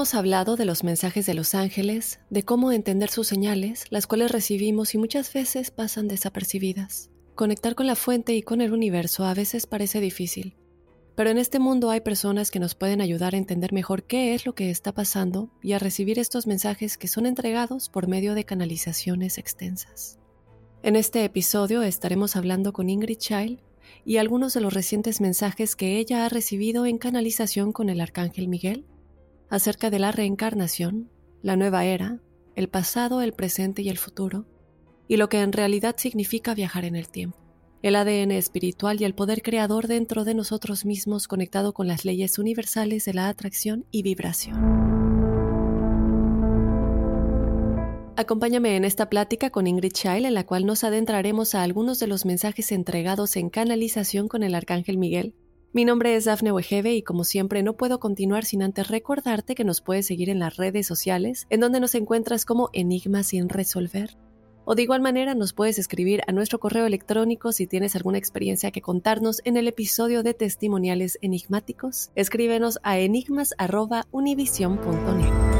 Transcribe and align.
Hemos 0.00 0.14
hablado 0.14 0.56
de 0.56 0.64
los 0.64 0.82
mensajes 0.82 1.26
de 1.26 1.34
los 1.34 1.54
ángeles, 1.54 2.20
de 2.30 2.42
cómo 2.42 2.72
entender 2.72 3.10
sus 3.10 3.26
señales, 3.26 3.84
las 3.90 4.06
cuales 4.06 4.30
recibimos 4.30 4.94
y 4.94 4.98
muchas 4.98 5.30
veces 5.30 5.70
pasan 5.70 6.08
desapercibidas. 6.08 7.10
Conectar 7.34 7.74
con 7.74 7.86
la 7.86 7.96
fuente 7.96 8.32
y 8.34 8.40
con 8.40 8.62
el 8.62 8.72
universo 8.72 9.26
a 9.26 9.34
veces 9.34 9.66
parece 9.66 10.00
difícil, 10.00 10.56
pero 11.16 11.28
en 11.28 11.36
este 11.36 11.58
mundo 11.58 11.90
hay 11.90 12.00
personas 12.00 12.50
que 12.50 12.60
nos 12.60 12.74
pueden 12.74 13.02
ayudar 13.02 13.34
a 13.34 13.36
entender 13.36 13.74
mejor 13.74 14.04
qué 14.04 14.32
es 14.32 14.46
lo 14.46 14.54
que 14.54 14.70
está 14.70 14.92
pasando 14.92 15.50
y 15.62 15.72
a 15.72 15.78
recibir 15.78 16.18
estos 16.18 16.46
mensajes 16.46 16.96
que 16.96 17.06
son 17.06 17.26
entregados 17.26 17.90
por 17.90 18.08
medio 18.08 18.34
de 18.34 18.44
canalizaciones 18.44 19.36
extensas. 19.36 20.18
En 20.82 20.96
este 20.96 21.26
episodio 21.26 21.82
estaremos 21.82 22.36
hablando 22.36 22.72
con 22.72 22.88
Ingrid 22.88 23.18
Child 23.18 23.60
y 24.06 24.16
algunos 24.16 24.54
de 24.54 24.62
los 24.62 24.72
recientes 24.72 25.20
mensajes 25.20 25.76
que 25.76 25.98
ella 25.98 26.24
ha 26.24 26.30
recibido 26.30 26.86
en 26.86 26.96
canalización 26.96 27.72
con 27.72 27.90
el 27.90 28.00
Arcángel 28.00 28.48
Miguel 28.48 28.86
acerca 29.50 29.90
de 29.90 29.98
la 29.98 30.12
reencarnación, 30.12 31.10
la 31.42 31.56
nueva 31.56 31.84
era, 31.84 32.20
el 32.54 32.68
pasado, 32.68 33.20
el 33.20 33.32
presente 33.32 33.82
y 33.82 33.88
el 33.88 33.98
futuro, 33.98 34.46
y 35.08 35.16
lo 35.16 35.28
que 35.28 35.42
en 35.42 35.52
realidad 35.52 35.96
significa 35.98 36.54
viajar 36.54 36.84
en 36.84 36.94
el 36.94 37.08
tiempo, 37.08 37.38
el 37.82 37.96
ADN 37.96 38.30
espiritual 38.30 39.00
y 39.00 39.04
el 39.04 39.14
poder 39.14 39.42
creador 39.42 39.88
dentro 39.88 40.24
de 40.24 40.34
nosotros 40.34 40.84
mismos 40.84 41.26
conectado 41.26 41.72
con 41.72 41.88
las 41.88 42.04
leyes 42.04 42.38
universales 42.38 43.04
de 43.04 43.14
la 43.14 43.28
atracción 43.28 43.84
y 43.90 44.02
vibración. 44.02 44.80
Acompáñame 48.16 48.76
en 48.76 48.84
esta 48.84 49.08
plática 49.08 49.48
con 49.48 49.66
Ingrid 49.66 49.92
Child, 49.92 50.26
en 50.26 50.34
la 50.34 50.44
cual 50.44 50.66
nos 50.66 50.84
adentraremos 50.84 51.54
a 51.54 51.62
algunos 51.62 51.98
de 51.98 52.06
los 52.06 52.26
mensajes 52.26 52.70
entregados 52.70 53.34
en 53.36 53.48
canalización 53.48 54.28
con 54.28 54.42
el 54.42 54.54
Arcángel 54.54 54.98
Miguel, 54.98 55.34
mi 55.72 55.84
nombre 55.84 56.16
es 56.16 56.24
Dafne 56.24 56.50
Wegebe 56.50 56.94
y 56.94 57.02
como 57.02 57.24
siempre 57.24 57.62
no 57.62 57.76
puedo 57.76 58.00
continuar 58.00 58.44
sin 58.44 58.62
antes 58.62 58.88
recordarte 58.88 59.54
que 59.54 59.64
nos 59.64 59.80
puedes 59.80 60.06
seguir 60.06 60.28
en 60.28 60.40
las 60.40 60.56
redes 60.56 60.86
sociales, 60.86 61.46
en 61.48 61.60
donde 61.60 61.78
nos 61.78 61.94
encuentras 61.94 62.44
como 62.44 62.70
Enigma 62.72 63.22
sin 63.22 63.48
resolver. 63.48 64.16
O 64.64 64.74
de 64.74 64.82
igual 64.82 65.00
manera 65.00 65.34
nos 65.34 65.52
puedes 65.52 65.78
escribir 65.78 66.22
a 66.26 66.32
nuestro 66.32 66.58
correo 66.60 66.86
electrónico 66.86 67.52
si 67.52 67.66
tienes 67.66 67.96
alguna 67.96 68.18
experiencia 68.18 68.70
que 68.70 68.82
contarnos 68.82 69.40
en 69.44 69.56
el 69.56 69.68
episodio 69.68 70.22
de 70.22 70.34
testimoniales 70.34 71.18
enigmáticos. 71.22 72.10
Escríbenos 72.14 72.78
a 72.82 72.98
enigmas.univision.net. 72.98 75.59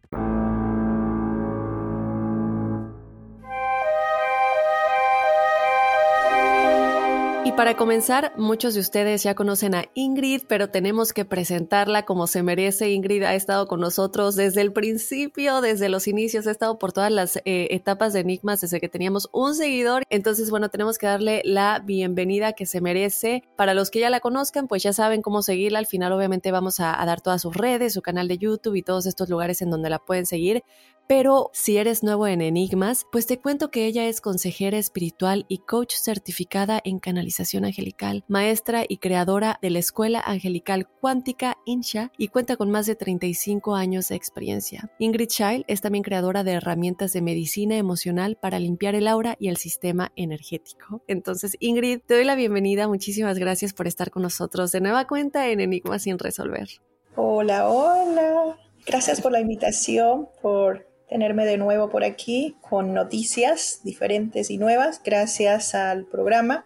Para 7.55 7.75
comenzar, 7.75 8.33
muchos 8.37 8.73
de 8.73 8.79
ustedes 8.79 9.23
ya 9.23 9.35
conocen 9.35 9.75
a 9.75 9.85
Ingrid, 9.93 10.43
pero 10.47 10.69
tenemos 10.69 11.13
que 11.13 11.25
presentarla 11.25 12.05
como 12.05 12.25
se 12.25 12.43
merece. 12.43 12.89
Ingrid 12.89 13.23
ha 13.23 13.35
estado 13.35 13.67
con 13.67 13.79
nosotros 13.81 14.35
desde 14.35 14.61
el 14.61 14.71
principio, 14.71 15.61
desde 15.61 15.89
los 15.89 16.07
inicios, 16.07 16.47
ha 16.47 16.51
estado 16.51 16.79
por 16.79 16.93
todas 16.93 17.11
las 17.11 17.37
eh, 17.37 17.67
etapas 17.71 18.13
de 18.13 18.21
Enigmas 18.21 18.61
desde 18.61 18.79
que 18.79 18.89
teníamos 18.89 19.29
un 19.31 19.53
seguidor. 19.53 20.03
Entonces, 20.09 20.49
bueno, 20.49 20.69
tenemos 20.69 20.97
que 20.97 21.07
darle 21.07 21.41
la 21.45 21.79
bienvenida 21.79 22.53
que 22.53 22.65
se 22.65 22.81
merece. 22.81 23.43
Para 23.57 23.73
los 23.73 23.91
que 23.91 23.99
ya 23.99 24.09
la 24.09 24.21
conozcan, 24.21 24.67
pues 24.67 24.81
ya 24.81 24.93
saben 24.93 25.21
cómo 25.21 25.41
seguirla. 25.41 25.79
Al 25.79 25.87
final, 25.87 26.13
obviamente, 26.13 26.51
vamos 26.51 26.79
a 26.79 26.97
dar 27.05 27.21
todas 27.21 27.41
sus 27.41 27.55
redes, 27.55 27.93
su 27.93 28.01
canal 28.01 28.27
de 28.27 28.37
YouTube 28.37 28.75
y 28.75 28.81
todos 28.81 29.05
estos 29.05 29.29
lugares 29.29 29.61
en 29.61 29.69
donde 29.69 29.89
la 29.89 29.99
pueden 29.99 30.25
seguir. 30.25 30.63
Pero 31.07 31.49
si 31.53 31.77
eres 31.77 32.03
nuevo 32.03 32.27
en 32.27 32.41
Enigmas, 32.41 33.05
pues 33.11 33.25
te 33.27 33.39
cuento 33.39 33.69
que 33.69 33.85
ella 33.85 34.07
es 34.07 34.21
consejera 34.21 34.77
espiritual 34.77 35.45
y 35.49 35.59
coach 35.59 35.95
certificada 35.95 36.79
en 36.83 36.99
canalización 36.99 37.65
angelical, 37.65 38.23
maestra 38.27 38.85
y 38.87 38.97
creadora 38.97 39.59
de 39.61 39.71
la 39.71 39.79
Escuela 39.79 40.21
Angelical 40.25 40.87
Cuántica 41.01 41.57
INSHA 41.65 42.11
y 42.17 42.29
cuenta 42.29 42.55
con 42.55 42.71
más 42.71 42.85
de 42.85 42.95
35 42.95 43.75
años 43.75 44.07
de 44.07 44.15
experiencia. 44.15 44.89
Ingrid 44.99 45.27
Child 45.27 45.65
es 45.67 45.81
también 45.81 46.03
creadora 46.03 46.43
de 46.43 46.53
herramientas 46.53 47.13
de 47.13 47.21
medicina 47.21 47.77
emocional 47.77 48.37
para 48.41 48.59
limpiar 48.59 48.95
el 48.95 49.07
aura 49.07 49.35
y 49.39 49.49
el 49.49 49.57
sistema 49.57 50.11
energético. 50.15 51.03
Entonces, 51.07 51.57
Ingrid, 51.59 51.99
te 52.05 52.15
doy 52.15 52.23
la 52.23 52.35
bienvenida. 52.35 52.87
Muchísimas 52.87 53.37
gracias 53.37 53.73
por 53.73 53.87
estar 53.87 54.11
con 54.11 54.23
nosotros 54.23 54.71
de 54.71 54.81
nueva 54.81 55.07
cuenta 55.07 55.49
en 55.49 55.59
Enigmas 55.59 56.03
sin 56.03 56.17
resolver. 56.17 56.69
Hola, 57.15 57.67
hola. 57.67 58.57
Gracias 58.85 59.21
por 59.21 59.31
la 59.31 59.39
invitación, 59.39 60.27
por 60.41 60.90
tenerme 61.11 61.45
de 61.45 61.57
nuevo 61.57 61.89
por 61.89 62.05
aquí 62.05 62.55
con 62.61 62.93
noticias 62.93 63.81
diferentes 63.83 64.49
y 64.49 64.57
nuevas. 64.57 65.01
Gracias 65.03 65.75
al 65.75 66.05
programa. 66.05 66.65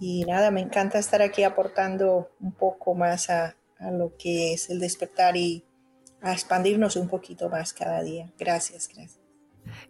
Y 0.00 0.24
nada, 0.24 0.50
me 0.50 0.60
encanta 0.60 0.98
estar 0.98 1.22
aquí 1.22 1.44
aportando 1.44 2.28
un 2.40 2.50
poco 2.50 2.96
más 2.96 3.30
a, 3.30 3.54
a 3.78 3.92
lo 3.92 4.16
que 4.16 4.52
es 4.52 4.68
el 4.68 4.80
despertar 4.80 5.36
y 5.36 5.64
a 6.20 6.32
expandirnos 6.32 6.96
un 6.96 7.06
poquito 7.06 7.48
más 7.48 7.72
cada 7.72 8.02
día. 8.02 8.32
Gracias, 8.36 8.88
gracias. 8.92 9.17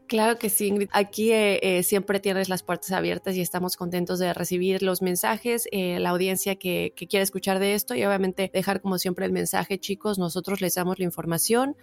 Claro 0.08 0.38
que 0.38 0.48
sí. 0.48 0.72
Aquí 0.92 1.32
eh, 1.32 1.60
eh, 1.62 1.82
siempre 1.82 2.18
tienes 2.18 2.48
las 2.48 2.62
puertas 2.62 2.92
abiertas 2.92 3.36
y 3.36 3.42
estamos 3.42 3.76
contentos 3.76 4.18
de 4.18 4.32
recibir 4.32 4.82
los 4.82 5.02
mensajes, 5.02 5.68
eh, 5.70 5.98
la 6.00 6.10
audiencia 6.10 6.56
que, 6.56 6.94
que, 6.96 7.06
quiere 7.06 7.22
escuchar 7.22 7.58
de 7.58 7.74
esto 7.74 7.94
y 7.94 8.04
obviamente 8.04 8.50
dejar 8.52 8.80
como 8.80 8.98
siempre 8.98 9.26
el 9.26 9.32
mensaje, 9.32 9.78
chicos, 9.78 10.18
nosotros 10.18 10.60
les 10.60 10.74
damos 10.74 10.98
la 10.98 11.04
información, 11.04 11.76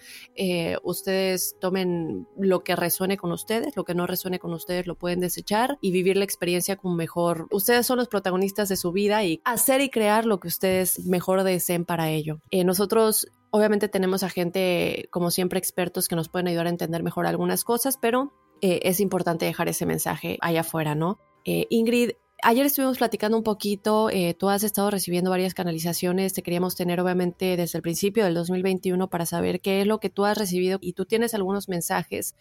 ustedes 0.83 1.55
tomen 1.59 2.27
lo 2.37 2.63
que 2.63 2.75
resuene 2.75 3.17
con 3.17 3.31
ustedes, 3.31 3.75
lo 3.75 3.83
que 3.83 3.95
no 3.95 4.07
resuene 4.07 4.39
con 4.39 4.53
ustedes 4.53 4.87
lo 4.87 4.95
pueden 4.95 5.19
desechar 5.19 5.77
y 5.81 5.91
vivir 5.91 6.17
la 6.17 6.23
experiencia 6.23 6.75
con 6.75 6.95
mejor. 6.95 7.47
Ustedes 7.51 7.85
son 7.85 7.97
los 7.97 8.07
protagonistas 8.07 8.69
de 8.69 8.77
su 8.77 8.91
vida 8.91 9.23
y 9.23 9.41
hacer 9.45 9.81
y 9.81 9.89
crear 9.89 10.25
lo 10.25 10.39
que 10.39 10.47
ustedes 10.47 11.05
mejor 11.05 11.43
deseen 11.43 11.85
para 11.85 12.09
ello. 12.09 12.39
nosotros 12.51 13.27
Obviamente 13.55 13.87
tenemos 13.87 14.21
a 14.21 14.29
gente, 14.29 15.07
como 15.11 15.31
siempre, 15.31 15.57
expertos 15.57 16.09
que 16.09 16.17
nos 16.17 16.27
pueden 16.27 16.49
ayudar 16.49 16.65
a 16.65 16.71
entender 16.71 17.03
mejor 17.03 17.25
algunas 17.25 17.63
cosas, 17.63 17.97
pero 17.97 18.33
eh, 18.59 18.81
es 18.83 18.99
importante 18.99 19.45
dejar 19.45 19.69
ese 19.69 19.85
mensaje 19.85 20.37
allá 20.41 20.59
afuera, 20.59 20.93
¿no? 20.93 21.19
Eh, 21.45 21.65
Ingrid, 21.69 22.09
ayer 22.43 22.65
estuvimos 22.65 22.97
platicando 22.97 23.37
un 23.37 23.45
poquito, 23.45 24.09
eh, 24.09 24.33
tú 24.37 24.49
has 24.49 24.63
estado 24.63 24.91
recibiendo 24.91 25.29
varias 25.29 25.53
canalizaciones, 25.53 26.33
te 26.33 26.43
queríamos 26.43 26.75
tener 26.75 26.99
obviamente 26.99 27.55
desde 27.55 27.77
el 27.77 27.81
principio 27.81 28.25
del 28.25 28.33
2021 28.33 29.09
para 29.09 29.25
saber 29.25 29.61
qué 29.61 29.79
es 29.79 29.87
lo 29.87 30.01
que 30.01 30.09
tú 30.09 30.25
has 30.25 30.37
recibido 30.37 30.77
y 30.81 30.91
tú 30.91 31.05
tienes 31.05 31.33
algunos 31.33 31.69
mensajes 31.69 32.35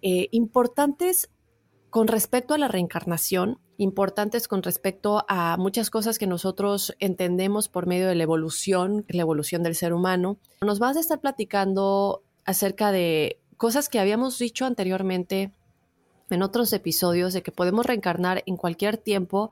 importantes 0.00 1.30
con 1.90 2.08
respecto 2.08 2.54
a 2.54 2.58
la 2.58 2.68
reencarnación, 2.68 3.58
importantes 3.78 4.48
con 4.48 4.62
respecto 4.62 5.24
a 5.28 5.56
muchas 5.56 5.90
cosas 5.90 6.18
que 6.18 6.26
nosotros 6.26 6.94
entendemos 6.98 7.68
por 7.68 7.86
medio 7.86 8.08
de 8.08 8.14
la 8.14 8.22
evolución, 8.22 9.04
la 9.08 9.22
evolución 9.22 9.62
del 9.62 9.74
ser 9.74 9.92
humano. 9.92 10.38
Nos 10.60 10.78
vas 10.78 10.96
a 10.96 11.00
estar 11.00 11.20
platicando 11.20 12.22
acerca 12.44 12.92
de 12.92 13.40
cosas 13.56 13.88
que 13.88 13.98
habíamos 13.98 14.38
dicho 14.38 14.66
anteriormente 14.66 15.52
en 16.30 16.42
otros 16.42 16.72
episodios, 16.72 17.32
de 17.32 17.42
que 17.42 17.52
podemos 17.52 17.86
reencarnar 17.86 18.42
en 18.46 18.56
cualquier 18.56 18.96
tiempo, 18.96 19.50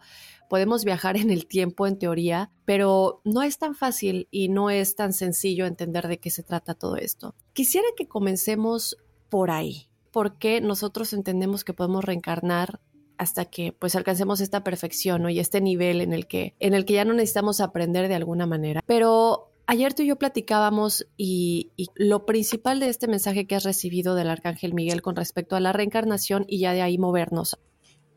podemos 0.49 0.85
viajar 0.85 1.17
en 1.17 1.31
el 1.31 1.47
tiempo 1.47 1.87
en 1.87 1.99
teoría, 1.99 2.51
pero 2.65 3.21
no 3.25 3.43
es 3.43 3.59
tan 3.59 3.75
fácil 3.75 4.29
y 4.31 4.49
no 4.49 4.71
es 4.71 4.97
tan 4.97 5.13
sencillo 5.13 5.67
entender 5.67 6.09
de 6.09 6.19
qué 6.19 6.31
se 6.31 6.43
trata 6.43 6.75
todo 6.75 6.97
esto. 6.97 7.35
Quisiera 7.53 7.87
que 7.97 8.09
comencemos 8.09 8.97
por 9.29 9.51
ahí 9.51 9.89
por 10.11 10.37
qué 10.37 10.61
nosotros 10.61 11.13
entendemos 11.15 11.65
que 11.65 11.73
podemos 11.73 12.05
reencarnar 12.05 12.81
hasta 13.23 13.45
que 13.45 13.73
pues 13.73 13.95
alcancemos 13.95 14.41
esta 14.41 14.65
perfección 14.65 15.31
y 15.31 15.39
este 15.39 15.61
nivel 15.61 16.01
en 16.01 16.13
el 16.13 16.27
que 16.27 16.55
en 16.59 16.75
el 16.75 16.85
que 16.85 16.95
ya 16.95 17.05
no 17.05 17.15
necesitamos 17.15 17.61
aprender 17.61 18.09
de 18.09 18.17
alguna 18.17 18.47
manera. 18.47 18.83
Pero 18.87 19.53
ayer 19.67 19.95
tú 19.95 20.03
y 20.03 20.09
yo 20.09 20.17
platicábamos 20.17 21.07
y, 21.17 21.71
lo 21.95 22.27
principal 22.27 22.81
de 22.81 22.89
este 22.89 23.07
mensaje 23.07 23.47
que 23.47 23.55
has 23.55 23.65
recibido 23.65 24.15
del 24.15 24.29
arcángel 24.29 24.75
Miguel 24.75 25.03
con 25.03 25.17
respecto 25.17 25.57
a 25.57 25.61
la 25.61 25.73
reencarnación 25.73 26.45
y 26.49 26.59
ya 26.59 26.73
de 26.73 26.83
ahí 26.83 26.99
movernos. 26.99 27.59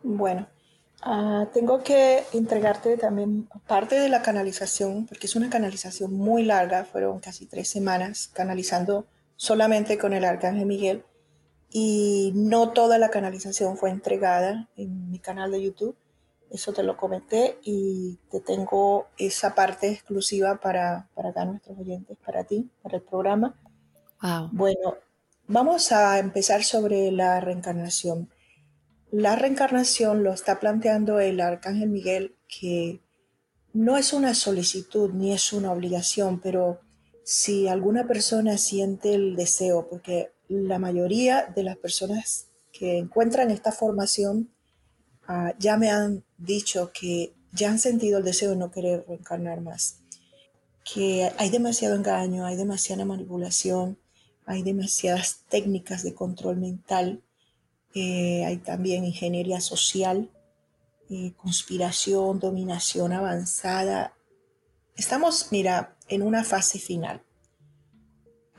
Bueno, 0.01 0.47
ah, 1.01 1.47
tengo 1.53 1.83
que 1.83 2.23
entregarte 2.33 2.97
también 2.97 3.47
parte 3.67 3.99
de 3.99 4.09
la 4.09 4.23
canalización 4.23 5.05
porque 5.05 5.27
es 5.27 5.35
una 5.35 5.49
canalización 5.49 6.13
muy 6.13 6.43
larga, 6.43 6.83
fueron 6.83 7.19
casi 7.19 7.45
tres 7.45 7.69
semanas 7.69 8.29
canalizando 8.33 9.05
solamente 9.35 9.97
con 9.97 10.13
el 10.13 10.25
arcángel 10.25 10.65
Miguel 10.65 11.03
y 11.69 12.31
no 12.35 12.71
toda 12.71 12.97
la 12.97 13.09
canalización 13.09 13.77
fue 13.77 13.89
entregada 13.89 14.69
en 14.77 15.09
mi 15.09 15.19
canal 15.19 15.51
de 15.51 15.61
YouTube. 15.61 15.95
Eso 16.49 16.73
te 16.73 16.83
lo 16.83 16.95
comenté 16.95 17.57
y 17.63 18.19
te 18.31 18.39
tengo 18.39 19.07
esa 19.17 19.55
parte 19.55 19.89
exclusiva 19.89 20.59
para, 20.61 21.09
para 21.15 21.29
acá 21.29 21.45
nuestros 21.45 21.77
oyentes, 21.77 22.17
para 22.25 22.43
ti, 22.43 22.69
para 22.81 22.97
el 22.97 23.03
programa. 23.03 23.55
Bueno, 24.51 24.95
vamos 25.47 25.91
a 25.91 26.17
empezar 26.19 26.63
sobre 26.63 27.11
la 27.11 27.39
reencarnación. 27.39 28.29
La 29.11 29.35
reencarnación 29.35 30.23
lo 30.23 30.33
está 30.33 30.59
planteando 30.59 31.19
el 31.19 31.39
Arcángel 31.41 31.89
Miguel 31.89 32.35
que 32.47 33.01
no 33.73 33.97
es 33.97 34.13
una 34.13 34.33
solicitud 34.33 35.11
ni 35.13 35.33
es 35.33 35.51
una 35.51 35.71
obligación, 35.71 36.39
pero 36.39 36.79
si 37.23 37.67
alguna 37.67 38.07
persona 38.07 38.57
siente 38.57 39.13
el 39.13 39.35
deseo, 39.35 39.89
porque 39.89 40.31
la 40.47 40.79
mayoría 40.79 41.45
de 41.55 41.63
las 41.63 41.77
personas 41.77 42.47
que 42.71 42.97
encuentran 42.97 43.51
esta 43.51 43.71
formación 43.71 44.49
ah, 45.27 45.53
ya 45.59 45.77
me 45.77 45.89
han 45.89 46.23
dicho 46.37 46.91
que 46.91 47.33
ya 47.51 47.69
han 47.69 47.79
sentido 47.79 48.17
el 48.19 48.25
deseo 48.25 48.51
de 48.51 48.57
no 48.57 48.71
querer 48.71 49.05
reencarnar 49.07 49.61
más, 49.61 50.01
que 50.83 51.31
hay 51.37 51.49
demasiado 51.49 51.95
engaño, 51.95 52.45
hay 52.45 52.57
demasiada 52.57 53.05
manipulación, 53.05 53.97
hay 54.45 54.61
demasiadas 54.61 55.41
técnicas 55.49 56.03
de 56.03 56.13
control 56.13 56.57
mental, 56.57 57.23
eh, 57.93 58.43
hay 58.45 58.57
también 58.57 59.05
ingeniería 59.05 59.61
social, 59.61 60.29
eh, 61.09 61.33
conspiración, 61.37 62.39
dominación 62.39 63.13
avanzada. 63.13 64.13
Estamos, 64.95 65.47
mira, 65.51 65.95
en 66.07 66.21
una 66.21 66.43
fase 66.43 66.77
final. 66.77 67.23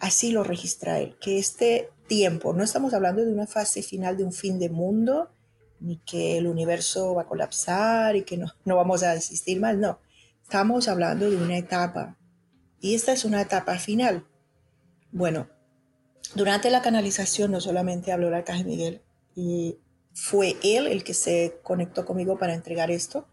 Así 0.00 0.31
lo 0.31 0.44
registra 0.44 0.98
él, 0.98 1.16
que 1.20 1.38
este 1.38 1.90
tiempo, 2.06 2.52
no 2.52 2.62
estamos 2.62 2.94
hablando 2.94 3.25
de 3.25 3.32
una 3.32 3.46
fase 3.46 3.82
final 3.82 4.16
de 4.16 4.25
un 4.25 4.32
fin 4.32 4.58
de 4.58 4.69
mundo, 4.69 5.31
ni 5.81 5.98
que 5.98 6.38
el 6.38 6.46
universo 6.46 7.14
va 7.14 7.22
a 7.22 7.26
colapsar 7.26 8.16
y 8.16 8.22
que 8.22 8.37
no, 8.37 8.46
no 8.64 8.76
vamos 8.76 9.02
a 9.02 9.14
existir 9.14 9.60
más, 9.60 9.76
no. 9.76 9.98
Estamos 10.43 10.88
hablando 10.88 11.28
de 11.28 11.37
una 11.37 11.56
etapa. 11.56 12.16
Y 12.81 12.94
esta 12.94 13.12
es 13.12 13.25
una 13.25 13.40
etapa 13.40 13.78
final. 13.78 14.26
Bueno, 15.10 15.48
durante 16.34 16.70
la 16.70 16.82
canalización 16.82 17.50
no 17.50 17.60
solamente 17.60 18.12
habló 18.12 18.28
el 18.28 18.34
arcángel 18.34 18.66
Miguel, 18.66 19.02
y 19.34 19.78
fue 20.12 20.56
él 20.62 20.87
el 20.87 21.04
que 21.04 21.14
se 21.14 21.58
conectó 21.62 22.04
conmigo 22.04 22.38
para 22.38 22.54
entregar 22.54 22.90
esto, 22.90 23.26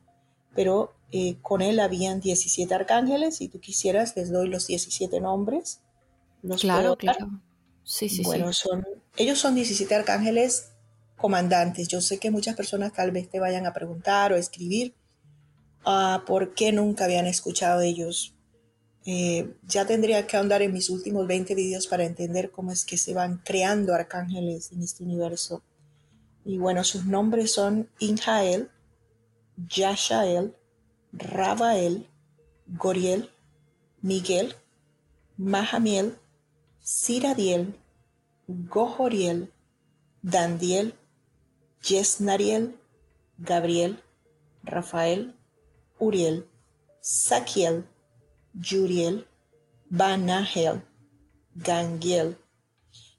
pero 0.56 0.94
eh, 1.12 1.38
con 1.42 1.62
él 1.62 1.80
habían 1.80 2.19
17 2.19 2.74
arcángeles, 2.74 3.38
si 3.38 3.48
tú 3.48 3.60
quisieras 3.60 4.15
les 4.15 4.31
doy 4.31 4.50
los 4.50 4.68
17 4.68 5.19
nombres 5.21 5.81
claro, 6.60 6.95
claro. 6.98 7.42
Sí, 7.84 8.10
sí, 8.10 8.24
bueno, 8.24 8.53
son, 8.53 8.86
ellos 9.17 9.39
son 9.39 9.56
17 9.56 9.94
arcángeles 9.94 10.72
comandantes. 11.17 11.88
Yo 11.88 12.01
sé 12.01 12.17
que 12.17 12.32
muchas 12.32 12.56
personas 12.56 12.94
tal 12.94 13.12
vez 13.12 13.29
te 13.29 13.39
vayan 13.39 13.65
a 13.65 13.74
preguntar 13.74 14.34
o 14.34 14.36
escribir 14.36 14.94
uh, 15.86 16.24
por 16.25 16.53
qué 16.53 16.72
nunca 16.72 17.06
habían 17.06 17.27
escuchado 17.27 17.79
de 17.79 17.88
ellos. 17.88 18.36
Eh, 19.06 19.53
ya 19.63 19.86
tendría 19.86 20.25
que 20.27 20.38
andar 20.38 20.62
en 20.62 20.72
mis 20.72 20.89
últimos 20.89 21.27
20 21.27 21.56
vídeos 21.56 21.88
para 21.88 22.06
entender 22.06 22.51
cómo 22.51 22.72
es 22.72 22.86
que 22.86 22.98
se 22.98 23.13
van 23.13 23.41
creando 23.44 23.94
arcángeles 23.94 24.72
en 24.72 24.82
este 24.82 25.03
universo. 25.03 25.62
Y 26.46 26.58
bueno, 26.58 26.84
sus 26.84 27.06
nombres 27.06 27.51
son 27.51 27.89
Injael, 28.00 28.70
Yashael, 29.67 30.56
Rabael, 31.12 32.08
Goriel, 32.67 33.29
Miguel, 34.01 34.56
Mahamiel, 35.38 36.17
Siradiel, 36.84 37.74
Gohoriel, 38.48 39.54
Dandiel, 40.22 40.94
Yesnariel, 41.82 42.75
Gabriel, 43.38 44.04
Rafael, 44.63 45.34
Uriel, 45.98 46.46
Saquiel, 47.00 47.86
Yuriel, 48.54 49.25
Banahel, 49.90 50.84
Gangiel. 51.56 52.38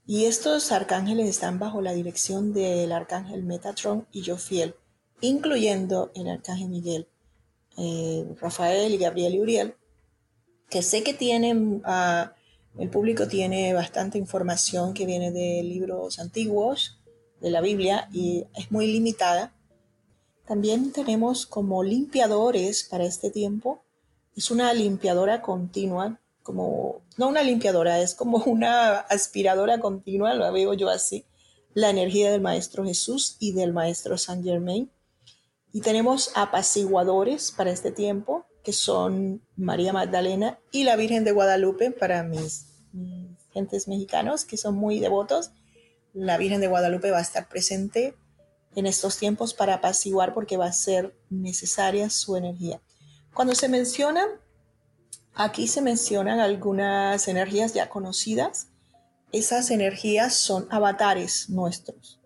Y 0.05 0.25
estos 0.25 0.71
arcángeles 0.71 1.27
están 1.27 1.57
bajo 1.57 1.81
la 1.81 1.93
dirección 1.93 2.53
del 2.53 2.91
arcángel 2.91 3.41
Metatron 3.41 4.07
y 4.11 4.23
Jofiel, 4.23 4.75
incluyendo 5.21 6.11
el 6.13 6.29
arcángel 6.29 6.69
Miguel, 6.69 7.07
eh, 7.77 8.27
Rafael, 8.39 8.95
Gabriel 8.99 9.33
y 9.33 9.39
Uriel, 9.39 9.75
que 10.69 10.83
sé 10.83 11.03
que 11.03 11.15
tienen 11.15 11.83
uh, 11.83 12.29
el 12.77 12.89
público 12.89 13.27
tiene 13.27 13.73
bastante 13.73 14.17
información 14.17 14.93
que 14.93 15.05
viene 15.05 15.31
de 15.31 15.63
libros 15.63 16.19
antiguos, 16.19 16.99
de 17.39 17.49
la 17.49 17.61
Biblia, 17.61 18.09
y 18.11 18.45
es 18.53 18.71
muy 18.71 18.87
limitada. 18.87 19.53
También 20.45 20.91
tenemos 20.91 21.45
como 21.45 21.83
limpiadores 21.83 22.83
para 22.83 23.05
este 23.05 23.31
tiempo. 23.31 23.83
Es 24.35 24.51
una 24.51 24.73
limpiadora 24.73 25.41
continua, 25.41 26.19
como, 26.43 27.01
no 27.17 27.29
una 27.29 27.43
limpiadora, 27.43 27.99
es 28.01 28.13
como 28.13 28.37
una 28.45 28.99
aspiradora 28.99 29.79
continua, 29.79 30.33
lo 30.33 30.51
veo 30.51 30.73
yo 30.73 30.89
así, 30.89 31.25
la 31.73 31.89
energía 31.89 32.31
del 32.31 32.41
Maestro 32.41 32.83
Jesús 32.85 33.37
y 33.39 33.53
del 33.53 33.73
Maestro 33.73 34.17
Saint 34.17 34.43
Germain. 34.43 34.91
Y 35.71 35.81
tenemos 35.81 36.31
apaciguadores 36.35 37.51
para 37.51 37.71
este 37.71 37.91
tiempo, 37.91 38.45
que 38.65 38.73
son 38.73 39.41
María 39.55 39.93
Magdalena 39.93 40.59
y 40.71 40.83
la 40.83 40.95
Virgen 40.95 41.23
de 41.23 41.31
Guadalupe 41.31 41.91
para 41.91 42.23
mis, 42.23 42.65
gentes 43.53 43.87
mexicanos 43.87 44.43
que 44.43 44.57
son 44.57 44.75
muy 44.75 44.99
devotos, 44.99 45.51
la 46.13 46.37
Virgen 46.37 46.59
de 46.59 46.67
Guadalupe 46.67 47.11
va 47.11 47.19
a 47.19 47.21
estar 47.21 47.47
presente 47.47 48.15
en 48.75 48.85
estos 48.85 49.17
tiempos 49.17 49.53
para 49.53 49.75
apaciguar 49.75 50.33
porque 50.33 50.57
va 50.57 50.65
a 50.65 50.73
ser 50.73 51.15
necesaria 51.29 52.09
su 52.09 52.35
energía. 52.35 52.81
Cuando 53.33 53.55
se 53.55 53.69
mencionan, 53.69 54.27
aquí 55.33 55.67
se 55.67 55.81
mencionan 55.81 56.39
algunas 56.39 57.27
energías 57.27 57.73
ya 57.73 57.87
conocidas. 57.87 58.67
Esas 59.31 59.71
energías 59.71 60.35
son 60.35 60.67
avatares 60.71 61.49
nuestros. 61.49 62.19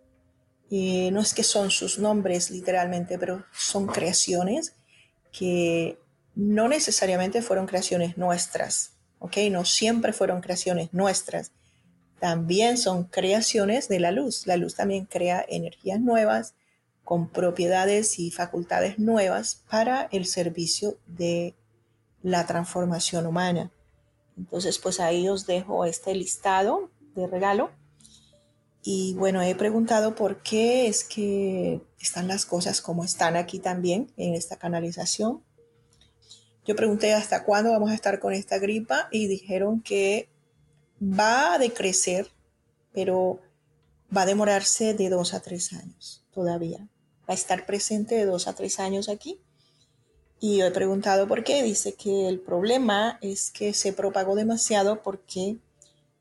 Eh, 0.72 1.10
no 1.12 1.19
es 1.19 1.34
que 1.34 1.43
son 1.43 1.72
sus 1.72 2.00
nombres 2.00 2.50
literalmente, 2.51 3.17
pero 3.17 3.43
son 3.51 3.88
creaciones 3.88 4.74
que 5.31 6.00
no 6.39 6.69
necesariamente 6.69 7.41
fueron 7.41 7.67
creaciones 7.67 8.17
nuestras, 8.17 8.93
¿ok? 9.19 9.36
No 9.51 9.65
siempre 9.65 10.13
fueron 10.13 10.39
creaciones 10.39 10.93
nuestras. 10.93 11.51
También 12.22 12.77
son 12.77 13.03
creaciones 13.03 13.89
de 13.89 14.00
la 14.00 14.12
luz. 14.12 14.48
La 14.48 14.55
luz 14.55 14.75
también 14.75 15.05
crea 15.05 15.46
energías 15.50 16.00
nuevas 16.00 16.53
con 17.03 17.27
propiedades 17.27 18.19
y 18.19 18.31
facultades 18.31 19.00
nuevas 19.00 19.63
para 19.69 20.08
el 20.13 20.25
servicio 20.25 20.98
de 21.08 21.55
la 22.24 22.46
transformación 22.46 23.25
humana. 23.27 23.69
Entonces, 24.38 24.79
pues 24.79 25.01
ahí 25.01 25.27
os 25.27 25.46
dejo 25.46 25.84
este 25.84 26.15
listado 26.15 26.89
de 27.15 27.27
regalo 27.27 27.69
y 28.81 29.13
bueno, 29.15 29.41
he 29.41 29.55
preguntado 29.55 30.15
por 30.15 30.41
qué 30.41 30.88
es 30.88 31.03
que 31.03 31.81
están 32.00 32.29
las 32.29 32.46
cosas 32.46 32.79
como 32.79 33.03
están 33.03 33.36
aquí 33.36 33.60
también 33.60 34.13
en 34.15 34.36
esta 34.36 34.55
canalización. 34.55 35.43
Yo 36.69 36.75
pregunté 36.75 37.15
hasta 37.15 37.45
cuándo 37.45 37.71
vamos 37.71 37.89
a 37.89 37.95
estar 37.95 38.19
con 38.19 38.31
esta 38.31 38.59
gripa 38.59 39.07
y 39.09 39.25
dijeron 39.25 39.81
que 39.81 40.29
va 41.01 41.55
a 41.55 41.57
decrecer, 41.57 42.27
pero 42.93 43.39
va 44.15 44.21
a 44.21 44.25
demorarse 44.27 44.93
de 44.93 45.09
dos 45.09 45.33
a 45.33 45.39
tres 45.39 45.73
años 45.73 46.23
todavía. 46.31 46.88
Va 47.27 47.33
a 47.33 47.33
estar 47.33 47.65
presente 47.65 48.13
de 48.13 48.25
dos 48.25 48.47
a 48.47 48.53
tres 48.53 48.79
años 48.79 49.09
aquí. 49.09 49.41
Y 50.39 50.57
yo 50.57 50.67
he 50.67 50.71
preguntado 50.71 51.27
por 51.27 51.43
qué. 51.43 51.63
Dice 51.63 51.95
que 51.95 52.27
el 52.27 52.39
problema 52.39 53.17
es 53.19 53.49
que 53.49 53.73
se 53.73 53.91
propagó 53.91 54.35
demasiado 54.35 55.01
porque 55.01 55.57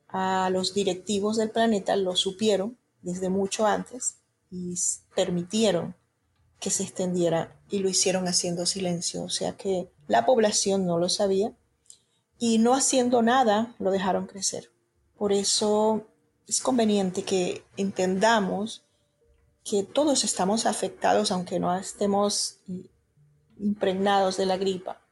a 0.08 0.48
los 0.50 0.72
directivos 0.72 1.36
del 1.36 1.50
planeta 1.50 1.94
lo 1.94 2.16
supieron 2.16 2.78
desde 3.02 3.28
mucho 3.28 3.66
antes 3.66 4.16
y 4.50 4.74
permitieron 5.14 5.94
que 6.60 6.70
se 6.70 6.82
extendiera 6.82 7.56
y 7.70 7.78
lo 7.80 7.88
hicieron 7.88 8.26
haciendo 8.28 8.66
silencio. 8.66 9.22
O 9.22 9.28
sea 9.28 9.56
que 9.56 9.90
la 10.06 10.26
población 10.26 10.86
no 10.86 10.98
lo 10.98 11.08
sabía 11.08 11.52
y 12.38 12.58
no 12.58 12.74
haciendo 12.74 13.22
nada 13.22 13.74
lo 13.78 13.90
dejaron 13.90 14.26
crecer. 14.26 14.70
Por 15.16 15.32
eso 15.32 16.06
es 16.46 16.60
conveniente 16.60 17.22
que 17.22 17.64
entendamos 17.76 18.84
que 19.64 19.82
todos 19.82 20.24
estamos 20.24 20.64
afectados, 20.64 21.30
aunque 21.30 21.60
no 21.60 21.76
estemos 21.76 22.60
impregnados 23.58 24.36
de 24.36 24.46
la 24.46 24.56
gripa, 24.56 25.02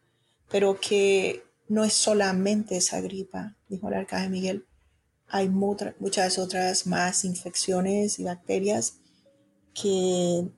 pero 0.48 0.80
que 0.80 1.44
no 1.68 1.84
es 1.84 1.92
solamente 1.92 2.76
esa 2.76 3.00
gripa, 3.00 3.56
dijo 3.68 3.88
el 3.88 3.94
arcángel 3.94 4.30
Miguel, 4.30 4.66
hay 5.28 5.48
muchas 5.48 6.38
otras 6.38 6.86
más 6.86 7.24
infecciones 7.24 8.18
y 8.18 8.24
bacterias 8.24 8.98
que 9.74 10.48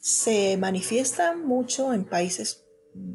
se 0.00 0.56
manifiestan 0.56 1.46
mucho 1.46 1.92
en 1.92 2.04
países 2.04 2.66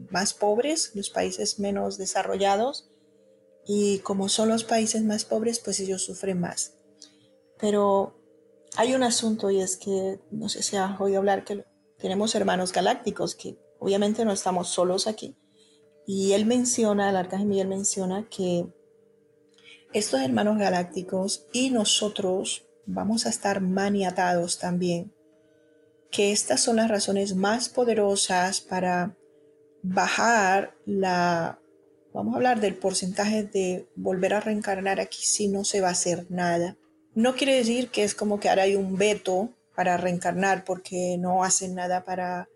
más 0.10 0.34
pobres, 0.34 0.92
los 0.96 1.10
países 1.10 1.60
menos 1.60 1.98
desarrollados, 1.98 2.90
y 3.68 4.00
como 4.00 4.30
son 4.30 4.50
los 4.50 4.64
países 4.64 5.04
más 5.04 5.26
pobres, 5.26 5.60
pues 5.60 5.80
ellos 5.80 6.04
sufren 6.04 6.40
más. 6.40 6.76
Pero 7.60 8.16
hay 8.78 8.94
un 8.94 9.04
asunto 9.04 9.50
y 9.50 9.62
es 9.62 9.78
que, 9.78 10.20
no 10.32 10.50
sé 10.50 10.62
si 10.62 10.76
has 10.76 11.00
oído 11.02 11.20
hablar, 11.20 11.44
que 11.44 11.66
tenemos 11.98 12.36
hermanos 12.36 12.72
galácticos, 12.72 13.36
que 13.36 13.58
obviamente 13.80 14.24
no 14.26 14.32
estamos 14.32 14.70
solos 14.70 15.08
aquí. 15.08 15.36
Y 16.06 16.34
él 16.34 16.46
menciona, 16.46 17.10
el 17.10 17.16
arcángel 17.16 17.48
Miguel 17.48 17.68
menciona 17.68 18.28
que 18.30 18.68
estos 19.94 20.22
hermanos 20.22 20.60
galácticos 20.60 21.48
y 21.52 21.72
nosotros 21.72 22.68
vamos 22.86 23.26
a 23.26 23.30
estar 23.30 23.62
maniatados 23.62 24.60
también, 24.60 25.15
que 26.16 26.32
estas 26.32 26.62
son 26.62 26.78
las 26.78 26.90
razones 26.90 27.36
más 27.36 27.70
poderosas 27.70 28.62
para 28.62 29.16
bajar 29.82 30.76
la, 30.86 31.60
vamos 32.14 32.34
a 32.34 32.38
hablar 32.38 32.62
del 32.62 32.76
porcentaje 32.76 33.44
de 33.44 33.88
volver 33.96 34.34
a 34.34 34.40
reencarnar 34.40 35.00
aquí 35.00 35.24
si 35.24 35.48
no 35.48 35.66
se 35.66 35.82
va 35.82 35.90
a 35.90 35.92
hacer 35.92 36.26
nada. 36.30 36.78
No 37.14 37.36
quiere 37.36 37.56
decir 37.56 37.90
que 37.90 38.04
es 38.04 38.16
como 38.16 38.40
que 38.40 38.50
ahora 38.50 38.64
hay 38.64 38.76
un 38.76 38.98
veto 38.98 39.50
para 39.76 39.98
reencarnar 39.98 40.64
porque 40.64 41.18
no 41.20 41.44
hacen 41.44 41.76
nada 41.76 42.06
para 42.06 42.48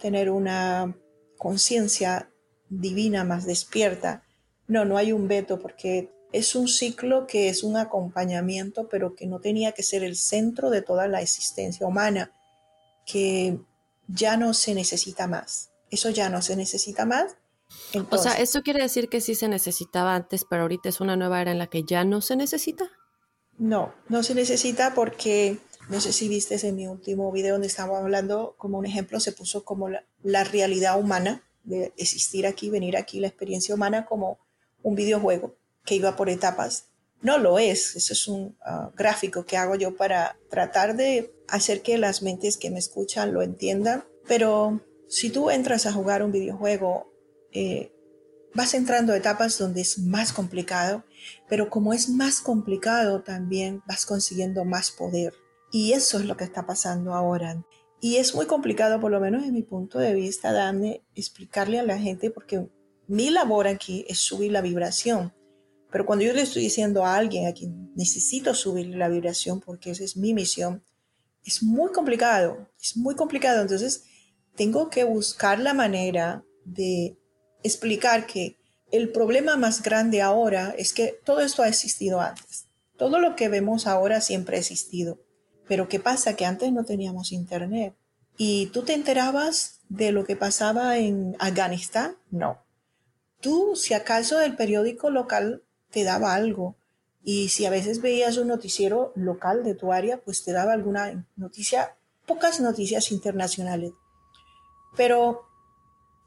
tener 0.00 0.30
una 0.30 0.96
conciencia 1.36 2.30
divina 2.68 3.24
más 3.24 3.44
despierta 3.44 4.22
no, 4.70 4.84
no 4.84 4.96
hay 4.96 5.10
un 5.10 5.26
veto 5.26 5.58
porque 5.58 6.12
es 6.32 6.54
un 6.54 6.68
ciclo 6.68 7.26
que 7.26 7.48
es 7.48 7.62
un 7.62 7.76
acompañamiento, 7.76 8.88
pero 8.88 9.14
que 9.14 9.26
no 9.26 9.40
tenía 9.40 9.72
que 9.72 9.82
ser 9.82 10.04
el 10.04 10.16
centro 10.16 10.70
de 10.70 10.82
toda 10.82 11.08
la 11.08 11.22
existencia 11.22 11.86
humana, 11.86 12.32
que 13.04 13.58
ya 14.06 14.36
no 14.36 14.54
se 14.54 14.74
necesita 14.74 15.26
más. 15.26 15.70
Eso 15.90 16.10
ya 16.10 16.28
no 16.28 16.40
se 16.42 16.56
necesita 16.56 17.04
más. 17.04 17.36
o 18.10 18.18
sea, 18.18 18.34
¿eso 18.34 18.62
quiere 18.62 18.82
decir 18.82 19.08
que 19.08 19.20
sí 19.20 19.34
se 19.34 19.48
necesitaba 19.48 20.14
antes, 20.14 20.44
pero 20.48 20.62
ahorita 20.62 20.88
es 20.88 21.00
una 21.00 21.16
nueva 21.16 21.40
era 21.40 21.50
en 21.50 21.58
la 21.58 21.66
que 21.66 21.82
ya 21.84 22.04
no 22.04 22.20
se 22.20 22.36
necesita? 22.36 22.88
No, 23.58 23.92
no 24.08 24.22
se 24.22 24.34
necesita 24.34 24.94
porque, 24.94 25.58
no 25.88 26.00
sé 26.00 26.12
si 26.12 26.28
viste 26.28 26.64
en 26.66 26.76
mi 26.76 26.86
último 26.86 27.30
video 27.32 27.54
donde 27.54 27.66
estábamos 27.66 28.02
hablando, 28.02 28.54
como 28.56 28.78
un 28.78 28.86
ejemplo, 28.86 29.18
se 29.18 29.32
puso 29.32 29.64
como 29.64 29.88
la 30.22 30.44
realidad 30.44 30.98
humana 30.98 31.42
de 31.64 31.92
existir 31.96 32.46
aquí, 32.46 32.70
venir 32.70 32.96
aquí, 32.96 33.20
la 33.20 33.26
experiencia 33.26 33.74
humana 33.74 34.06
como 34.06 34.38
un 34.82 34.94
videojuego 34.94 35.59
que 35.90 35.96
iba 35.96 36.14
por 36.14 36.30
etapas. 36.30 36.84
No 37.20 37.38
lo 37.38 37.58
es, 37.58 37.96
eso 37.96 38.12
es 38.12 38.28
un 38.28 38.56
ah, 38.64 38.92
gráfico 38.96 39.44
que 39.44 39.56
hago 39.56 39.74
yo 39.74 39.96
para 39.96 40.38
tratar 40.48 40.96
de 40.96 41.34
hacer 41.48 41.82
que 41.82 41.98
las 41.98 42.22
mentes 42.22 42.56
que 42.56 42.70
me 42.70 42.78
escuchan 42.78 43.34
lo 43.34 43.42
entiendan. 43.42 44.04
Pero 44.28 44.80
si 45.08 45.30
tú 45.30 45.50
entras 45.50 45.86
a 45.86 45.92
jugar 45.92 46.22
un 46.22 46.30
videojuego, 46.30 47.12
eh, 47.50 47.92
vas 48.54 48.74
entrando 48.74 49.12
a 49.12 49.16
etapas 49.16 49.58
donde 49.58 49.80
es 49.80 49.98
más 49.98 50.32
complicado, 50.32 51.02
pero 51.48 51.70
como 51.70 51.92
es 51.92 52.08
más 52.08 52.40
complicado 52.40 53.22
también 53.24 53.82
vas 53.88 54.06
consiguiendo 54.06 54.64
más 54.64 54.92
poder. 54.92 55.34
Y 55.72 55.92
eso 55.94 56.20
es 56.20 56.24
lo 56.24 56.36
que 56.36 56.44
está 56.44 56.66
pasando 56.66 57.14
ahora. 57.14 57.64
Y 58.00 58.18
es 58.18 58.32
muy 58.36 58.46
complicado, 58.46 59.00
por 59.00 59.10
lo 59.10 59.18
menos 59.18 59.42
en 59.42 59.54
mi 59.54 59.64
punto 59.64 59.98
de 59.98 60.14
vista, 60.14 60.52
darme, 60.52 61.02
explicarle 61.16 61.80
a 61.80 61.84
la 61.84 61.98
gente, 61.98 62.30
porque 62.30 62.68
mi 63.08 63.30
labor 63.30 63.66
aquí 63.66 64.06
es 64.08 64.20
subir 64.20 64.52
la 64.52 64.60
vibración. 64.60 65.34
Pero 65.90 66.06
cuando 66.06 66.24
yo 66.24 66.32
le 66.32 66.42
estoy 66.42 66.62
diciendo 66.62 67.04
a 67.04 67.16
alguien 67.16 67.46
a 67.46 67.52
quien 67.52 67.92
necesito 67.94 68.54
subir 68.54 68.94
la 68.94 69.08
vibración 69.08 69.60
porque 69.60 69.90
esa 69.90 70.04
es 70.04 70.16
mi 70.16 70.34
misión, 70.34 70.82
es 71.44 71.62
muy 71.62 71.90
complicado, 71.92 72.68
es 72.80 72.96
muy 72.96 73.14
complicado. 73.14 73.62
Entonces, 73.62 74.04
tengo 74.56 74.90
que 74.90 75.04
buscar 75.04 75.58
la 75.58 75.74
manera 75.74 76.44
de 76.64 77.18
explicar 77.62 78.26
que 78.26 78.58
el 78.90 79.10
problema 79.10 79.56
más 79.56 79.82
grande 79.82 80.20
ahora 80.20 80.74
es 80.76 80.92
que 80.92 81.18
todo 81.24 81.40
esto 81.40 81.62
ha 81.62 81.68
existido 81.68 82.20
antes. 82.20 82.66
Todo 82.96 83.18
lo 83.18 83.36
que 83.36 83.48
vemos 83.48 83.86
ahora 83.86 84.20
siempre 84.20 84.56
ha 84.56 84.60
existido. 84.60 85.20
Pero 85.66 85.88
¿qué 85.88 86.00
pasa? 86.00 86.34
Que 86.36 86.44
antes 86.44 86.72
no 86.72 86.84
teníamos 86.84 87.32
internet. 87.32 87.94
¿Y 88.36 88.66
tú 88.66 88.82
te 88.82 88.94
enterabas 88.94 89.80
de 89.88 90.12
lo 90.12 90.24
que 90.24 90.36
pasaba 90.36 90.98
en 90.98 91.36
Afganistán? 91.38 92.16
No. 92.30 92.58
Tú, 93.40 93.76
si 93.76 93.94
acaso 93.94 94.40
el 94.40 94.56
periódico 94.56 95.10
local 95.10 95.62
te 95.90 96.04
daba 96.04 96.34
algo, 96.34 96.76
y 97.22 97.50
si 97.50 97.66
a 97.66 97.70
veces 97.70 98.00
veías 98.00 98.36
un 98.38 98.48
noticiero 98.48 99.12
local 99.14 99.62
de 99.62 99.74
tu 99.74 99.92
área, 99.92 100.18
pues 100.18 100.42
te 100.42 100.52
daba 100.52 100.72
alguna 100.72 101.26
noticia, 101.36 101.96
pocas 102.26 102.60
noticias 102.60 103.12
internacionales. 103.12 103.92
Pero 104.96 105.42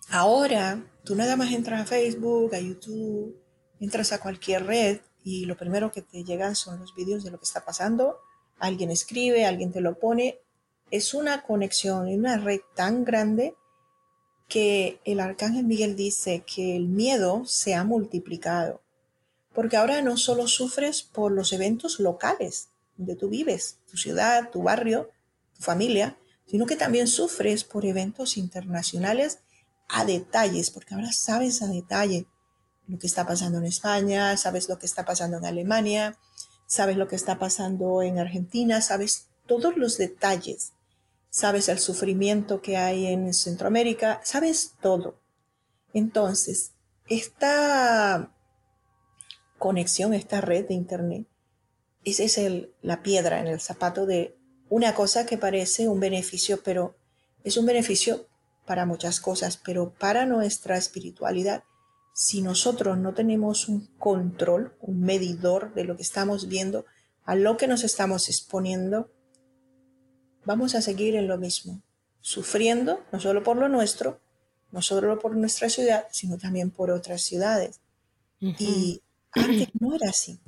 ahora 0.10 0.86
tú 1.04 1.16
nada 1.16 1.36
más 1.36 1.52
entras 1.52 1.82
a 1.82 1.86
Facebook, 1.86 2.54
a 2.54 2.60
YouTube, 2.60 3.36
entras 3.80 4.14
a 4.14 4.20
cualquier 4.20 4.66
red 4.66 5.02
y 5.24 5.46
lo 5.46 5.58
primero 5.58 5.92
que 5.92 6.02
te 6.02 6.24
llegan 6.24 6.56
son 6.56 6.80
los 6.80 6.94
vídeos 6.94 7.24
de 7.24 7.32
lo 7.32 7.40
que 7.40 7.46
está 7.46 7.66
pasando. 7.66 8.20
Alguien 8.60 8.92
escribe, 8.92 9.46
alguien 9.46 9.72
te 9.72 9.82
lo 9.82 10.00
pone. 10.00 10.40
Es 10.92 11.14
una 11.14 11.42
conexión 11.42 12.08
y 12.08 12.16
una 12.16 12.38
red 12.38 12.62
tan 12.76 13.04
grande 13.04 13.56
que 14.48 15.00
el 15.06 15.20
arcángel 15.20 15.66
Miguel 15.66 15.96
dice 15.96 16.44
que 16.46 16.76
el 16.76 16.88
miedo 16.88 17.44
se 17.46 17.74
ha 17.74 17.84
multiplicado, 17.84 18.83
porque 19.54 19.78
ahora 19.78 20.02
no 20.02 20.18
solo 20.18 20.48
sufres 20.48 21.04
por 21.04 21.32
los 21.32 21.54
eventos 21.54 22.00
locales 22.00 22.70
donde 22.98 23.16
tú 23.16 23.30
vives, 23.30 23.80
tu 23.90 23.98
ciudad, 23.98 24.50
tu 24.52 24.64
barrio, 24.64 25.10
tu 25.56 25.64
familia, 25.64 26.18
sino 26.46 26.66
que 26.66 26.76
también 26.76 27.08
sufres 27.08 27.64
por 27.64 27.86
eventos 27.86 28.38
internacionales 28.38 29.40
a 29.88 30.06
detalles, 30.06 30.72
porque 30.72 30.94
ahora 30.94 31.12
sabes 31.12 31.62
a 31.62 31.68
detalle 31.68 32.28
lo 32.88 33.00
que 33.00 33.08
está 33.08 33.26
pasando 33.26 33.60
en 33.60 33.66
España, 33.66 34.36
sabes 34.38 34.70
lo 34.70 34.78
que 34.78 34.86
está 34.86 35.06
pasando 35.06 35.38
en 35.38 35.46
Alemania, 35.46 36.18
sabes 36.68 36.98
lo 36.98 37.08
que 37.08 37.16
está 37.16 37.40
pasando 37.40 38.02
en 38.02 38.20
Argentina, 38.20 38.82
sabes 38.82 39.28
todos 39.48 39.78
los 39.78 39.98
detalles, 39.98 40.74
sabes 41.30 41.70
el 41.70 41.80
sufrimiento 41.80 42.62
que 42.62 42.78
hay 42.78 43.08
en 43.08 43.34
Centroamérica, 43.34 44.22
sabes 44.24 44.74
todo. 44.82 45.20
Entonces, 45.94 46.72
esta 47.08 48.33
conexión, 49.64 50.14
esta 50.14 50.42
red 50.42 50.68
de 50.68 50.74
Internet, 50.74 51.26
esa 52.04 52.24
es 52.24 52.38
el, 52.38 52.74
la 52.82 53.02
piedra 53.02 53.40
en 53.40 53.48
el 53.48 53.62
zapato 53.62 54.06
de 54.06 54.36
una 54.68 54.94
cosa 54.94 55.26
que 55.26 55.38
parece 55.38 55.88
un 55.88 56.02
beneficio, 56.02 56.62
pero 56.62 56.98
es 57.46 57.56
un 57.56 57.66
beneficio 57.66 58.28
para 58.66 58.86
muchas 58.86 59.22
cosas, 59.22 59.56
pero 59.56 59.94
para 59.94 60.26
nuestra 60.26 60.76
espiritualidad, 60.78 61.64
si 62.14 62.42
nosotros 62.42 62.98
no 62.98 63.14
tenemos 63.14 63.70
un 63.70 63.88
control, 63.98 64.76
un 64.82 65.00
medidor 65.00 65.74
de 65.74 65.86
lo 65.86 65.96
que 65.96 66.04
estamos 66.04 66.50
viendo, 66.50 66.86
a 67.24 67.36
lo 67.36 67.56
que 67.56 67.68
nos 67.68 67.86
estamos 67.86 68.28
exponiendo, 68.28 69.14
vamos 70.44 70.76
a 70.76 70.82
seguir 70.82 71.16
en 71.16 71.30
lo 71.30 71.38
mismo, 71.38 71.82
sufriendo 72.20 73.00
no 73.14 73.22
solo 73.22 73.44
por 73.44 73.56
lo 73.56 73.70
nuestro, 73.70 74.20
no 74.74 74.82
solo 74.82 75.20
por 75.20 75.38
nuestra 75.38 75.70
ciudad, 75.70 76.06
sino 76.12 76.38
también 76.38 76.70
por 76.70 76.92
otras 76.92 77.22
ciudades. 77.22 77.80
Y 78.42 79.02
antes 79.36 79.70
no 79.80 79.96
era 79.96 80.10
así. 80.10 80.40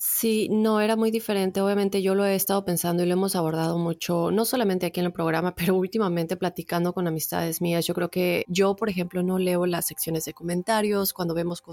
Sí, 0.00 0.48
no, 0.48 0.80
era 0.80 0.94
muy 0.94 1.10
diferente. 1.10 1.60
Obviamente 1.60 2.02
yo 2.02 2.14
lo 2.14 2.24
he 2.24 2.36
estado 2.36 2.64
pensando 2.64 3.02
y 3.02 3.06
lo 3.06 3.14
hemos 3.14 3.34
abordado 3.34 3.78
mucho, 3.78 4.30
no 4.30 4.44
solamente 4.44 4.86
aquí 4.86 5.00
en 5.00 5.06
el 5.06 5.12
programa, 5.12 5.56
pero 5.56 5.74
últimamente 5.74 6.36
platicando 6.36 6.92
con 6.92 7.08
amistades 7.08 7.60
mías. 7.60 7.84
Yo 7.84 7.94
creo 7.94 8.08
que 8.08 8.44
yo, 8.46 8.76
por 8.76 8.88
ejemplo, 8.90 9.24
no 9.24 9.40
leo 9.40 9.66
las 9.66 9.88
secciones 9.88 10.24
de 10.24 10.34
comentarios 10.34 11.12
cuando 11.12 11.34
vemos, 11.34 11.64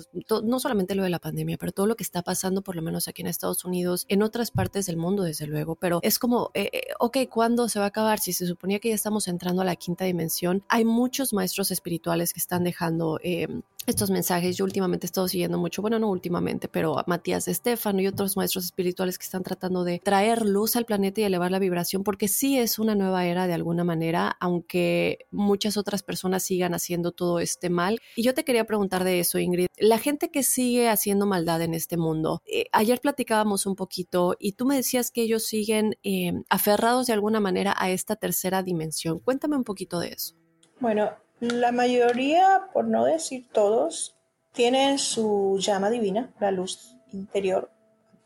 no 0.43 0.59
solamente 0.59 0.95
lo 0.95 1.03
de 1.03 1.11
la 1.11 1.19
pandemia, 1.19 1.57
pero 1.59 1.71
todo 1.71 1.85
lo 1.85 1.95
que 1.95 2.03
está 2.03 2.23
pasando, 2.23 2.63
por 2.63 2.75
lo 2.75 2.81
menos 2.81 3.07
aquí 3.07 3.21
en 3.21 3.27
Estados 3.27 3.63
Unidos, 3.63 4.05
en 4.09 4.23
otras 4.23 4.49
partes 4.49 4.87
del 4.87 4.97
mundo, 4.97 5.21
desde 5.21 5.45
luego. 5.45 5.75
Pero 5.75 5.99
es 6.01 6.17
como, 6.17 6.49
eh, 6.55 6.71
eh, 6.73 6.81
ok, 6.99 7.17
¿cuándo 7.29 7.69
se 7.69 7.77
va 7.77 7.85
a 7.85 7.89
acabar? 7.89 8.19
Si 8.19 8.33
se 8.33 8.47
suponía 8.47 8.79
que 8.79 8.89
ya 8.89 8.95
estamos 8.95 9.27
entrando 9.27 9.61
a 9.61 9.65
la 9.65 9.75
quinta 9.75 10.03
dimensión, 10.03 10.63
hay 10.67 10.83
muchos 10.83 11.31
maestros 11.31 11.69
espirituales 11.69 12.33
que 12.33 12.39
están 12.39 12.63
dejando... 12.63 13.19
Eh, 13.23 13.47
estos 13.85 14.09
mensajes. 14.09 14.57
Yo 14.57 14.65
últimamente 14.65 15.05
he 15.05 15.07
estado 15.07 15.27
siguiendo 15.27 15.57
mucho, 15.57 15.81
bueno, 15.81 15.99
no 15.99 16.09
últimamente, 16.09 16.67
pero 16.67 16.97
a 16.99 17.03
Matías 17.07 17.47
Estefano 17.47 18.01
y 18.01 18.07
otros 18.15 18.37
maestros 18.37 18.65
espirituales 18.65 19.17
que 19.17 19.25
están 19.25 19.43
tratando 19.43 19.83
de 19.83 19.99
traer 19.99 20.45
luz 20.45 20.75
al 20.75 20.85
planeta 20.85 21.21
y 21.21 21.25
elevar 21.25 21.51
la 21.51 21.59
vibración, 21.59 22.03
porque 22.03 22.27
sí 22.27 22.57
es 22.57 22.79
una 22.79 22.95
nueva 22.95 23.25
era 23.25 23.45
de 23.45 23.53
alguna 23.53 23.83
manera, 23.83 24.37
aunque 24.39 25.27
muchas 25.31 25.77
otras 25.77 26.01
personas 26.01 26.43
sigan 26.43 26.73
haciendo 26.73 27.11
todo 27.11 27.39
este 27.39 27.69
mal. 27.69 27.99
Y 28.15 28.23
yo 28.23 28.33
te 28.33 28.45
quería 28.45 28.65
preguntar 28.65 29.03
de 29.03 29.19
eso, 29.19 29.37
Ingrid. 29.37 29.67
La 29.77 29.99
gente 29.99 30.31
que 30.31 30.43
sigue 30.43 30.89
haciendo 30.89 31.25
maldad 31.25 31.61
en 31.61 31.73
este 31.73 31.97
mundo, 31.97 32.41
eh, 32.45 32.65
ayer 32.71 33.01
platicábamos 33.01 33.65
un 33.65 33.75
poquito 33.75 34.35
y 34.39 34.53
tú 34.53 34.65
me 34.65 34.75
decías 34.77 35.11
que 35.11 35.21
ellos 35.21 35.45
siguen 35.45 35.97
eh, 36.03 36.31
aferrados 36.49 37.07
de 37.07 37.13
alguna 37.13 37.39
manera 37.39 37.75
a 37.77 37.89
esta 37.89 38.15
tercera 38.15 38.63
dimensión. 38.63 39.19
Cuéntame 39.19 39.57
un 39.57 39.63
poquito 39.63 39.99
de 39.99 40.09
eso. 40.09 40.35
Bueno, 40.79 41.11
la 41.41 41.71
mayoría, 41.73 42.69
por 42.73 42.87
no 42.87 43.03
decir 43.03 43.47
todos, 43.51 44.15
tienen 44.53 44.99
su 44.99 45.57
llama 45.59 45.89
divina, 45.89 46.33
la 46.39 46.51
luz 46.51 46.95
interior, 47.11 47.69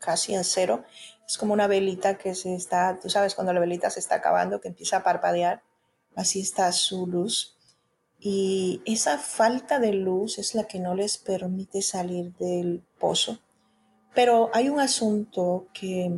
casi 0.00 0.34
en 0.34 0.44
cero. 0.44 0.84
Es 1.26 1.38
como 1.38 1.52
una 1.54 1.68
velita 1.68 2.18
que 2.18 2.34
se 2.34 2.54
está, 2.54 2.98
tú 3.00 3.08
sabes, 3.08 3.36
cuando 3.36 3.52
la 3.52 3.60
velita 3.60 3.90
se 3.90 4.00
está 4.00 4.16
acabando, 4.16 4.60
que 4.60 4.68
empieza 4.68 4.96
a 4.96 5.02
parpadear, 5.04 5.62
así 6.16 6.40
está 6.40 6.72
su 6.72 7.06
luz. 7.06 7.56
Y 8.18 8.82
esa 8.84 9.16
falta 9.18 9.78
de 9.78 9.92
luz 9.92 10.38
es 10.38 10.54
la 10.54 10.64
que 10.64 10.80
no 10.80 10.94
les 10.94 11.18
permite 11.18 11.82
salir 11.82 12.34
del 12.34 12.82
pozo. 12.98 13.38
Pero 14.14 14.50
hay 14.52 14.68
un 14.68 14.80
asunto 14.80 15.68
que 15.72 16.12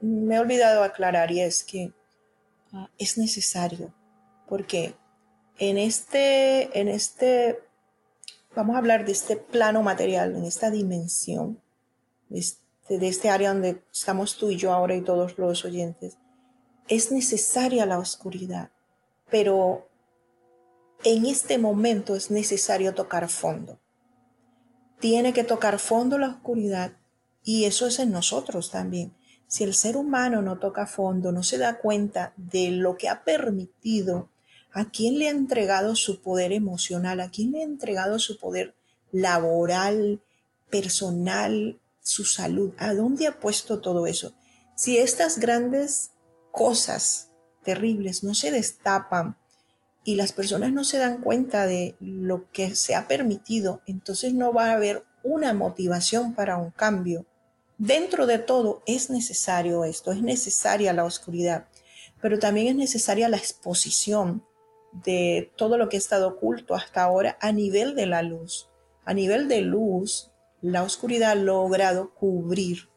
me, 0.00 0.34
he 0.34 0.38
olvidado 0.38 0.82
aclarar 0.82 1.30
y 1.30 1.40
es 1.40 1.62
que 1.62 1.92
ah, 2.72 2.88
es 2.98 3.18
necesario, 3.18 3.94
porque 4.48 4.94
en 5.58 5.78
este, 5.78 6.78
en 6.78 6.88
este, 6.88 7.60
vamos 8.56 8.74
a 8.74 8.78
hablar 8.78 9.04
de 9.04 9.12
este 9.12 9.36
plano 9.36 9.82
material, 9.82 10.34
en 10.34 10.44
esta 10.44 10.70
dimensión, 10.70 11.60
este, 12.30 12.60
de 12.98 13.08
este 13.08 13.30
área 13.30 13.52
donde 13.52 13.82
estamos 13.92 14.36
tú 14.36 14.50
y 14.50 14.56
yo 14.56 14.72
ahora 14.72 14.94
y 14.96 15.02
todos 15.02 15.38
los 15.38 15.64
oyentes, 15.64 16.18
es 16.88 17.12
necesaria 17.12 17.86
la 17.86 17.98
oscuridad, 17.98 18.70
pero 19.30 19.88
en 21.04 21.26
este 21.26 21.58
momento 21.58 22.16
es 22.16 22.30
necesario 22.30 22.94
tocar 22.94 23.28
fondo. 23.28 23.78
Tiene 24.98 25.32
que 25.32 25.44
tocar 25.44 25.78
fondo 25.78 26.18
la 26.18 26.28
oscuridad 26.28 26.92
y 27.42 27.64
eso 27.64 27.86
es 27.86 27.98
en 28.00 28.10
nosotros 28.10 28.70
también. 28.70 29.14
Si 29.46 29.64
el 29.64 29.74
ser 29.74 29.96
humano 29.96 30.42
no 30.42 30.58
toca 30.58 30.86
fondo, 30.86 31.32
no 31.32 31.42
se 31.42 31.58
da 31.58 31.78
cuenta 31.78 32.34
de 32.36 32.70
lo 32.70 32.96
que 32.96 33.08
ha 33.08 33.24
permitido 33.24 34.28
¿A 34.72 34.84
quién 34.90 35.18
le 35.18 35.26
ha 35.26 35.32
entregado 35.32 35.96
su 35.96 36.22
poder 36.22 36.52
emocional? 36.52 37.20
¿A 37.20 37.30
quién 37.30 37.50
le 37.52 37.60
ha 37.60 37.64
entregado 37.64 38.18
su 38.18 38.38
poder 38.38 38.74
laboral, 39.10 40.20
personal, 40.70 41.79
su 42.02 42.24
salud? 42.24 42.72
¿A 42.78 42.94
dónde 42.94 43.26
ha 43.26 43.38
puesto 43.38 43.80
todo 43.80 44.06
eso? 44.06 44.34
Si 44.74 44.98
estas 44.98 45.38
grandes 45.38 46.10
cosas 46.52 47.30
terribles 47.62 48.24
no 48.24 48.34
se 48.34 48.50
destapan 48.50 49.36
y 50.04 50.14
las 50.14 50.32
personas 50.32 50.72
no 50.72 50.84
se 50.84 50.98
dan 50.98 51.20
cuenta 51.20 51.66
de 51.66 51.96
lo 52.00 52.50
que 52.50 52.74
se 52.74 52.94
ha 52.94 53.06
permitido, 53.06 53.82
entonces 53.86 54.32
no 54.32 54.52
va 54.52 54.70
a 54.70 54.74
haber 54.74 55.04
una 55.22 55.52
motivación 55.52 56.34
para 56.34 56.56
un 56.56 56.70
cambio. 56.70 57.26
Dentro 57.76 58.26
de 58.26 58.38
todo 58.38 58.82
es 58.86 59.10
necesario 59.10 59.84
esto, 59.84 60.12
es 60.12 60.22
necesaria 60.22 60.92
la 60.92 61.04
oscuridad, 61.04 61.66
pero 62.20 62.38
también 62.38 62.68
es 62.68 62.76
necesaria 62.76 63.28
la 63.28 63.36
exposición 63.36 64.44
de 64.92 65.52
todo 65.56 65.78
lo 65.78 65.88
que 65.88 65.96
ha 65.96 65.98
estado 65.98 66.28
oculto 66.28 66.74
hasta 66.74 67.02
ahora 67.02 67.38
a 67.40 67.52
nivel 67.52 67.94
de 67.94 68.06
la 68.06 68.22
luz. 68.22 68.68
A 69.04 69.14
nivel 69.14 69.48
de 69.48 69.62
luz, 69.62 70.30
la 70.62 70.82
oscuridad 70.82 71.32
ha 71.32 71.34
logrado 71.34 72.14
cubrir 72.14 72.88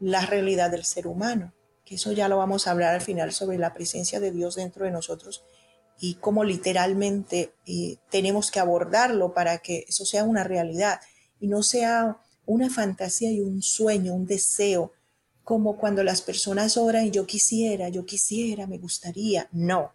la 0.00 0.24
realidad 0.26 0.70
del 0.70 0.84
ser 0.84 1.06
humano, 1.06 1.52
que 1.84 1.96
eso 1.96 2.12
ya 2.12 2.28
lo 2.28 2.38
vamos 2.38 2.66
a 2.66 2.70
hablar 2.70 2.94
al 2.94 3.00
final 3.00 3.32
sobre 3.32 3.58
la 3.58 3.74
presencia 3.74 4.20
de 4.20 4.30
Dios 4.30 4.56
dentro 4.56 4.84
de 4.84 4.90
nosotros 4.90 5.44
y 5.98 6.14
cómo 6.14 6.44
literalmente 6.44 7.54
eh, 7.66 7.96
tenemos 8.10 8.50
que 8.50 8.60
abordarlo 8.60 9.32
para 9.32 9.58
que 9.58 9.86
eso 9.88 10.04
sea 10.04 10.24
una 10.24 10.44
realidad 10.44 11.00
y 11.40 11.48
no 11.48 11.62
sea 11.62 12.18
una 12.44 12.70
fantasía 12.70 13.30
y 13.32 13.40
un 13.40 13.62
sueño, 13.62 14.14
un 14.14 14.26
deseo, 14.26 14.92
como 15.42 15.76
cuando 15.76 16.02
las 16.02 16.22
personas 16.22 16.76
oran, 16.76 17.10
yo 17.12 17.26
quisiera, 17.26 17.88
yo 17.88 18.04
quisiera, 18.04 18.66
me 18.66 18.78
gustaría. 18.78 19.48
No, 19.52 19.92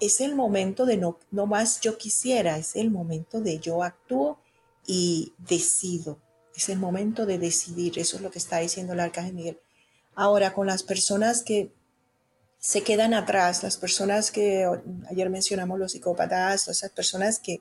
es 0.00 0.20
el 0.20 0.34
momento 0.34 0.86
de 0.86 0.96
no, 0.96 1.18
no 1.30 1.46
más 1.46 1.80
yo 1.80 1.96
quisiera, 1.98 2.58
es 2.58 2.76
el 2.76 2.90
momento 2.90 3.40
de 3.40 3.58
yo 3.58 3.82
actúo 3.82 4.38
y 4.86 5.34
decido. 5.38 6.20
Es 6.54 6.68
el 6.68 6.78
momento 6.78 7.26
de 7.26 7.38
decidir, 7.38 7.98
eso 7.98 8.16
es 8.16 8.22
lo 8.22 8.30
que 8.30 8.38
está 8.38 8.58
diciendo 8.58 8.92
el 8.92 9.00
arcángel 9.00 9.34
Miguel. 9.34 9.60
Ahora, 10.14 10.54
con 10.54 10.66
las 10.66 10.82
personas 10.82 11.42
que 11.42 11.72
se 12.58 12.82
quedan 12.82 13.14
atrás, 13.14 13.62
las 13.62 13.76
personas 13.76 14.30
que 14.30 14.66
ayer 15.10 15.30
mencionamos 15.30 15.78
los 15.78 15.92
psicópatas, 15.92 16.68
esas 16.68 16.90
personas 16.90 17.38
que 17.38 17.60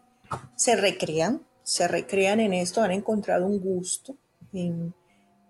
se 0.56 0.76
recrean, 0.76 1.46
se 1.64 1.88
recrean 1.88 2.40
en 2.40 2.54
esto, 2.54 2.82
han 2.82 2.92
encontrado 2.92 3.46
un 3.46 3.60
gusto 3.60 4.16
en, 4.54 4.94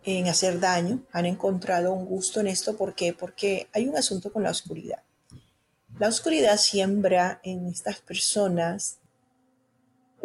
en 0.04 0.28
hacer 0.28 0.60
daño, 0.60 1.04
han 1.12 1.26
encontrado 1.26 1.94
un 1.94 2.06
gusto 2.06 2.40
en 2.40 2.48
esto, 2.48 2.76
¿por 2.76 2.96
qué? 2.96 3.14
Porque 3.14 3.68
hay 3.74 3.88
un 3.88 3.96
asunto 3.96 4.32
con 4.32 4.44
la 4.44 4.52
oscuridad. 4.52 5.04
La 6.00 6.10
oscuridad 6.10 6.58
siembra 6.58 7.40
en 7.44 7.68
estas 7.68 8.02
personas 8.02 8.98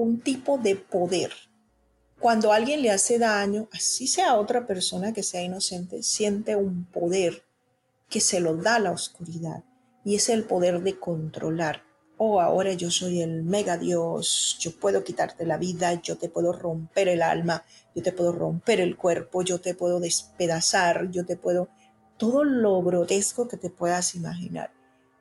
un 0.01 0.21
tipo 0.21 0.57
de 0.57 0.77
poder. 0.77 1.31
Cuando 2.19 2.53
alguien 2.53 2.81
le 2.81 2.91
hace 2.91 3.19
daño, 3.19 3.69
así 3.73 4.07
sea 4.07 4.37
otra 4.37 4.67
persona 4.67 5.13
que 5.13 5.23
sea 5.23 5.43
inocente, 5.43 6.03
siente 6.03 6.57
un 6.57 6.87
poder 6.87 7.43
que 8.09 8.21
se 8.21 8.41
lo 8.41 8.57
da 8.57 8.79
la 8.79 8.93
oscuridad 8.93 9.63
y 10.03 10.17
es 10.17 10.31
el 10.31 10.45
poder 10.45 10.81
de 10.81 10.99
controlar. 10.99 11.83
Oh, 12.17 12.41
ahora 12.41 12.73
yo 12.73 12.91
soy 12.91 13.21
el 13.21 13.43
mega 13.43 13.77
Dios, 13.77 14.57
yo 14.59 14.73
puedo 14.73 15.05
quitarte 15.05 15.45
la 15.45 15.59
vida, 15.59 16.01
yo 16.03 16.17
te 16.17 16.31
puedo 16.31 16.53
romper 16.53 17.09
el 17.09 17.23
alma, 17.23 17.65
yo 17.95 18.03
te 18.03 18.13
puedo 18.13 18.33
romper 18.33 18.81
el 18.81 18.97
cuerpo, 18.97 19.43
yo 19.43 19.61
te 19.61 19.75
puedo 19.75 20.01
despedazar, 20.01 21.11
yo 21.11 21.27
te 21.27 21.37
puedo... 21.37 21.69
Todo 22.17 22.45
lo 22.45 22.83
grotesco 22.83 23.49
que 23.49 23.57
te 23.57 23.71
puedas 23.71 24.15
imaginar. 24.15 24.71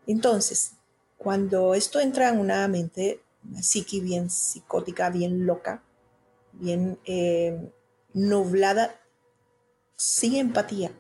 Entonces, 0.06 0.74
cuando 1.18 1.74
esto 1.74 2.02
entra 2.02 2.28
en 2.28 2.40
una 2.40 2.68
mente, 2.68 3.22
una 3.44 3.62
psiqui 3.62 4.02
bien 4.02 4.30
psicótica, 4.30 5.10
bien 5.10 5.46
loca, 5.46 5.84
bien 6.54 7.00
eh, 7.06 7.72
nublada, 8.14 9.00
sin 9.96 10.36
empatía. 10.36 10.92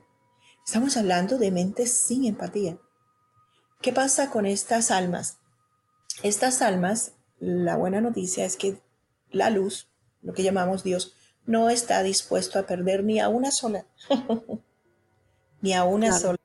Estamos 0.65 0.97
hablando 0.97 1.37
de 1.37 1.51
mentes 1.51 1.97
sin 1.97 2.25
empatía. 2.25 2.77
¿Qué 3.81 3.93
pasa 3.93 4.29
con 4.29 4.45
estas 4.45 4.91
almas? 4.91 5.39
Estas 6.21 6.61
almas, 6.61 7.13
la 7.39 7.77
buena 7.77 8.01
noticia 8.01 8.45
es 8.45 8.57
que 8.57 8.81
la 9.31 9.49
luz 9.49 9.89
lo 10.21 10.33
que 10.33 10.43
llamamos 10.43 10.83
Dios, 10.83 11.13
no 11.45 11.69
está 11.69 12.03
dispuesto 12.03 12.59
a 12.59 12.65
perder 12.65 13.03
ni 13.03 13.19
a 13.19 13.29
una 13.29 13.51
sola, 13.51 13.85
ni 15.61 15.73
a 15.73 15.83
una 15.83 16.17
sola. 16.17 16.39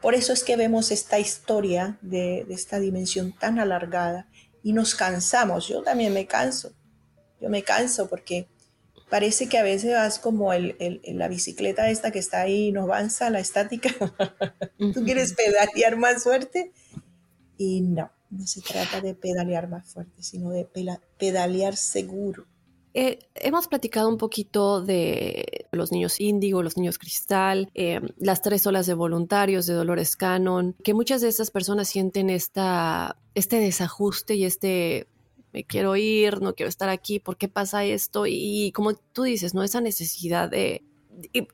Por 0.00 0.14
eso 0.14 0.32
es 0.32 0.44
que 0.44 0.56
vemos 0.56 0.90
esta 0.90 1.18
historia 1.18 1.98
de, 2.02 2.46
esta 2.50 2.78
dimensión 2.78 3.32
tan 3.32 3.58
alargada 3.58 4.28
y 4.62 4.72
nos 4.72 4.94
cansamos. 4.94 5.68
Yo 5.68 5.82
también 5.82 6.12
me 6.12 6.26
canso. 6.26 6.72
Yo 7.40 7.48
me 7.48 7.62
canso 7.62 8.08
porque 8.08 8.48
parece 9.08 9.48
que 9.48 9.58
a 9.58 9.62
veces 9.62 9.92
vas 9.92 10.18
como 10.18 10.52
el, 10.52 10.76
la 11.04 11.28
bicicleta 11.28 11.88
esta 11.90 12.10
que 12.10 12.18
está 12.18 12.42
ahí 12.42 12.68
y 12.68 12.72
no 12.72 12.82
avanza, 12.82 13.30
la 13.30 13.40
estática. 13.40 13.90
Tú 14.78 15.04
quieres 15.04 15.34
pedalear 15.34 15.96
más 15.96 16.22
fuerte 16.22 16.72
y 17.56 17.80
no, 17.82 18.10
no 18.30 18.46
se 18.46 18.60
trata 18.60 19.00
de 19.00 19.14
pedalear 19.14 19.68
más 19.68 19.92
fuerte, 19.92 20.22
sino 20.22 20.50
de 20.50 20.68
pedalear 21.18 21.76
seguro. 21.76 22.46
Eh, 23.00 23.20
hemos 23.36 23.68
platicado 23.68 24.08
un 24.08 24.18
poquito 24.18 24.82
de 24.82 25.68
los 25.70 25.92
niños 25.92 26.18
índigo, 26.18 26.64
los 26.64 26.76
niños 26.76 26.98
cristal, 26.98 27.70
eh, 27.74 28.00
las 28.18 28.42
tres 28.42 28.66
olas 28.66 28.86
de 28.86 28.94
voluntarios 28.94 29.66
de 29.66 29.74
Dolores 29.74 30.16
Cannon, 30.16 30.74
que 30.82 30.94
muchas 30.94 31.20
de 31.20 31.28
estas 31.28 31.52
personas 31.52 31.88
sienten 31.88 32.28
esta, 32.28 33.16
este 33.36 33.60
desajuste 33.60 34.34
y 34.34 34.46
este 34.46 35.06
me 35.52 35.62
quiero 35.62 35.94
ir, 35.94 36.42
no 36.42 36.56
quiero 36.56 36.68
estar 36.68 36.88
aquí, 36.88 37.20
¿por 37.20 37.36
qué 37.36 37.46
pasa 37.46 37.84
esto? 37.84 38.26
Y, 38.26 38.72
como 38.72 38.94
tú 38.94 39.22
dices, 39.22 39.54
¿no? 39.54 39.62
Esa 39.62 39.80
necesidad 39.80 40.50
de, 40.50 40.82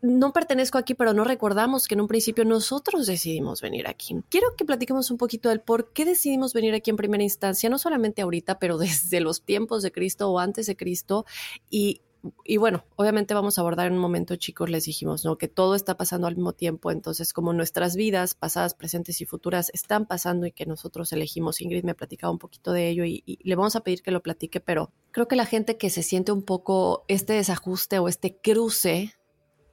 no 0.03 0.33
pertenezco 0.33 0.79
aquí, 0.79 0.95
pero 0.95 1.13
no 1.15 1.25
recordamos 1.25 1.87
que 1.87 1.95
en 1.95 2.03
un 2.03 2.09
principio 2.09 2.45
nosotros 2.45 3.07
decidimos 3.07 3.61
venir 3.61 3.87
aquí. 3.89 4.17
Quiero 4.29 4.55
que 4.57 4.65
platiquemos 4.65 5.11
un 5.11 5.19
poquito 5.19 5.49
del 5.49 5.61
por 5.61 5.93
qué 5.93 6.05
decidimos 6.05 6.53
venir 6.53 6.75
aquí 6.75 6.91
en 6.91 6.97
primera 6.97 7.23
instancia, 7.23 7.71
no 7.71 7.79
solamente 7.79 8.23
ahorita, 8.23 8.59
pero 8.59 8.79
desde 8.79 9.21
los 9.21 9.43
tiempos 9.43 9.83
de 9.83 9.93
Cristo 9.93 10.31
o 10.31 10.39
antes 10.39 10.67
de 10.67 10.77
Cristo 10.77 11.25
y 11.71 12.01
y 12.43 12.57
bueno, 12.57 12.85
obviamente 12.97 13.35
vamos 13.35 13.59
a 13.59 13.61
abordar 13.61 13.89
en 13.89 13.95
un 13.95 13.99
momento, 13.99 14.37
chicos, 14.37 14.71
les 14.71 14.87
dijimos, 14.87 15.27
¿no? 15.27 15.37
Que 15.37 15.47
todo 15.47 15.75
está 15.75 15.99
pasando 15.99 16.27
al 16.27 16.37
mismo 16.37 16.55
tiempo, 16.55 16.91
entonces 16.91 17.35
como 17.35 17.53
nuestras 17.53 17.97
vidas, 17.97 18.35
pasadas, 18.35 18.73
presentes 18.73 19.21
y 19.21 19.27
futuras, 19.27 19.71
están 19.75 20.07
pasando 20.07 20.47
y 20.47 20.53
que 20.53 20.65
nosotros 20.65 21.13
elegimos, 21.13 21.61
Ingrid 21.61 21.85
me 21.85 21.95
platicaba 21.95 22.33
un 22.33 22.39
poquito 22.39 22.73
de 22.73 22.89
ello 22.89 23.05
y, 23.05 23.23
y, 23.27 23.39
le 23.47 23.57
vamos 23.57 23.77
a 23.77 23.83
pedir 23.83 24.03
que 24.03 24.11
lo 24.11 24.23
platique, 24.23 24.61
pero 24.61 24.91
creo 25.11 25.29
que 25.29 25.37
la 25.37 25.45
gente 25.45 25.77
que 25.77 25.91
se 25.91 26.03
siente 26.03 26.33
un 26.33 26.43
poco 26.43 27.05
este 27.09 27.35
desajuste 27.35 27.99
o 27.99 28.09
este 28.09 28.39
cruce 28.39 29.13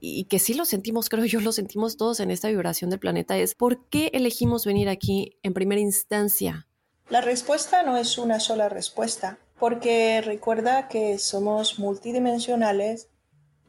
y 0.03 0.25
que 0.25 0.39
sí 0.39 0.55
lo 0.55 0.65
sentimos, 0.65 1.09
creo 1.09 1.25
yo 1.25 1.39
lo 1.39 1.51
sentimos 1.51 1.95
todos 1.95 2.19
en 2.19 2.31
esta 2.31 2.49
vibración 2.49 2.89
del 2.89 2.99
planeta, 2.99 3.37
es 3.37 3.53
¿por 3.53 3.85
qué 3.87 4.09
elegimos 4.13 4.65
venir 4.65 4.89
aquí 4.89 5.37
en 5.43 5.53
primera 5.53 5.79
instancia? 5.79 6.67
La 7.07 7.21
respuesta 7.21 7.83
no 7.83 7.97
es 7.97 8.17
una 8.17 8.39
sola 8.39 8.67
respuesta, 8.67 9.37
porque 9.59 10.21
recuerda 10.21 10.87
que 10.87 11.19
somos 11.19 11.77
multidimensionales 11.77 13.09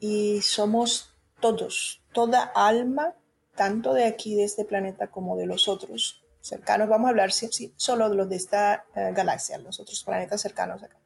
y 0.01 0.41
somos 0.41 1.15
todos, 1.39 2.01
toda 2.15 2.45
alma, 2.55 3.15
tanto 3.55 3.93
de 3.93 4.05
aquí, 4.05 4.35
de 4.35 4.45
este 4.45 4.65
planeta, 4.65 5.09
como 5.09 5.37
de 5.37 5.45
los 5.45 5.69
otros 5.69 6.25
cercanos. 6.41 6.89
Vamos 6.89 7.09
a 7.09 7.11
hablar 7.11 7.31
solo 7.33 8.09
de 8.09 8.17
los 8.17 8.31
de 8.31 8.37
esta 8.37 8.87
eh, 8.97 9.11
galaxia, 9.15 9.59
los 9.59 9.81
otros 9.81 10.03
planetas 10.03 10.41
cercanos 10.41 10.83
acá, 10.83 10.97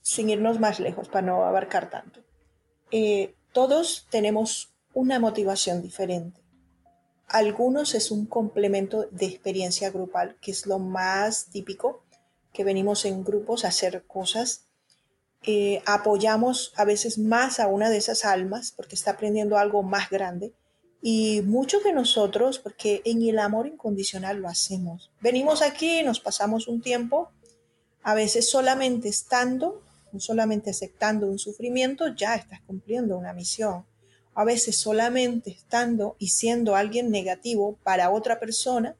sin 0.00 0.30
irnos 0.30 0.58
más 0.58 0.80
lejos 0.80 1.08
para 1.08 1.24
no 1.24 1.44
abarcar 1.44 1.88
tanto. 1.90 2.20
Eh, 2.90 3.36
todos 3.52 4.06
tenemos 4.10 4.72
una 4.94 5.18
motivación 5.18 5.82
diferente. 5.82 6.40
Algunos 7.28 7.94
es 7.94 8.10
un 8.10 8.26
complemento 8.26 9.06
de 9.10 9.26
experiencia 9.26 9.90
grupal, 9.90 10.36
que 10.40 10.50
es 10.50 10.66
lo 10.66 10.78
más 10.78 11.46
típico, 11.46 12.02
que 12.52 12.64
venimos 12.64 13.04
en 13.04 13.24
grupos 13.24 13.64
a 13.64 13.68
hacer 13.68 14.04
cosas. 14.06 14.66
Eh, 15.44 15.82
apoyamos 15.86 16.72
a 16.76 16.84
veces 16.84 17.18
más 17.18 17.58
a 17.58 17.66
una 17.68 17.88
de 17.88 17.96
esas 17.96 18.24
almas 18.24 18.72
porque 18.76 18.94
está 18.94 19.12
aprendiendo 19.12 19.56
algo 19.56 19.82
más 19.82 20.10
grande. 20.10 20.52
Y 21.00 21.40
muchos 21.42 21.82
de 21.82 21.92
nosotros, 21.92 22.58
porque 22.58 23.02
en 23.04 23.22
el 23.22 23.38
amor 23.38 23.66
incondicional 23.66 24.38
lo 24.38 24.48
hacemos. 24.48 25.10
Venimos 25.20 25.62
aquí, 25.62 26.02
nos 26.02 26.20
pasamos 26.20 26.68
un 26.68 26.80
tiempo, 26.80 27.30
a 28.02 28.14
veces 28.14 28.48
solamente 28.48 29.08
estando 29.08 29.82
solamente 30.20 30.70
aceptando 30.70 31.26
un 31.26 31.38
sufrimiento, 31.38 32.14
ya 32.14 32.34
estás 32.34 32.60
cumpliendo 32.62 33.16
una 33.16 33.32
misión. 33.32 33.86
A 34.34 34.44
veces 34.44 34.78
solamente 34.78 35.50
estando 35.50 36.16
y 36.18 36.28
siendo 36.28 36.74
alguien 36.74 37.10
negativo 37.10 37.78
para 37.82 38.10
otra 38.10 38.40
persona, 38.40 38.96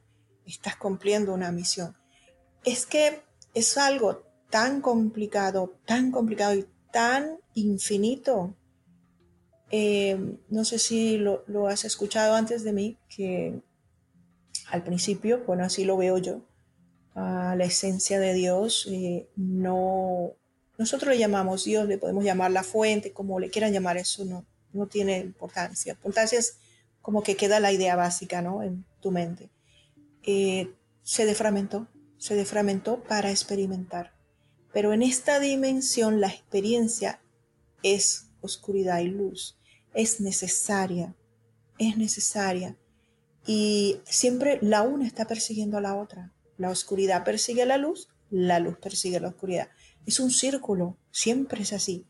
estás 0.46 0.76
cumpliendo 0.76 1.32
una 1.32 1.52
misión. 1.52 1.96
Es 2.64 2.86
que 2.86 3.22
es 3.54 3.78
algo 3.78 4.22
tan 4.50 4.80
complicado, 4.80 5.78
tan 5.86 6.10
complicado 6.10 6.54
y 6.54 6.66
tan 6.92 7.38
infinito. 7.54 8.54
Eh, 9.70 10.36
no 10.50 10.64
sé 10.64 10.78
si 10.78 11.16
lo, 11.16 11.44
has 11.66 11.84
escuchado 11.84 12.34
antes 12.34 12.62
de 12.62 12.72
mí, 12.72 12.98
que 13.08 13.62
al 14.68 14.84
principio, 14.84 15.42
bueno, 15.46 15.64
así 15.64 15.84
lo 15.84 15.96
veo 15.96 16.18
yo, 16.18 16.42
la 17.14 17.64
esencia 17.64 18.18
de 18.20 18.34
Dios 18.34 18.86
eh, 18.90 19.28
no, 19.36 20.32
nosotros 20.82 21.14
le 21.14 21.18
llamamos 21.18 21.64
Dios, 21.64 21.88
le 21.88 21.98
podemos 21.98 22.24
llamar 22.24 22.50
la 22.50 22.62
fuente, 22.62 23.12
como 23.12 23.40
le 23.40 23.50
quieran 23.50 23.72
llamar, 23.72 23.96
eso 23.96 24.24
no, 24.24 24.44
no 24.72 24.86
tiene 24.86 25.18
importancia. 25.18 25.92
Importancia 25.92 26.38
es 26.38 26.58
como 27.00 27.22
que 27.22 27.36
queda 27.36 27.60
la 27.60 27.72
idea 27.72 27.96
básica 27.96 28.42
¿no? 28.42 28.62
en 28.62 28.84
tu 29.00 29.10
mente. 29.10 29.50
Eh, 30.24 30.72
se 31.02 31.26
defragmentó, 31.26 31.88
se 32.18 32.34
defragmentó 32.34 33.02
para 33.02 33.30
experimentar. 33.30 34.12
Pero 34.72 34.92
en 34.92 35.02
esta 35.02 35.40
dimensión 35.40 36.20
la 36.20 36.28
experiencia 36.28 37.20
es 37.82 38.28
oscuridad 38.40 39.00
y 39.00 39.08
luz, 39.08 39.58
es 39.94 40.20
necesaria, 40.20 41.14
es 41.78 41.96
necesaria. 41.96 42.76
Y 43.46 44.00
siempre 44.04 44.58
la 44.62 44.82
una 44.82 45.06
está 45.06 45.26
persiguiendo 45.26 45.78
a 45.78 45.80
la 45.80 45.96
otra. 45.96 46.32
La 46.56 46.70
oscuridad 46.70 47.24
persigue 47.24 47.66
la 47.66 47.76
luz, 47.76 48.08
la 48.30 48.60
luz 48.60 48.78
persigue 48.78 49.20
la 49.20 49.28
oscuridad. 49.28 49.68
Es 50.06 50.20
un 50.20 50.30
círculo, 50.30 50.96
siempre 51.10 51.62
es 51.62 51.72
así, 51.72 52.06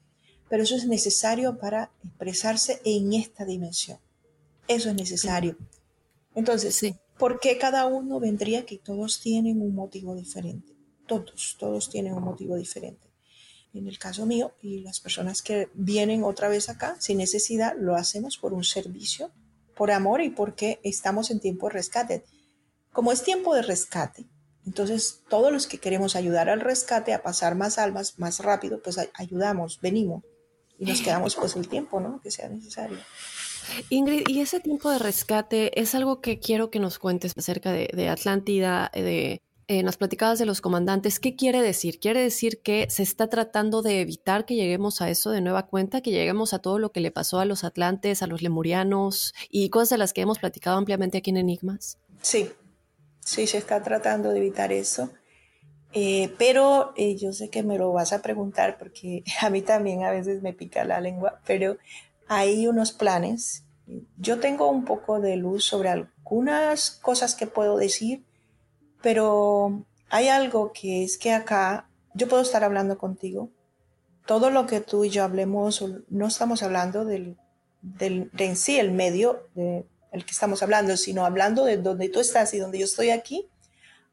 pero 0.49 0.63
eso 0.63 0.77
es 0.77 0.87
necesario 0.87 1.59
para 1.59 1.91
expresarse 2.05 2.81
en 2.85 3.13
esta 3.13 3.45
dimensión. 3.45 3.99
Eso 4.69 4.91
es 4.91 4.95
necesario. 4.95 5.57
Entonces, 6.35 6.95
¿por 7.19 7.41
qué 7.41 7.59
cada 7.59 7.87
uno 7.87 8.21
vendría 8.21 8.65
que 8.65 8.79
todos 8.79 9.21
tienen 9.21 9.61
un 9.61 9.75
motivo 9.75 10.15
diferente? 10.15 10.73
Todos, 11.07 11.57
todos 11.59 11.91
tienen 11.91 12.15
un 12.15 12.25
motivo 12.25 12.57
diferente. 12.57 13.09
En 13.75 13.89
el 13.89 13.99
caso 13.99 14.27
mío 14.27 14.53
y 14.61 14.81
las 14.81 15.01
personas 15.01 15.43
que 15.43 15.69
vienen 15.75 16.25
otra 16.25 16.49
vez 16.49 16.69
acá 16.69 16.97
sin 17.01 17.19
necesidad, 17.19 17.75
lo 17.79 17.97
hacemos 17.97 18.37
por 18.37 18.53
un 18.53 18.65
servicio, 18.65 19.31
por 19.75 19.91
amor 19.91 20.23
y 20.23 20.31
porque 20.31 20.81
estamos 20.83 21.31
en 21.31 21.41
tiempo 21.41 21.69
de 21.69 21.75
rescate. 21.75 22.25
Como 22.93 23.13
es 23.13 23.23
tiempo 23.23 23.55
de 23.55 23.63
rescate, 23.63 24.27
entonces, 24.67 25.23
todos 25.29 25.53
los 25.53 25.67
que 25.67 25.79
queremos 25.79 26.15
ayudar 26.15 26.49
al 26.49 26.61
rescate, 26.61 27.13
a 27.13 27.23
pasar 27.23 27.57
más 27.57 27.79
almas 27.79 28.19
más 28.19 28.39
rápido, 28.41 28.81
pues 28.81 28.99
ayudamos, 29.15 29.81
venimos 29.81 30.23
y 30.79 30.85
nos 30.85 31.01
quedamos 31.01 31.35
pues 31.37 31.57
el 31.57 31.69
tiempo, 31.69 32.01
¿no? 32.01 32.21
Que 32.23 32.31
sea 32.31 32.49
necesario. 32.49 32.99
Ingrid, 33.91 34.29
y 34.29 34.41
ese 34.41 34.61
tiempo 34.61 34.91
de 34.91 34.99
rescate 34.99 35.81
es 35.81 35.95
algo 35.95 36.21
que 36.21 36.39
quiero 36.39 36.71
que 36.71 36.79
nos 36.79 36.99
cuentes 36.99 37.33
acerca 37.37 37.73
de, 37.73 38.09
Atlántida, 38.09 38.91
de, 38.93 39.41
eh, 39.69 39.83
nos 39.83 39.97
platicabas 39.97 40.39
de 40.39 40.47
los 40.47 40.61
comandantes. 40.61 41.21
¿Qué 41.21 41.37
quiere 41.37 41.63
decir? 41.63 41.99
¿Quiere 42.01 42.21
decir 42.21 42.61
que 42.63 42.89
se 42.91 43.03
está 43.03 43.29
tratando 43.29 43.83
de 43.83 44.01
evitar 44.01 44.45
que 44.45 44.55
lleguemos 44.55 45.01
a 45.01 45.11
eso 45.11 45.31
de 45.31 45.41
nueva 45.41 45.67
cuenta, 45.67 46.03
que 46.03 46.11
lleguemos 46.11 46.55
a 46.55 46.59
todo 46.59 46.79
lo 46.79 46.91
que 46.91 47.01
le 47.01 47.11
pasó 47.11 47.39
a 47.39 47.45
los 47.45 47.65
atlantes, 47.65 48.23
a 48.23 48.27
los 48.27 48.43
lemurianos 48.43 49.35
y 49.51 49.71
cosas 49.71 49.91
de 49.91 49.99
las 49.99 50.13
que 50.13 50.23
hemos 50.23 50.39
platicado 50.39 50.77
ampliamente 50.77 51.19
aquí 51.19 51.31
en 51.31 51.37
Enigmas? 51.37 51.99
Sí, 52.21 52.51
Sí, 53.25 53.47
se 53.47 53.59
está 53.59 53.83
tratando 53.83 54.31
de 54.31 54.39
evitar 54.39 54.73
eso. 54.73 55.11
Eh, 55.95 56.35
pero 56.39 56.93
eh, 56.97 57.17
yo 57.17 57.33
sé 57.33 57.51
que 57.51 57.63
me 57.63 57.77
lo 57.77 57.93
vas 57.93 58.13
a 58.13 58.23
preguntar 58.23 58.79
porque 58.79 59.25
a 59.41 59.51
mí 59.51 59.63
también 59.63 60.05
a 60.05 60.11
veces 60.11 60.43
me 60.43 60.53
pica 60.53 60.85
la 60.85 61.01
lengua, 61.01 61.41
pero 61.47 61.77
hay 62.29 62.67
unos 62.67 62.93
planes. 62.93 63.65
Yo 64.17 64.41
tengo 64.41 64.71
un 64.71 64.85
poco 64.85 65.21
de 65.21 65.37
luz 65.37 65.65
sobre 65.65 65.91
algunas 65.91 66.91
cosas 66.91 67.35
que 67.35 67.47
puedo 67.47 67.77
decir, 67.77 68.25
pero 69.03 69.85
hay 70.09 70.29
algo 70.29 70.73
que 70.73 71.05
es 71.05 71.19
que 71.19 71.33
acá 71.33 71.89
yo 72.15 72.29
puedo 72.29 72.43
estar 72.43 72.65
hablando 72.65 72.97
contigo. 72.97 73.51
Todo 74.27 74.51
lo 74.51 74.67
que 74.67 74.81
tú 74.81 75.05
y 75.05 75.11
yo 75.11 75.25
hablemos, 75.25 75.85
no 76.09 76.27
estamos 76.27 76.63
hablando 76.63 77.05
del, 77.05 77.37
del, 77.83 78.31
de 78.33 78.47
en 78.47 78.57
sí 78.57 78.79
el 78.79 78.93
medio 78.93 79.49
de, 79.55 79.85
el 80.13 80.25
que 80.25 80.33
estamos 80.33 80.63
hablando, 80.63 80.97
sino 80.97 81.25
hablando 81.25 81.65
de 81.65 81.79
donde 81.79 82.09
tú 82.09 82.21
estás 82.21 82.53
y 82.55 82.59
donde 82.59 82.79
yo 82.79 82.85
estoy 82.85 83.11
aquí, 83.11 83.49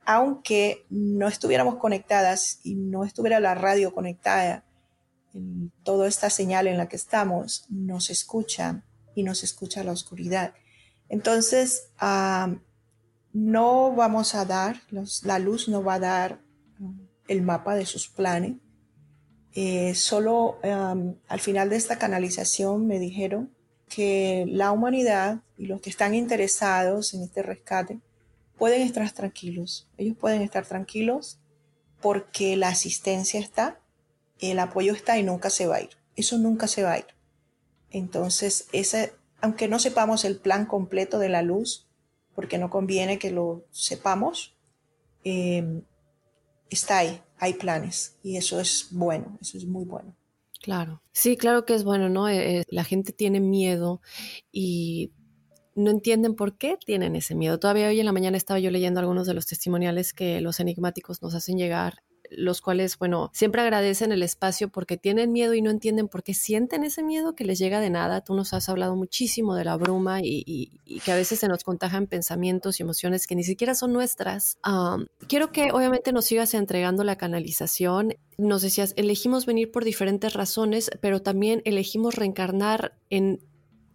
aunque 0.06 0.86
no 0.90 1.28
estuviéramos 1.28 1.76
conectadas 1.76 2.60
y 2.64 2.76
no 2.76 3.04
estuviera 3.04 3.40
la 3.40 3.54
radio 3.54 3.94
conectada, 3.94 4.64
en 5.34 5.72
toda 5.84 6.08
esta 6.08 6.30
señal 6.30 6.68
en 6.68 6.78
la 6.78 6.88
que 6.88 6.96
estamos, 6.96 7.66
nos 7.70 8.10
escucha 8.10 8.84
y 9.14 9.24
nos 9.24 9.44
escucha 9.44 9.84
la 9.84 9.92
oscuridad. 9.92 10.54
Entonces, 11.10 11.90
no 13.34 13.94
vamos 13.94 14.36
a 14.36 14.46
dar, 14.46 14.82
la 15.24 15.40
luz 15.40 15.68
no 15.68 15.84
va 15.84 15.96
a 15.96 16.00
dar 16.00 16.42
um, 16.80 17.08
el 17.28 17.42
mapa 17.42 17.76
de 17.76 17.86
sus 17.86 18.08
planes. 18.08 18.56
Eh, 19.54 19.96
solo 19.96 20.60
al 20.64 21.40
final 21.40 21.70
de 21.70 21.76
esta 21.76 21.98
canalización 21.98 22.88
me 22.88 23.00
dijeron 23.00 23.52
que 23.90 24.46
la 24.48 24.72
humanidad 24.72 25.42
y 25.58 25.66
los 25.66 25.82
que 25.82 25.90
están 25.90 26.16
interesados 26.16 27.14
en 27.14 27.24
este 27.24 27.44
rescate 27.44 28.00
pueden 28.58 28.82
estar 28.82 29.12
tranquilos. 29.12 29.90
Ellos 29.98 30.16
pueden 30.18 30.42
estar 30.42 30.66
tranquilos 30.66 31.40
porque 32.02 32.56
la 32.56 32.70
asistencia 32.70 33.40
está, 33.40 33.80
el 34.40 34.60
apoyo 34.60 34.94
está 34.94 35.18
y 35.18 35.24
nunca 35.24 35.50
se 35.50 35.68
va 35.68 35.78
a 35.78 35.82
ir. 35.82 35.90
Eso 36.16 36.38
nunca 36.38 36.68
se 36.68 36.84
va 36.84 36.94
a 36.94 37.00
ir. 37.00 37.08
Entonces, 37.90 38.68
ese, 38.72 39.14
aunque 39.42 39.68
no 39.68 39.80
sepamos 39.80 40.24
el 40.24 40.38
plan 40.38 40.66
completo 40.66 41.20
de 41.20 41.30
la 41.30 41.42
luz, 41.42 41.88
porque 42.36 42.58
no 42.58 42.70
conviene 42.70 43.20
que 43.20 43.32
lo 43.32 43.66
sepamos, 43.72 44.56
eh, 45.24 45.82
está 46.70 47.00
ahí, 47.00 47.22
hay 47.38 47.54
planes 47.54 48.18
y 48.24 48.38
eso 48.38 48.60
es 48.60 48.88
bueno, 48.92 49.38
eso 49.42 49.58
es 49.58 49.66
muy 49.66 49.86
bueno. 49.86 50.16
Claro, 50.62 51.02
sí, 51.14 51.38
claro 51.38 51.66
que 51.66 51.74
es 51.74 51.84
bueno, 51.86 52.10
¿no? 52.10 52.28
Eh, 52.28 52.60
eh, 52.60 52.66
la 52.70 52.84
gente 52.84 53.14
tiene 53.14 53.40
miedo 53.40 54.02
y 54.52 55.14
no 55.76 55.92
entienden 55.92 56.36
por 56.36 56.58
qué 56.58 56.78
tienen 56.86 57.16
ese 57.16 57.36
miedo. 57.36 57.60
Todavía 57.60 57.88
hoy 57.88 58.00
en 58.00 58.06
la 58.06 58.12
mañana 58.14 58.36
estaba 58.38 58.60
yo 58.60 58.70
leyendo 58.72 59.00
algunos 59.00 59.26
de 59.28 59.34
los 59.36 59.46
testimoniales 59.48 60.14
que 60.14 60.42
los 60.42 60.60
enigmáticos 60.60 61.22
nos 61.22 61.34
hacen 61.36 61.58
llegar 61.58 62.04
los 62.32 62.62
cuales, 62.62 62.98
bueno, 62.98 63.30
siempre 63.34 63.62
agradecen 63.62 64.12
el 64.12 64.24
espacio 64.24 64.70
porque 64.70 64.98
tienen 64.98 65.32
miedo 65.32 65.54
y 65.54 65.62
no 65.62 65.70
entienden 65.70 66.08
por 66.08 66.24
qué 66.24 66.34
sienten 66.34 66.84
ese 66.84 67.04
miedo 67.04 67.36
que 67.36 67.44
les 67.44 67.60
llega 67.60 67.80
de 67.80 67.90
nada. 67.90 68.22
Tú 68.22 68.34
nos 68.34 68.54
has 68.54 68.70
hablado 68.70 68.96
muchísimo 68.96 69.56
de 69.56 69.66
la 69.66 69.76
bruma 69.78 70.20
y, 70.22 70.80
que 71.04 71.12
a 71.12 71.16
veces 71.16 71.40
se 71.40 71.48
nos 71.48 71.64
contagian 71.64 72.08
pensamientos 72.08 72.80
y 72.80 72.84
emociones 72.84 73.28
que 73.28 73.36
ni 73.36 73.44
siquiera 73.44 73.76
son 73.76 73.94
nuestras. 73.94 74.58
quiero 75.28 75.52
que 75.52 75.72
obviamente 75.72 76.12
nos 76.12 76.26
sigas 76.26 76.54
entregando 76.54 77.04
la 77.04 77.18
canalización. 77.18 78.16
Nos 78.38 78.62
decías, 78.62 78.94
elegimos 78.96 79.46
venir 79.46 79.72
por 79.72 79.84
diferentes 79.84 80.34
razones, 80.34 80.92
pero 81.02 81.22
también 81.22 81.62
elegimos 81.66 82.16
reencarnar 82.16 82.94
en 83.10 83.40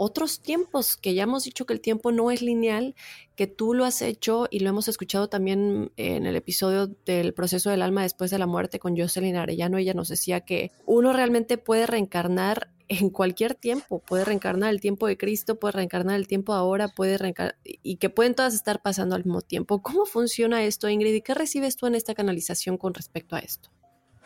otros 0.05 0.41
tiempos, 0.41 0.97
que 0.97 1.15
ya 1.15 1.23
hemos 1.23 1.45
dicho 1.45 1.67
que 1.67 1.73
el 1.73 1.81
tiempo 1.81 2.13
no 2.13 2.31
es 2.31 2.43
lineal, 2.43 2.95
que 3.37 3.47
tú 3.47 3.75
lo 3.75 3.85
has 3.85 4.03
hecho 4.03 4.47
y 4.51 4.61
lo 4.61 4.69
hemos 4.69 4.87
escuchado 4.87 5.29
también 5.29 5.93
en 5.97 6.27
el 6.27 6.37
episodio 6.37 6.87
del 7.07 7.35
proceso 7.35 7.71
del 7.71 7.83
alma 7.83 8.03
después 8.03 8.31
de 8.31 8.39
la 8.39 8.47
muerte 8.47 8.79
con 8.79 8.97
Jocelyn 8.97 9.37
Arellano. 9.37 9.79
Ella 9.79 9.95
nos 9.95 10.09
decía 10.09 10.43
que 10.43 10.71
uno 10.87 11.13
realmente 11.13 11.59
puede 11.59 11.87
reencarnar 11.87 12.71
en 12.89 13.09
cualquier 13.09 13.55
tiempo, 13.55 14.01
puede 14.01 14.25
reencarnar 14.25 14.71
el 14.71 14.81
tiempo 14.81 15.07
de 15.07 15.17
Cristo, 15.17 15.59
puede 15.59 15.73
reencarnar 15.73 16.17
el 16.17 16.29
tiempo 16.29 16.53
ahora, 16.53 16.89
puede 16.89 17.17
reencarnar 17.17 17.57
y 17.65 17.97
que 17.97 18.11
pueden 18.11 18.35
todas 18.35 18.55
estar 18.55 18.83
pasando 18.83 19.17
al 19.17 19.25
mismo 19.25 19.41
tiempo. 19.41 19.83
¿Cómo 19.83 20.05
funciona 20.05 20.63
esto, 20.65 20.89
Ingrid? 20.89 21.15
¿Y 21.15 21.23
qué 21.23 21.35
recibes 21.35 21.77
tú 21.77 21.87
en 21.87 21.95
esta 21.95 22.15
canalización 22.15 22.77
con 22.77 22.95
respecto 22.95 23.37
a 23.37 23.39
esto? 23.39 23.71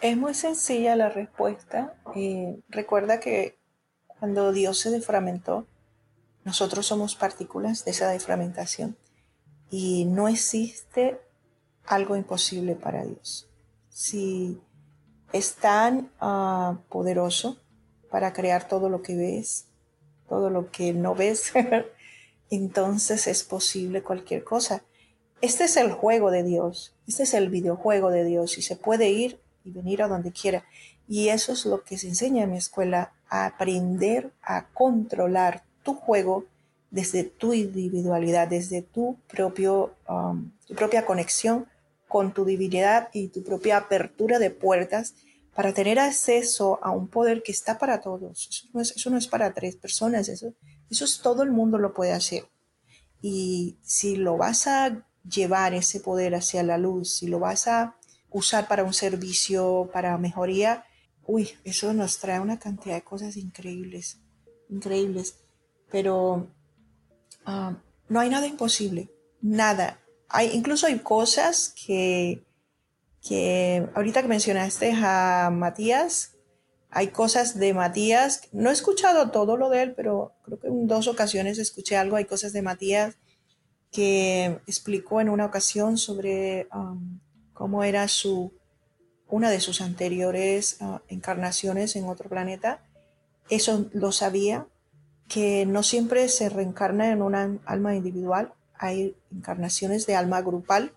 Es 0.00 0.16
muy 0.16 0.34
sencilla 0.34 0.96
la 0.96 1.08
respuesta. 1.08 1.94
Eh, 2.14 2.56
recuerda 2.68 3.20
que 3.20 3.58
cuando 4.18 4.52
Dios 4.52 4.78
se 4.78 4.90
defragmentó, 4.90 5.66
nosotros 6.44 6.86
somos 6.86 7.14
partículas 7.14 7.84
de 7.84 7.90
esa 7.90 8.08
defragmentación 8.08 8.96
y 9.70 10.06
no 10.06 10.28
existe 10.28 11.20
algo 11.86 12.16
imposible 12.16 12.74
para 12.74 13.04
Dios. 13.04 13.48
Si 13.90 14.60
es 15.32 15.54
tan 15.54 16.10
ah, 16.20 16.78
poderoso 16.88 17.58
para 18.10 18.32
crear 18.32 18.68
todo 18.68 18.88
lo 18.88 19.02
que 19.02 19.16
ves, 19.16 19.66
todo 20.28 20.50
lo 20.50 20.70
que 20.70 20.92
no 20.92 21.14
ves, 21.14 21.52
entonces 22.50 23.26
es 23.26 23.44
posible 23.44 24.02
cualquier 24.02 24.44
cosa. 24.44 24.82
Este 25.40 25.64
es 25.64 25.76
el 25.76 25.92
juego 25.92 26.30
de 26.30 26.42
Dios, 26.42 26.94
este 27.06 27.22
es 27.22 27.34
el 27.34 27.48
videojuego 27.48 28.10
de 28.10 28.24
Dios 28.24 28.58
y 28.58 28.62
se 28.62 28.76
puede 28.76 29.10
ir 29.10 29.40
y 29.64 29.70
venir 29.70 30.02
a 30.02 30.08
donde 30.08 30.32
quiera. 30.32 30.64
Y 31.08 31.28
eso 31.28 31.52
es 31.52 31.64
lo 31.66 31.82
que 31.82 31.98
se 31.98 32.08
enseña 32.08 32.44
en 32.44 32.52
mi 32.52 32.58
escuela, 32.58 33.12
a 33.30 33.46
aprender 33.46 34.32
a 34.42 34.68
controlar 34.68 35.64
tu 35.82 35.94
juego 35.94 36.46
desde 36.90 37.24
tu 37.24 37.52
individualidad, 37.52 38.48
desde 38.48 38.82
tu, 38.82 39.18
propio, 39.28 39.94
um, 40.08 40.50
tu 40.66 40.74
propia 40.74 41.04
conexión 41.04 41.66
con 42.08 42.32
tu 42.32 42.44
divinidad 42.44 43.10
y 43.12 43.28
tu 43.28 43.42
propia 43.44 43.76
apertura 43.76 44.38
de 44.38 44.50
puertas 44.50 45.14
para 45.54 45.74
tener 45.74 45.98
acceso 45.98 46.78
a 46.82 46.90
un 46.90 47.08
poder 47.08 47.42
que 47.42 47.52
está 47.52 47.78
para 47.78 48.00
todos. 48.00 48.48
Eso 48.48 48.68
no 48.72 48.80
es, 48.80 48.92
eso 48.96 49.10
no 49.10 49.18
es 49.18 49.26
para 49.26 49.52
tres 49.52 49.76
personas, 49.76 50.28
eso, 50.28 50.54
eso 50.90 51.04
es 51.04 51.20
todo 51.20 51.42
el 51.42 51.50
mundo 51.50 51.78
lo 51.78 51.92
puede 51.92 52.12
hacer. 52.12 52.48
Y 53.20 53.76
si 53.82 54.16
lo 54.16 54.36
vas 54.36 54.66
a 54.66 55.04
llevar 55.28 55.74
ese 55.74 56.00
poder 56.00 56.34
hacia 56.34 56.62
la 56.62 56.78
luz, 56.78 57.16
si 57.16 57.26
lo 57.26 57.40
vas 57.40 57.66
a 57.66 57.96
usar 58.30 58.68
para 58.68 58.84
un 58.84 58.94
servicio, 58.94 59.90
para 59.92 60.18
mejoría, 60.18 60.84
uy, 61.26 61.50
eso 61.64 61.92
nos 61.92 62.18
trae 62.18 62.40
una 62.40 62.58
cantidad 62.58 62.94
de 62.94 63.02
cosas 63.02 63.36
increíbles, 63.36 64.18
increíbles. 64.68 65.36
Pero 65.90 66.50
ah, 67.44 67.76
no 68.08 68.20
hay 68.20 68.30
nada 68.30 68.46
imposible, 68.46 69.10
nada. 69.40 70.00
Hay, 70.28 70.50
incluso 70.52 70.86
hay 70.86 70.98
cosas 70.98 71.74
que, 71.86 72.44
que, 73.26 73.88
ahorita 73.94 74.22
que 74.22 74.28
mencionaste 74.28 74.92
a 74.92 75.50
Matías, 75.52 76.34
hay 76.90 77.08
cosas 77.08 77.58
de 77.58 77.74
Matías, 77.74 78.48
no 78.52 78.70
he 78.70 78.72
escuchado 78.72 79.30
todo 79.30 79.56
lo 79.56 79.68
de 79.68 79.82
él, 79.82 79.94
pero 79.94 80.32
creo 80.44 80.58
que 80.58 80.68
en 80.68 80.86
dos 80.86 81.06
ocasiones 81.06 81.58
escuché 81.58 81.96
algo, 81.96 82.16
hay 82.16 82.24
cosas 82.24 82.52
de 82.52 82.62
Matías 82.62 83.16
que 83.92 84.60
explicó 84.66 85.20
en 85.20 85.28
una 85.28 85.46
ocasión 85.46 85.98
sobre 85.98 86.68
um, 86.74 87.20
cómo 87.58 87.82
era 87.82 88.06
su, 88.06 88.52
una 89.28 89.50
de 89.50 89.58
sus 89.58 89.80
anteriores 89.80 90.76
ah, 90.80 91.02
encarnaciones 91.08 91.96
en 91.96 92.04
otro 92.04 92.28
planeta. 92.28 92.84
Eso 93.50 93.86
lo 93.92 94.12
sabía, 94.12 94.68
que 95.26 95.66
no 95.66 95.82
siempre 95.82 96.28
se 96.28 96.50
reencarna 96.50 97.10
en 97.10 97.20
una 97.20 97.58
alma 97.66 97.96
individual, 97.96 98.52
hay 98.78 99.16
encarnaciones 99.34 100.06
de 100.06 100.14
alma 100.14 100.40
grupal, 100.40 100.92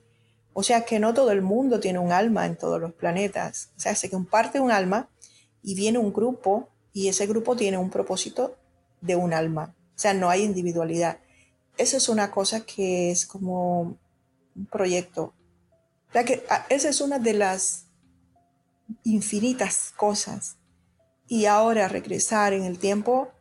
o 0.54 0.62
sea 0.62 0.86
que 0.86 1.00
no 1.00 1.16
todo 1.16 1.32
el 1.32 1.42
mundo 1.42 1.80
tiene 1.80 1.98
un 1.98 2.12
alma 2.12 2.46
en 2.46 2.56
todos 2.56 2.80
los 2.80 2.94
planetas, 2.94 3.72
o 3.76 3.80
sea, 3.80 3.96
se 3.96 4.12
comparte 4.12 4.60
un 4.60 4.70
alma 4.70 5.10
y 5.64 5.74
viene 5.74 5.98
un 5.98 6.14
grupo 6.14 6.70
y 6.94 7.08
ese 7.08 7.26
grupo 7.26 7.56
tiene 7.56 7.80
un 7.80 7.90
propósito 7.90 8.56
de 9.02 9.16
un 9.16 9.34
alma, 9.34 9.74
o 9.96 10.00
sea, 10.00 10.14
no 10.14 10.30
hay 10.30 10.44
individualidad. 10.44 11.18
Esa 11.78 11.98
es 11.98 12.08
una 12.08 12.30
cosa 12.30 12.68
que 12.68 13.10
es 13.10 13.26
como 13.26 13.98
un 14.56 14.66
proyecto. 14.70 15.34
Sea 16.12 16.26
ah, 16.50 16.66
esa 16.70 16.90
es 16.90 17.02
una 17.02 17.20
de 17.20 17.34
las 17.34 17.86
infinitas 19.04 19.94
cosas. 19.96 20.58
Y 21.28 21.46
ahora 21.46 21.88
regresar 21.88 22.54
en 22.54 22.64
el 22.66 22.78
tiempo, 22.78 23.32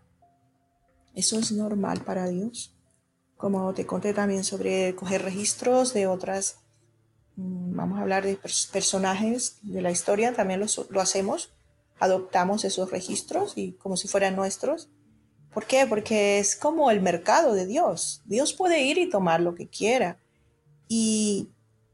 eso 1.14 1.38
es 1.38 1.50
normal 1.50 2.02
para 2.04 2.28
Dios. 2.28 2.76
Como 3.36 3.74
te 3.74 3.86
conté 3.86 4.14
también 4.14 4.44
sobre 4.44 4.94
coger 4.94 5.22
registros 5.22 5.92
de 5.92 6.06
otras, 6.06 6.58
mm, 7.36 7.74
vamos 7.74 7.98
a 7.98 8.02
hablar 8.02 8.24
de 8.24 8.36
personajes 8.36 9.58
de 9.62 9.82
la 9.82 9.90
historia, 9.90 10.34
también 10.34 10.60
lo, 10.60 11.00
hacemos, 11.00 11.52
adoptamos 11.98 12.64
esos 12.64 12.90
registros 12.90 13.54
y 13.56 13.72
como 13.72 13.96
si 13.96 14.06
fueran 14.06 14.36
nuestros. 14.36 14.88
¿Por 15.52 15.66
qué? 15.66 15.86
Porque 15.88 16.38
es 16.38 16.54
como 16.54 16.92
el 16.92 17.00
mercado 17.00 17.54
de 17.54 17.66
Dios. 17.66 18.22
Dios 18.24 18.52
puede 18.52 18.82
ir 18.82 18.98
y 18.98 19.10
tomar 19.10 19.40
lo 19.40 19.56
que 19.56 19.66
quiera. 19.66 20.20
Y 20.86 21.48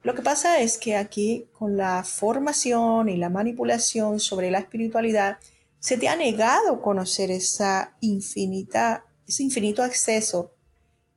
lo 0.07 0.14
que 0.14 0.23
pasa 0.23 0.61
es 0.61 0.79
que 0.79 0.95
aquí 0.95 1.49
con 1.53 1.77
la 1.77 2.05
formación 2.05 3.09
y 3.09 3.16
la 3.16 3.29
manipulación 3.29 4.21
sobre 4.21 4.53
la 4.53 4.61
espiritualidad, 4.61 5.38
se 5.81 5.99
te 5.99 6.07
ha 6.07 6.14
negado 6.14 6.81
conocer 6.81 7.33
esa 7.33 7.97
infinita, 8.01 9.05
ese 9.27 9.42
infinito 9.42 9.83
acceso 9.83 10.53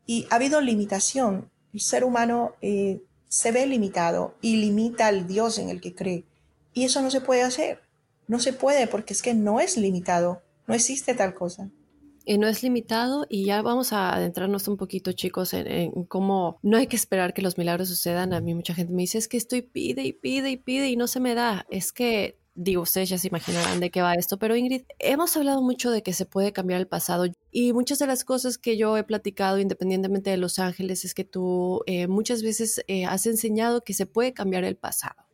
y 0.08 0.26
ha 0.32 0.38
habido 0.38 0.60
limitación. 0.60 1.52
El 1.72 1.82
ser 1.82 2.04
humano 2.04 2.56
eh, 2.64 3.04
se 3.28 3.52
ve 3.52 3.68
limitado 3.68 4.34
y 4.42 4.56
limita 4.56 5.06
al 5.06 5.28
Dios 5.28 5.60
en 5.60 5.70
el 5.70 5.82
que 5.82 5.94
cree. 5.94 6.26
Y 6.74 6.86
eso 6.86 7.04
no 7.04 7.12
se 7.12 7.22
puede 7.22 7.44
hacer. 7.44 7.84
No 8.28 8.40
se 8.40 8.54
puede 8.54 8.88
porque 8.88 9.14
es 9.14 9.22
que 9.22 9.36
no 9.36 9.60
es 9.60 9.78
limitado. 9.78 10.42
No 10.66 10.74
existe 10.74 11.14
tal 11.14 11.36
cosa 11.36 11.70
y 12.30 12.38
no 12.38 12.48
es 12.48 12.62
limitado 12.62 13.26
y 13.28 13.46
ya 13.46 13.64
vamos 13.64 13.92
a 13.92 14.14
adentrarnos 14.14 14.68
un 14.68 14.78
poquito 14.78 15.14
chicos 15.14 15.52
en, 15.56 16.04
cómo 16.04 16.60
no 16.62 16.78
hay 16.78 16.86
que 16.86 16.96
esperar 16.96 17.34
que 17.34 17.42
los 17.42 17.58
milagros 17.58 17.88
sucedan. 17.88 18.34
A 18.34 18.40
mí 18.40 18.54
mucha 18.54 18.76
gente 18.76 18.94
me 18.94 19.02
dice 19.02 19.18
es 19.18 19.28
que 19.28 19.38
estoy 19.38 19.64
pide 19.64 20.04
y 20.04 20.14
pide 20.14 20.52
y 20.52 20.58
pide 20.58 20.90
y 20.90 20.96
no 20.96 21.08
se 21.08 21.20
me 21.20 21.34
da. 21.34 21.66
Es 21.72 21.92
que 21.92 22.38
digo, 22.54 22.84
ustedes 22.84 23.10
ya 23.10 23.18
se 23.18 23.30
imaginarán 23.30 23.80
de 23.80 23.90
qué 23.90 24.04
va 24.04 24.14
esto, 24.14 24.38
pero 24.38 24.56
Ingrid, 24.56 24.84
hemos 25.00 25.36
hablado 25.38 25.64
mucho 25.64 25.90
de 25.90 26.04
que 26.04 26.14
se 26.14 26.28
puede 26.28 26.54
cambiar 26.54 26.80
el 26.80 26.88
pasado 26.88 27.26
y 27.50 27.74
muchas 27.74 27.98
de 27.98 28.06
las 28.06 28.24
cosas 28.24 28.60
que 28.60 28.78
yo 28.78 28.96
he 28.96 29.04
platicado 29.04 29.58
independientemente 29.58 30.30
de 30.30 30.38
Los 30.38 30.60
Ángeles 30.60 31.06
es 31.06 31.16
que 31.16 31.24
tú 31.24 31.82
eh, 31.88 32.06
muchas 32.06 32.44
veces 32.44 32.84
eh, 32.86 33.06
has 33.06 33.26
enseñado 33.26 33.82
que 33.84 33.96
se 33.96 34.06
puede 34.06 34.34
cambiar 34.34 34.66
el 34.66 34.78
pasado. 34.78 35.29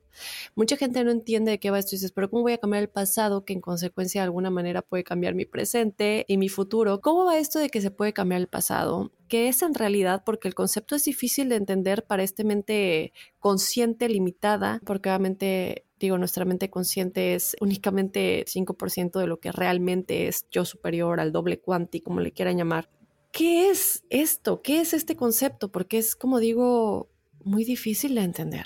Mucha 0.55 0.77
gente 0.77 1.03
no 1.03 1.11
entiende 1.11 1.51
de 1.51 1.59
qué 1.59 1.71
va 1.71 1.79
esto 1.79 1.95
y 1.95 1.97
dices, 1.97 2.11
pero 2.11 2.29
¿cómo 2.29 2.43
voy 2.43 2.53
a 2.53 2.57
cambiar 2.57 2.83
el 2.83 2.89
pasado 2.89 3.45
que 3.45 3.53
en 3.53 3.61
consecuencia 3.61 4.21
de 4.21 4.25
alguna 4.25 4.49
manera 4.49 4.81
puede 4.81 5.03
cambiar 5.03 5.35
mi 5.35 5.45
presente 5.45 6.25
y 6.27 6.37
mi 6.37 6.49
futuro? 6.49 7.01
¿Cómo 7.01 7.25
va 7.25 7.37
esto 7.37 7.59
de 7.59 7.69
que 7.69 7.81
se 7.81 7.91
puede 7.91 8.13
cambiar 8.13 8.41
el 8.41 8.47
pasado? 8.47 9.11
¿Qué 9.27 9.47
es 9.47 9.61
en 9.61 9.73
realidad? 9.73 10.23
Porque 10.25 10.47
el 10.47 10.55
concepto 10.55 10.95
es 10.95 11.03
difícil 11.05 11.49
de 11.49 11.55
entender 11.55 12.05
para 12.05 12.23
esta 12.23 12.43
mente 12.43 13.13
consciente, 13.39 14.09
limitada, 14.09 14.79
porque 14.85 15.09
obviamente 15.09 15.85
digo, 15.99 16.17
nuestra 16.17 16.45
mente 16.45 16.69
consciente 16.69 17.35
es 17.35 17.55
únicamente 17.61 18.45
5% 18.47 19.19
de 19.19 19.27
lo 19.27 19.39
que 19.39 19.51
realmente 19.51 20.27
es 20.27 20.45
yo 20.51 20.65
superior 20.65 21.19
al 21.19 21.31
doble 21.31 21.59
cuanti, 21.59 22.01
como 22.01 22.19
le 22.19 22.31
quieran 22.31 22.57
llamar. 22.57 22.89
¿Qué 23.31 23.69
es 23.69 24.03
esto? 24.09 24.61
¿Qué 24.61 24.81
es 24.81 24.93
este 24.93 25.15
concepto? 25.15 25.71
Porque 25.71 25.97
es, 25.97 26.15
como 26.15 26.39
digo, 26.39 27.09
muy 27.43 27.65
difícil 27.65 28.15
de 28.15 28.21
entender. 28.21 28.65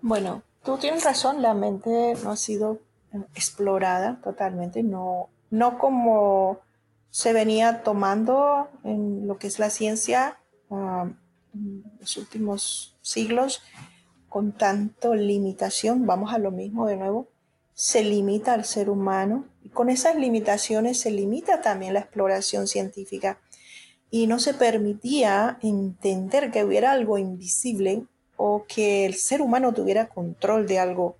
Bueno, 0.00 0.42
tú 0.64 0.78
tienes 0.78 1.04
razón, 1.04 1.42
la 1.42 1.54
mente 1.54 2.14
no 2.22 2.30
ha 2.30 2.36
sido 2.36 2.80
explorada 3.34 4.20
totalmente, 4.22 4.82
no, 4.82 5.28
no 5.50 5.78
como 5.78 6.60
se 7.10 7.32
venía 7.32 7.82
tomando 7.82 8.68
en 8.84 9.26
lo 9.26 9.38
que 9.38 9.46
es 9.46 9.58
la 9.58 9.70
ciencia 9.70 10.38
ah, 10.70 11.08
los 12.00 12.16
últimos 12.16 12.96
siglos, 13.02 13.62
con 14.28 14.52
tanto 14.52 15.14
limitación, 15.14 16.06
vamos 16.06 16.32
a 16.32 16.38
lo 16.38 16.50
mismo 16.50 16.86
de 16.86 16.96
nuevo, 16.96 17.28
se 17.74 18.02
limita 18.02 18.54
al 18.54 18.64
ser 18.64 18.88
humano 18.88 19.46
y 19.62 19.68
con 19.68 19.90
esas 19.90 20.16
limitaciones 20.16 21.00
se 21.00 21.10
limita 21.10 21.60
también 21.60 21.94
la 21.94 22.00
exploración 22.00 22.66
científica. 22.66 23.38
Y 24.10 24.26
no 24.26 24.38
se 24.38 24.52
permitía 24.52 25.58
entender 25.62 26.50
que 26.50 26.64
hubiera 26.64 26.92
algo 26.92 27.18
invisible 27.18 28.06
o 28.44 28.64
que 28.66 29.06
el 29.06 29.14
ser 29.14 29.40
humano 29.40 29.72
tuviera 29.72 30.08
control 30.08 30.66
de 30.66 30.80
algo. 30.80 31.16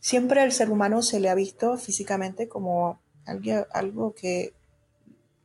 Siempre 0.00 0.42
el 0.42 0.50
ser 0.50 0.70
humano 0.70 1.02
se 1.02 1.20
le 1.20 1.28
ha 1.28 1.34
visto 1.34 1.76
físicamente 1.76 2.48
como 2.48 3.02
algo, 3.26 4.14
que 4.14 4.54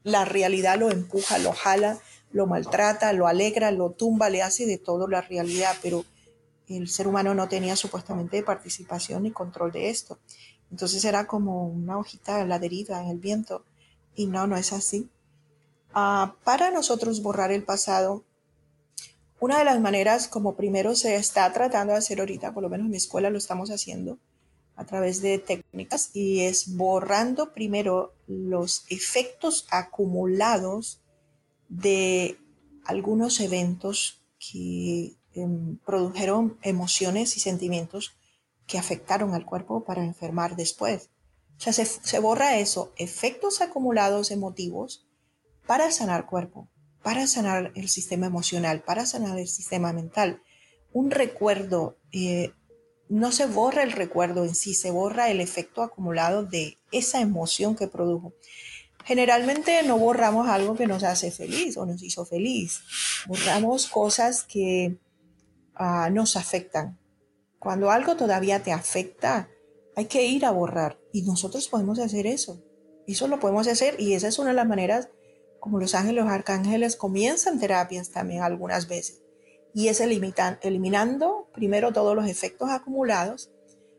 la 0.03 0.23
realidad 0.23 0.79
lo 0.79 0.89
empuja, 0.89 1.37
lo 1.39 1.51
jala, 1.51 1.99
lo 2.31 2.47
maltrata, 2.47 3.11
lo 3.11 3.27
alegra, 3.27 3.71
lo 3.71 3.91
tumba, 3.91 4.29
le 4.29 4.41
hace 4.41 4.65
de 4.65 4.77
todo 4.77 5.09
la 5.09 5.19
realidad, 5.19 5.75
pero 5.81 6.05
el 6.69 6.87
ser 6.87 7.05
humano 7.05 7.35
no 7.35 7.49
tenía 7.49 7.75
supuestamente 7.75 8.41
participación 8.41 9.23
ni 9.23 9.31
control 9.31 9.73
de 9.73 9.89
esto. 9.89 10.19
Entonces 10.71 11.03
era 11.03 11.27
como 11.27 11.67
una 11.67 11.97
hojita 11.97 12.45
la 12.45 12.59
deriva 12.59 13.01
en 13.01 13.09
el 13.09 13.17
viento. 13.17 13.65
Y 14.15 14.27
no, 14.27 14.47
no 14.47 14.55
es 14.55 14.71
así. 14.71 15.09
Ah, 15.93 16.35
para 16.45 16.71
nosotros 16.71 17.21
borrar 17.21 17.51
el 17.51 17.65
pasado, 17.65 18.23
una 19.39 19.59
de 19.59 19.65
las 19.65 19.79
maneras 19.79 20.27
como 20.27 20.55
primero 20.55 20.95
se 20.95 21.15
está 21.15 21.51
tratando 21.53 21.93
de 21.93 21.99
hacer 21.99 22.19
ahorita, 22.19 22.53
por 22.53 22.63
lo 22.63 22.69
menos 22.69 22.85
en 22.85 22.91
mi 22.91 22.97
escuela 22.97 23.29
lo 23.29 23.37
estamos 23.37 23.69
haciendo 23.69 24.17
a 24.75 24.85
través 24.85 25.21
de 25.21 25.39
técnicas, 25.39 26.11
y 26.13 26.41
es 26.41 26.77
borrando 26.77 27.53
primero 27.53 28.13
los 28.27 28.85
efectos 28.89 29.67
acumulados 29.71 31.01
de 31.67 32.37
algunos 32.85 33.41
eventos 33.41 34.21
que 34.39 35.19
Em, 35.35 35.77
produjeron 35.85 36.57
emociones 36.63 37.37
y 37.37 37.39
sentimientos 37.39 38.15
que 38.65 38.79
afectaron 38.79 39.35
al 39.35 39.45
cuerpo 39.45 39.83
para 39.83 40.03
enfermar 40.03 40.55
después. 40.55 41.09
O 41.57 41.61
sea, 41.61 41.73
se, 41.73 42.19
borra 42.19 42.57
eso, 42.57 42.91
efectos 42.97 43.61
acumulados 43.61 44.31
emotivos 44.31 45.07
para 45.67 45.91
sanar 45.91 46.25
cuerpo, 46.25 46.67
para 47.03 47.27
sanar 47.27 47.71
el 47.75 47.89
sistema 47.89 48.27
emocional, 48.27 48.81
para 48.83 49.05
sanar 49.05 49.39
el 49.39 49.47
sistema 49.47 49.93
mental. 49.93 50.41
Un 50.91 51.11
recuerdo, 51.11 51.97
eh, 52.11 52.51
no 53.09 53.31
se 53.31 53.45
borra 53.45 53.83
el 53.83 53.91
recuerdo 53.91 54.43
en 54.43 54.55
sí, 54.55 54.73
se 54.73 54.91
borra 54.91 55.29
el 55.29 55.41
efecto 55.41 55.81
acumulado 55.81 56.43
de 56.43 56.77
esa 56.91 57.21
emoción 57.21 57.75
que 57.75 57.87
produjo. 57.87 58.33
Generalmente 59.05 59.81
no 59.83 59.97
borramos 59.97 60.47
algo 60.47 60.75
que 60.75 60.85
nos 60.85 61.03
hace 61.03 61.31
feliz 61.31 61.77
o 61.77 61.85
nos 61.85 62.03
hizo 62.03 62.25
feliz. 62.25 62.81
Borramos 63.27 63.87
cosas 63.87 64.43
que 64.43 64.99
Ah, 65.81 66.09
nos 66.11 66.35
afectan. 66.35 66.99
Cuando 67.57 67.89
algo 67.89 68.17
todavía 68.17 68.61
te 68.61 68.73
afecta, 68.73 69.49
hay 69.95 70.07
que 70.07 70.25
ir 70.25 70.45
a 70.45 70.51
borrar 70.51 70.99
y 71.13 71.21
nosotros 71.21 71.69
podemos 71.69 71.99
hacer 71.99 72.27
eso. 72.27 72.61
Eso 73.07 73.29
lo 73.29 73.39
podemos 73.39 73.65
hacer 73.65 73.95
y 73.97 74.13
esa 74.13 74.27
es 74.27 74.39
una 74.39 74.49
de 74.49 74.55
las 74.55 74.67
maneras 74.67 75.07
como 75.59 75.79
los 75.79 75.95
ángeles, 75.95 76.23
los 76.23 76.31
arcángeles 76.31 76.95
comienzan 76.95 77.59
terapias 77.59 78.11
también 78.11 78.43
algunas 78.43 78.87
veces. 78.87 79.21
Y 79.73 79.87
es 79.87 80.01
eliminando 80.01 81.47
primero 81.53 81.93
todos 81.93 82.15
los 82.15 82.27
efectos 82.27 82.69
acumulados. 82.69 83.51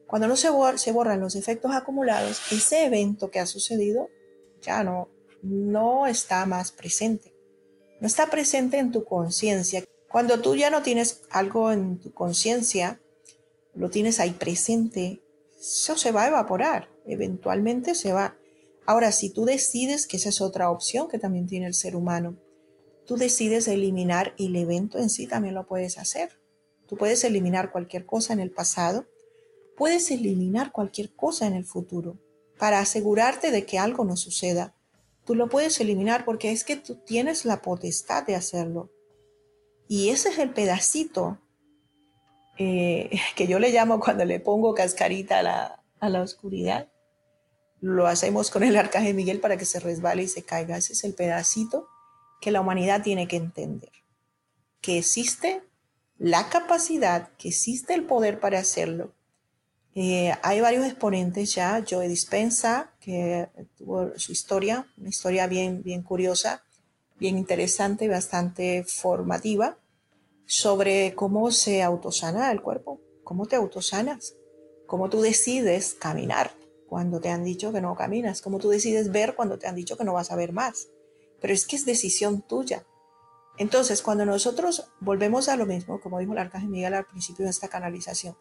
Cuando 0.06 0.26
no 0.26 0.36
se, 0.36 0.48
se 0.76 0.92
borran 0.92 1.20
los 1.20 1.36
efectos 1.36 1.72
acumulados, 1.72 2.40
ese 2.52 2.84
evento 2.84 3.30
que 3.30 3.38
ha 3.38 3.46
sucedido 3.46 4.08
ya 4.60 4.82
no, 4.82 5.08
no 5.42 6.06
está 6.06 6.44
más 6.46 6.72
presente. 6.72 7.34
No 8.00 8.06
está 8.06 8.26
presente 8.26 8.78
en 8.78 8.90
tu 8.90 9.04
conciencia. 9.04 9.84
Cuando 10.10 10.40
tú 10.40 10.56
ya 10.56 10.70
no 10.70 10.82
tienes 10.82 11.22
algo 11.30 11.70
en 11.70 12.00
tu 12.00 12.12
conciencia, 12.12 13.00
lo 13.74 13.90
tienes 13.90 14.18
ahí 14.18 14.32
presente, 14.32 15.22
eso 15.58 15.96
se 15.96 16.10
va 16.10 16.24
a 16.24 16.28
evaporar, 16.28 16.88
eventualmente 17.06 17.94
se 17.94 18.12
va. 18.12 18.36
Ahora, 18.86 19.12
si 19.12 19.30
tú 19.30 19.44
decides 19.44 20.06
que 20.06 20.16
esa 20.16 20.30
es 20.30 20.40
otra 20.40 20.70
opción 20.70 21.08
que 21.08 21.18
también 21.18 21.46
tiene 21.46 21.66
el 21.66 21.74
ser 21.74 21.96
humano, 21.96 22.36
tú 23.06 23.16
decides 23.16 23.68
eliminar 23.68 24.34
el 24.38 24.56
evento 24.56 24.98
en 24.98 25.10
sí, 25.10 25.26
también 25.26 25.54
lo 25.54 25.66
puedes 25.66 25.98
hacer. 25.98 26.40
Tú 26.86 26.96
puedes 26.96 27.22
eliminar 27.24 27.70
cualquier 27.70 28.04
cosa 28.04 28.32
en 28.32 28.40
el 28.40 28.50
pasado, 28.50 29.06
puedes 29.76 30.10
eliminar 30.10 30.72
cualquier 30.72 31.14
cosa 31.14 31.46
en 31.46 31.54
el 31.54 31.64
futuro 31.64 32.18
para 32.58 32.80
asegurarte 32.80 33.50
de 33.50 33.64
que 33.64 33.78
algo 33.78 34.04
no 34.04 34.16
suceda. 34.16 34.74
Tú 35.24 35.34
lo 35.34 35.48
puedes 35.48 35.80
eliminar 35.80 36.24
porque 36.24 36.52
es 36.52 36.64
que 36.64 36.76
tú 36.76 36.96
tienes 36.96 37.44
la 37.44 37.62
potestad 37.62 38.26
de 38.26 38.34
hacerlo. 38.34 38.90
Y 39.88 40.10
ese 40.10 40.28
es 40.28 40.38
el 40.38 40.50
pedacito 40.50 41.38
eh, 42.58 43.10
que 43.36 43.46
yo 43.46 43.58
le 43.58 43.72
llamo 43.72 44.00
cuando 44.00 44.24
le 44.24 44.38
pongo 44.38 44.74
cascarita 44.74 45.38
a 45.38 45.42
la, 45.42 45.84
a 45.98 46.08
la 46.08 46.22
oscuridad. 46.22 46.89
Lo 47.80 48.06
hacemos 48.06 48.50
con 48.50 48.62
el 48.62 48.76
arcángel 48.76 49.14
Miguel 49.14 49.40
para 49.40 49.56
que 49.56 49.64
se 49.64 49.80
resbale 49.80 50.22
y 50.24 50.28
se 50.28 50.42
caiga. 50.42 50.76
Ese 50.76 50.92
es 50.92 51.04
el 51.04 51.14
pedacito 51.14 51.88
que 52.40 52.50
la 52.50 52.60
humanidad 52.60 53.02
tiene 53.02 53.26
que 53.26 53.36
entender. 53.36 53.90
Que 54.80 54.98
existe 54.98 55.62
la 56.18 56.48
capacidad, 56.50 57.30
que 57.38 57.48
existe 57.48 57.94
el 57.94 58.04
poder 58.04 58.38
para 58.38 58.58
hacerlo. 58.58 59.14
Eh, 59.94 60.32
hay 60.42 60.60
varios 60.60 60.84
exponentes 60.84 61.54
ya. 61.54 61.82
Joe 61.88 62.06
Dispensa, 62.06 62.92
que 63.00 63.48
tuvo 63.76 64.18
su 64.18 64.32
historia, 64.32 64.86
una 64.98 65.08
historia 65.08 65.46
bien, 65.46 65.82
bien 65.82 66.02
curiosa, 66.02 66.62
bien 67.18 67.38
interesante 67.38 68.08
bastante 68.08 68.84
formativa 68.84 69.78
sobre 70.44 71.14
cómo 71.14 71.50
se 71.50 71.82
autosana 71.82 72.50
el 72.50 72.60
cuerpo, 72.60 73.00
cómo 73.24 73.46
te 73.46 73.56
autosanas, 73.56 74.34
cómo 74.86 75.08
tú 75.08 75.22
decides 75.22 75.94
caminar 75.94 76.59
cuando 76.90 77.20
te 77.20 77.28
han 77.28 77.44
dicho 77.44 77.72
que 77.72 77.80
no 77.80 77.94
caminas, 77.94 78.42
cómo 78.42 78.58
tú 78.58 78.68
decides 78.68 79.12
ver 79.12 79.36
cuando 79.36 79.60
te 79.60 79.68
han 79.68 79.76
dicho 79.76 79.96
que 79.96 80.02
no 80.02 80.12
vas 80.12 80.32
a 80.32 80.36
ver 80.36 80.52
más. 80.52 80.88
Pero 81.40 81.54
es 81.54 81.64
que 81.64 81.76
es 81.76 81.86
decisión 81.86 82.42
tuya. 82.42 82.84
Entonces, 83.58 84.02
cuando 84.02 84.26
nosotros 84.26 84.90
volvemos 84.98 85.48
a 85.48 85.56
lo 85.56 85.66
mismo, 85.66 86.00
como 86.00 86.18
dijo 86.18 86.32
el 86.32 86.38
arcángel 86.38 86.68
Miguel 86.68 86.94
al 86.94 87.06
principio 87.06 87.44
de 87.44 87.52
esta 87.52 87.68
canalización, 87.68 88.36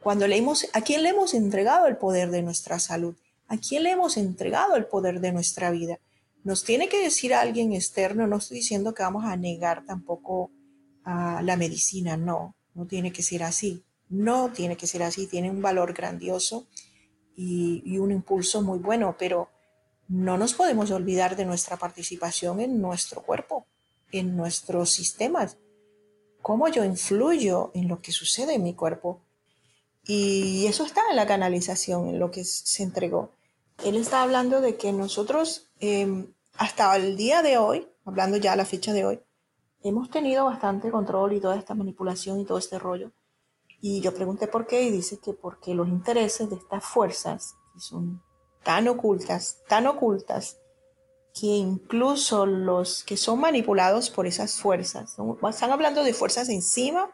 cuando 0.00 0.28
leímos, 0.28 0.68
¿a 0.74 0.80
quién 0.82 1.02
le 1.02 1.08
hemos 1.08 1.34
entregado 1.34 1.88
el 1.88 1.96
poder 1.96 2.30
de 2.30 2.42
nuestra 2.42 2.78
salud? 2.78 3.16
¿A 3.48 3.56
quién 3.56 3.82
le 3.82 3.90
hemos 3.90 4.16
entregado 4.16 4.76
el 4.76 4.86
poder 4.86 5.20
de 5.20 5.32
nuestra 5.32 5.72
vida? 5.72 5.98
Nos 6.44 6.62
tiene 6.62 6.88
que 6.88 7.02
decir 7.02 7.34
alguien 7.34 7.72
externo, 7.72 8.28
no 8.28 8.36
estoy 8.36 8.58
diciendo 8.58 8.94
que 8.94 9.02
vamos 9.02 9.24
a 9.24 9.36
negar 9.36 9.84
tampoco 9.84 10.52
la 11.04 11.56
medicina. 11.56 12.16
No, 12.16 12.54
no 12.74 12.86
tiene 12.86 13.10
que 13.10 13.24
ser 13.24 13.42
así. 13.42 13.82
No 14.08 14.52
tiene 14.52 14.76
que 14.76 14.86
ser 14.86 15.02
así. 15.02 15.26
Tiene 15.26 15.50
un 15.50 15.60
valor 15.60 15.94
grandioso 15.94 16.68
y, 17.36 17.98
un 17.98 18.10
impulso 18.10 18.62
muy 18.62 18.78
bueno, 18.78 19.14
pero 19.18 19.48
no 20.08 20.38
nos 20.38 20.54
podemos 20.54 20.90
olvidar 20.90 21.36
de 21.36 21.44
nuestra 21.44 21.76
participación 21.76 22.60
en 22.60 22.80
nuestro 22.80 23.22
cuerpo, 23.22 23.66
en 24.10 24.36
nuestros 24.36 24.90
sistemas. 24.90 25.58
Cómo 26.40 26.68
yo 26.68 26.84
influyo 26.84 27.70
en 27.74 27.88
lo 27.88 28.00
que 28.00 28.12
sucede 28.12 28.54
en 28.54 28.62
mi 28.62 28.74
cuerpo. 28.74 29.20
Y 30.04 30.66
eso 30.66 30.84
está 30.84 31.02
en 31.10 31.16
la 31.16 31.26
canalización, 31.26 32.08
en 32.08 32.18
lo 32.18 32.30
que 32.30 32.44
se 32.44 32.82
entregó. 32.82 33.32
Él 33.84 33.96
está 33.96 34.22
hablando 34.22 34.60
de 34.60 34.76
que 34.76 34.92
nosotros, 34.92 35.68
em, 35.80 36.32
hasta 36.54 36.96
el 36.96 37.16
día 37.16 37.42
de 37.42 37.58
hoy, 37.58 37.88
hablando 38.04 38.36
ya 38.36 38.52
a 38.52 38.56
la 38.56 38.64
fecha 38.64 38.92
de 38.92 39.04
hoy, 39.04 39.20
hemos 39.82 40.10
tenido 40.10 40.44
bastante 40.44 40.90
control 40.90 41.32
y 41.34 41.40
toda 41.40 41.56
esta 41.56 41.74
manipulación 41.74 42.40
y 42.40 42.44
todo 42.44 42.58
este 42.58 42.78
rollo. 42.78 43.10
Y 43.88 44.00
yo 44.00 44.12
pregunté 44.12 44.48
por 44.48 44.66
qué 44.66 44.82
y 44.82 44.90
dice 44.90 45.20
que 45.20 45.32
porque 45.32 45.72
los 45.72 45.86
intereses 45.86 46.50
de 46.50 46.56
estas 46.56 46.84
fuerzas, 46.84 47.54
son 47.78 48.20
tan 48.64 48.88
ocultas, 48.88 49.58
tan 49.68 49.86
ocultas, 49.86 50.58
que 51.32 51.46
incluso 51.46 52.46
los 52.46 53.04
que 53.04 53.16
son 53.16 53.38
manipulados 53.38 54.10
por 54.10 54.26
esas 54.26 54.58
fuerzas, 54.58 55.16
están 55.48 55.70
hablando 55.70 56.02
de 56.02 56.14
fuerzas 56.14 56.48
encima 56.48 57.12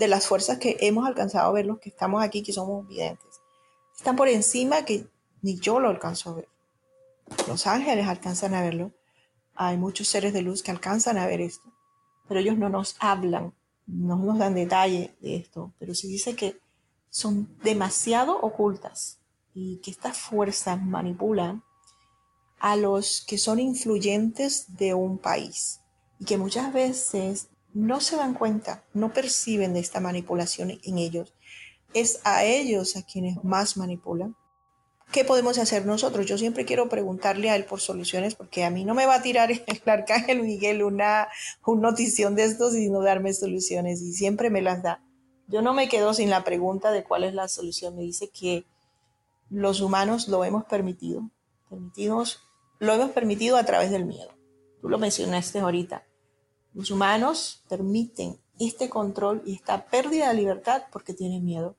de 0.00 0.08
las 0.08 0.26
fuerzas 0.26 0.58
que 0.58 0.76
hemos 0.80 1.06
alcanzado 1.06 1.50
a 1.50 1.52
ver 1.52 1.66
los 1.66 1.78
que 1.78 1.90
estamos 1.90 2.20
aquí, 2.20 2.42
que 2.42 2.52
somos 2.52 2.88
videntes. 2.88 3.40
Están 3.96 4.16
por 4.16 4.26
encima 4.26 4.84
que 4.84 5.06
ni 5.40 5.60
yo 5.60 5.78
lo 5.78 5.88
alcanzo 5.88 6.30
a 6.30 6.34
ver. 6.34 6.48
Los 7.46 7.68
ángeles 7.68 8.08
alcanzan 8.08 8.54
a 8.54 8.62
verlo. 8.62 8.90
Hay 9.54 9.76
muchos 9.76 10.08
seres 10.08 10.32
de 10.32 10.42
luz 10.42 10.64
que 10.64 10.72
alcanzan 10.72 11.16
a 11.16 11.28
ver 11.28 11.40
esto 11.40 11.70
pero 12.28 12.40
ellos 12.40 12.58
no 12.58 12.68
nos 12.68 12.96
hablan, 13.00 13.54
no 13.88 14.16
nos 14.16 14.38
dan 14.38 14.54
detalle 14.54 15.16
de 15.20 15.36
esto, 15.36 15.72
pero 15.78 15.94
se 15.94 16.06
dice 16.06 16.36
que 16.36 16.60
son 17.10 17.58
demasiado 17.64 18.38
ocultas 18.38 19.18
y 19.54 19.78
que 19.78 19.90
estas 19.90 20.18
fuerzas 20.18 20.80
manipulan 20.80 21.64
a 22.60 22.76
los 22.76 23.24
que 23.26 23.38
son 23.38 23.58
influyentes 23.58 24.76
de 24.76 24.94
un 24.94 25.18
país 25.18 25.80
y 26.18 26.26
que 26.26 26.36
muchas 26.36 26.72
veces 26.72 27.48
no 27.72 28.00
se 28.00 28.16
dan 28.16 28.34
cuenta, 28.34 28.84
no 28.92 29.12
perciben 29.12 29.72
de 29.72 29.80
esta 29.80 30.00
manipulación 30.00 30.78
en 30.82 30.98
ellos. 30.98 31.34
Es 31.94 32.20
a 32.24 32.44
ellos 32.44 32.96
a 32.96 33.02
quienes 33.02 33.42
más 33.42 33.76
manipulan. 33.76 34.36
¿Qué 35.12 35.24
podemos 35.24 35.56
hacer 35.56 35.86
nosotros? 35.86 36.26
Yo 36.26 36.36
siempre 36.36 36.66
quiero 36.66 36.90
preguntarle 36.90 37.48
a 37.48 37.56
él 37.56 37.64
por 37.64 37.80
soluciones 37.80 38.34
porque 38.34 38.64
a 38.64 38.70
mí 38.70 38.84
no 38.84 38.94
me 38.94 39.06
va 39.06 39.16
a 39.16 39.22
tirar 39.22 39.50
el 39.50 39.62
arcángel 39.86 40.42
Miguel 40.42 40.82
una, 40.82 41.28
una 41.64 41.90
notición 41.90 42.34
de 42.34 42.44
estos 42.44 42.74
y 42.74 42.90
no 42.90 43.00
darme 43.00 43.32
soluciones 43.32 44.02
y 44.02 44.12
siempre 44.12 44.50
me 44.50 44.60
las 44.60 44.82
da. 44.82 45.02
Yo 45.46 45.62
no 45.62 45.72
me 45.72 45.88
quedo 45.88 46.12
sin 46.12 46.28
la 46.28 46.44
pregunta 46.44 46.92
de 46.92 47.04
cuál 47.04 47.24
es 47.24 47.32
la 47.32 47.48
solución. 47.48 47.96
Me 47.96 48.02
dice 48.02 48.28
que 48.28 48.66
los 49.48 49.80
humanos 49.80 50.28
lo 50.28 50.44
hemos 50.44 50.64
permitido, 50.64 51.30
permitimos, 51.70 52.42
lo 52.78 52.92
hemos 52.92 53.10
permitido 53.12 53.56
a 53.56 53.64
través 53.64 53.90
del 53.90 54.04
miedo. 54.04 54.30
Tú 54.82 54.90
lo 54.90 54.98
mencionaste 54.98 55.60
ahorita. 55.60 56.06
Los 56.74 56.90
humanos 56.90 57.64
permiten 57.66 58.38
este 58.60 58.90
control 58.90 59.42
y 59.46 59.54
esta 59.54 59.86
pérdida 59.86 60.28
de 60.28 60.34
libertad 60.34 60.82
porque 60.92 61.14
tienen 61.14 61.46
miedo. 61.46 61.76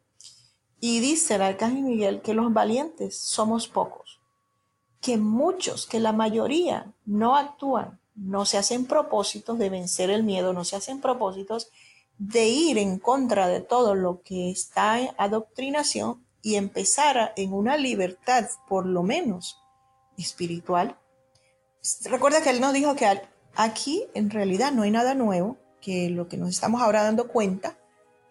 Y 0.80 1.00
dice 1.00 1.36
el 1.36 1.42
arcángel 1.42 1.84
Miguel 1.84 2.22
que 2.22 2.34
los 2.34 2.54
valientes 2.54 3.18
somos 3.18 3.68
pocos, 3.68 4.22
que 5.02 5.18
muchos, 5.18 5.86
que 5.86 6.00
la 6.00 6.14
mayoría 6.14 6.94
no 7.06 7.36
actúan, 7.36 8.00
no 8.16 8.46
se 8.46 8.58
hacen 8.58 8.86
propósitos 8.86 9.60
de 9.60 9.70
vencer 9.70 10.10
el 10.10 10.24
miedo, 10.24 10.54
no 10.54 10.64
se 10.64 10.76
hacen 10.76 11.02
propósitos 11.02 11.70
de 12.18 12.48
ir 12.48 12.78
en 12.78 13.00
contra 13.00 13.48
de 13.48 13.62
todo 13.62 13.96
lo 13.96 14.22
que 14.22 14.52
está 14.52 15.00
en 15.00 15.10
adoctrinación 15.18 16.26
y 16.42 16.56
empezar 16.56 17.34
en 17.36 17.54
una 17.54 17.78
libertad, 17.78 18.48
por 18.68 18.86
lo 18.86 19.04
menos 19.04 19.58
espiritual. 20.18 20.98
Recuerda 22.06 22.42
que 22.42 22.50
él 22.50 22.62
nos 22.62 22.74
dijo 22.74 22.96
que 22.96 23.22
aquí 23.56 24.06
en 24.14 24.30
realidad 24.30 24.72
no 24.72 24.84
hay 24.84 24.92
nada 24.92 25.14
nuevo, 25.14 25.58
que 25.82 26.10
lo 26.10 26.28
que 26.28 26.38
nos 26.38 26.50
estamos 26.50 26.82
ahora 26.82 27.04
dando 27.04 27.28
cuenta 27.28 27.78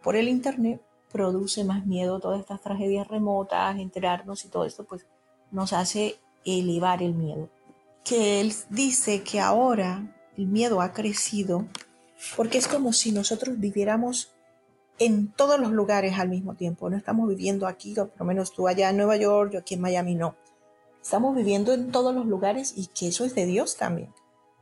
por 0.02 0.16
el 0.16 0.28
Internet 0.28 0.82
produce 1.12 1.64
más 1.64 1.86
miedo, 1.86 2.20
todas 2.20 2.40
estas 2.40 2.60
tragedias 2.60 3.08
remotas, 3.08 3.78
enterarnos 3.78 4.44
y 4.44 4.48
todo 4.48 4.64
esto, 4.64 4.84
pues 4.84 5.06
nos 5.50 5.72
hace 5.72 6.18
elevar 6.44 7.02
el 7.02 7.14
miedo. 7.14 7.48
Que 8.04 8.40
él 8.40 8.54
dice 8.70 9.22
que 9.22 9.40
ahora 9.40 10.14
el 10.36 10.46
miedo 10.46 10.80
ha 10.80 10.92
crecido 10.92 11.66
porque 12.36 12.58
es 12.58 12.68
como 12.68 12.92
si 12.92 13.12
nosotros 13.12 13.58
viviéramos 13.58 14.32
en 14.98 15.28
todos 15.32 15.60
los 15.60 15.70
lugares 15.70 16.18
al 16.18 16.28
mismo 16.28 16.54
tiempo. 16.54 16.90
No 16.90 16.96
estamos 16.96 17.28
viviendo 17.28 17.66
aquí, 17.66 17.94
por 17.94 18.10
lo 18.18 18.24
menos 18.24 18.52
tú 18.52 18.66
allá 18.68 18.90
en 18.90 18.96
Nueva 18.96 19.16
York, 19.16 19.52
yo 19.52 19.60
aquí 19.60 19.74
en 19.74 19.80
Miami, 19.80 20.14
no. 20.14 20.36
Estamos 21.00 21.36
viviendo 21.36 21.72
en 21.72 21.92
todos 21.92 22.14
los 22.14 22.26
lugares 22.26 22.74
y 22.76 22.86
que 22.88 23.08
eso 23.08 23.24
es 23.24 23.34
de 23.34 23.46
Dios 23.46 23.76
también. 23.76 24.12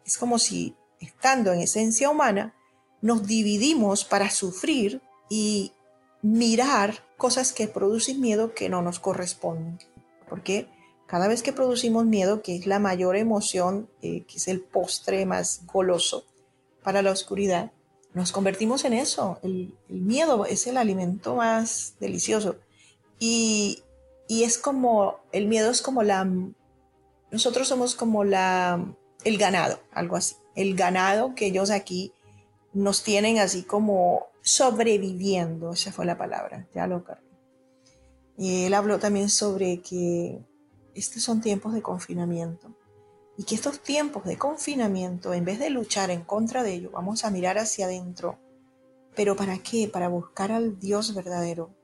Es 0.04 0.18
como 0.18 0.38
si, 0.38 0.76
estando 1.00 1.52
en 1.52 1.60
esencia 1.60 2.10
humana, 2.10 2.54
nos 3.00 3.26
dividimos 3.26 4.04
para 4.04 4.30
sufrir 4.30 5.00
y 5.28 5.72
mirar 6.22 7.04
cosas 7.16 7.52
que 7.52 7.68
producen 7.68 8.20
miedo 8.20 8.54
que 8.54 8.68
no 8.68 8.82
nos 8.82 8.98
corresponden. 9.00 9.78
Porque 10.28 10.68
cada 11.06 11.28
vez 11.28 11.42
que 11.42 11.52
producimos 11.52 12.04
miedo, 12.04 12.42
que 12.42 12.56
es 12.56 12.66
la 12.66 12.78
mayor 12.78 13.16
emoción, 13.16 13.88
eh, 14.02 14.24
que 14.24 14.36
es 14.36 14.48
el 14.48 14.60
postre 14.60 15.24
más 15.26 15.64
goloso, 15.66 16.24
para 16.82 17.02
la 17.02 17.10
oscuridad, 17.10 17.72
nos 18.14 18.32
convertimos 18.32 18.84
en 18.84 18.92
eso. 18.92 19.38
El, 19.42 19.74
miedo 19.88 20.46
es 20.46 20.66
el 20.66 20.76
alimento 20.76 21.36
más 21.36 21.94
delicioso. 22.00 22.56
Y, 23.18 23.82
y, 24.28 24.44
es 24.44 24.56
como, 24.56 25.18
el 25.32 25.46
miedo 25.46 25.70
es 25.70 25.82
como 25.82 26.02
la, 26.02 26.26
nosotros 27.30 27.68
somos 27.68 27.94
como 27.94 28.24
la, 28.24 28.84
el 29.24 29.36
ganado, 29.36 29.80
algo 29.92 30.16
así. 30.16 30.36
El 30.54 30.76
ganado 30.76 31.34
que 31.34 31.46
ellos 31.46 31.70
aquí 31.70 32.12
nos 32.72 33.02
tienen 33.02 33.38
así 33.38 33.62
como 33.62 34.28
sobreviviendo, 34.46 35.72
esa 35.72 35.90
fue 35.90 36.06
la 36.06 36.16
palabra, 36.16 36.68
ya 36.72 36.86
lo 36.86 37.02
cargué. 37.02 37.26
Y 38.38 38.66
él 38.66 38.74
habló 38.74 39.00
también 39.00 39.28
sobre 39.28 39.82
que 39.82 40.40
estos 40.94 41.24
son 41.24 41.40
tiempos 41.40 41.74
de 41.74 41.82
confinamiento 41.82 42.72
y 43.36 43.42
que 43.42 43.56
estos 43.56 43.80
tiempos 43.80 44.24
de 44.24 44.38
confinamiento, 44.38 45.34
en 45.34 45.44
vez 45.44 45.58
de 45.58 45.70
luchar 45.70 46.12
en 46.12 46.22
contra 46.22 46.62
de 46.62 46.74
ello, 46.74 46.90
vamos 46.92 47.24
a 47.24 47.30
mirar 47.30 47.58
hacia 47.58 47.86
adentro. 47.86 48.38
¿Pero 49.16 49.34
para 49.34 49.58
qué? 49.58 49.88
Para 49.92 50.08
buscar 50.08 50.52
al 50.52 50.78
Dios 50.78 51.12
verdadero. 51.12 51.74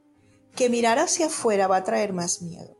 Que 0.54 0.70
mirar 0.70 1.00
hacia 1.00 1.26
afuera 1.26 1.66
va 1.66 1.78
a 1.78 1.84
traer 1.84 2.12
más 2.12 2.42
miedo. 2.42 2.76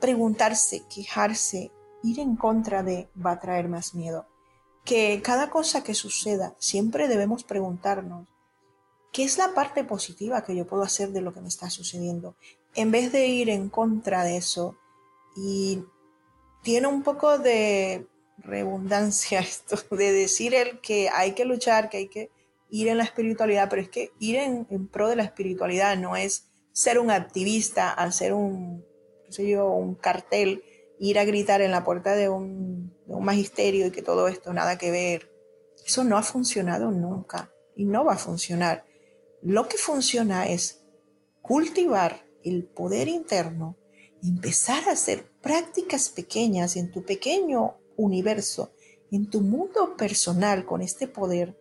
Preguntarse, 0.00 0.84
quejarse, 0.88 1.72
ir 2.04 2.20
en 2.20 2.36
contra 2.36 2.84
de 2.84 3.08
va 3.14 3.32
a 3.32 3.40
traer 3.40 3.68
más 3.68 3.94
miedo. 3.94 4.28
Que 4.84 5.20
cada 5.22 5.50
cosa 5.50 5.82
que 5.82 5.94
suceda, 5.94 6.54
siempre 6.58 7.08
debemos 7.08 7.42
preguntarnos, 7.42 8.31
¿qué 9.12 9.24
es 9.24 9.38
la 9.38 9.54
parte 9.54 9.84
positiva 9.84 10.42
que 10.42 10.56
yo 10.56 10.66
puedo 10.66 10.82
hacer 10.82 11.10
de 11.10 11.20
lo 11.20 11.32
que 11.32 11.40
me 11.40 11.48
está 11.48 11.70
sucediendo? 11.70 12.34
En 12.74 12.90
vez 12.90 13.12
de 13.12 13.26
ir 13.26 13.50
en 13.50 13.68
contra 13.68 14.24
de 14.24 14.38
eso 14.38 14.76
y 15.36 15.84
tiene 16.62 16.88
un 16.88 17.02
poco 17.02 17.38
de 17.38 18.06
redundancia 18.38 19.40
esto, 19.40 19.76
de 19.94 20.12
decir 20.12 20.54
el 20.54 20.80
que 20.80 21.10
hay 21.10 21.32
que 21.32 21.44
luchar, 21.44 21.90
que 21.90 21.98
hay 21.98 22.08
que 22.08 22.30
ir 22.70 22.88
en 22.88 22.98
la 22.98 23.04
espiritualidad, 23.04 23.68
pero 23.68 23.82
es 23.82 23.90
que 23.90 24.12
ir 24.18 24.36
en, 24.36 24.88
pro 24.88 25.08
de 25.08 25.16
la 25.16 25.24
espiritualidad 25.24 25.96
no 25.98 26.16
es 26.16 26.48
ser 26.72 26.98
un 26.98 27.10
activista, 27.10 27.90
hacer 27.90 28.32
un, 28.32 28.82
sé 29.28 29.46
yo, 29.46 29.70
un 29.70 29.94
cartel, 29.94 30.64
ir 30.98 31.18
a 31.18 31.24
gritar 31.24 31.60
en 31.60 31.70
la 31.70 31.84
puerta 31.84 32.14
de 32.14 32.30
un, 32.30 32.94
de 33.06 33.14
un 33.14 33.24
magisterio 33.24 33.86
y 33.86 33.90
que 33.90 34.00
todo 34.00 34.26
esto 34.26 34.54
nada 34.54 34.78
que 34.78 34.90
ver. 34.90 35.30
Eso 35.84 36.02
no 36.04 36.16
ha 36.16 36.22
funcionado 36.22 36.90
nunca 36.90 37.50
y 37.76 37.84
no 37.84 38.06
va 38.06 38.14
a 38.14 38.18
funcionar. 38.18 38.86
Lo 39.42 39.68
que 39.68 39.76
funciona 39.76 40.46
es 40.46 40.84
cultivar 41.40 42.24
el 42.44 42.64
poder 42.64 43.08
interno, 43.08 43.76
empezar 44.22 44.88
a 44.88 44.92
hacer 44.92 45.28
prácticas 45.40 46.10
pequeñas 46.10 46.76
en 46.76 46.92
tu 46.92 47.04
pequeño 47.04 47.76
universo, 47.96 48.72
en 49.10 49.28
tu 49.28 49.40
mundo 49.40 49.96
personal 49.96 50.64
con 50.64 50.80
este 50.80 51.08
poder 51.08 51.58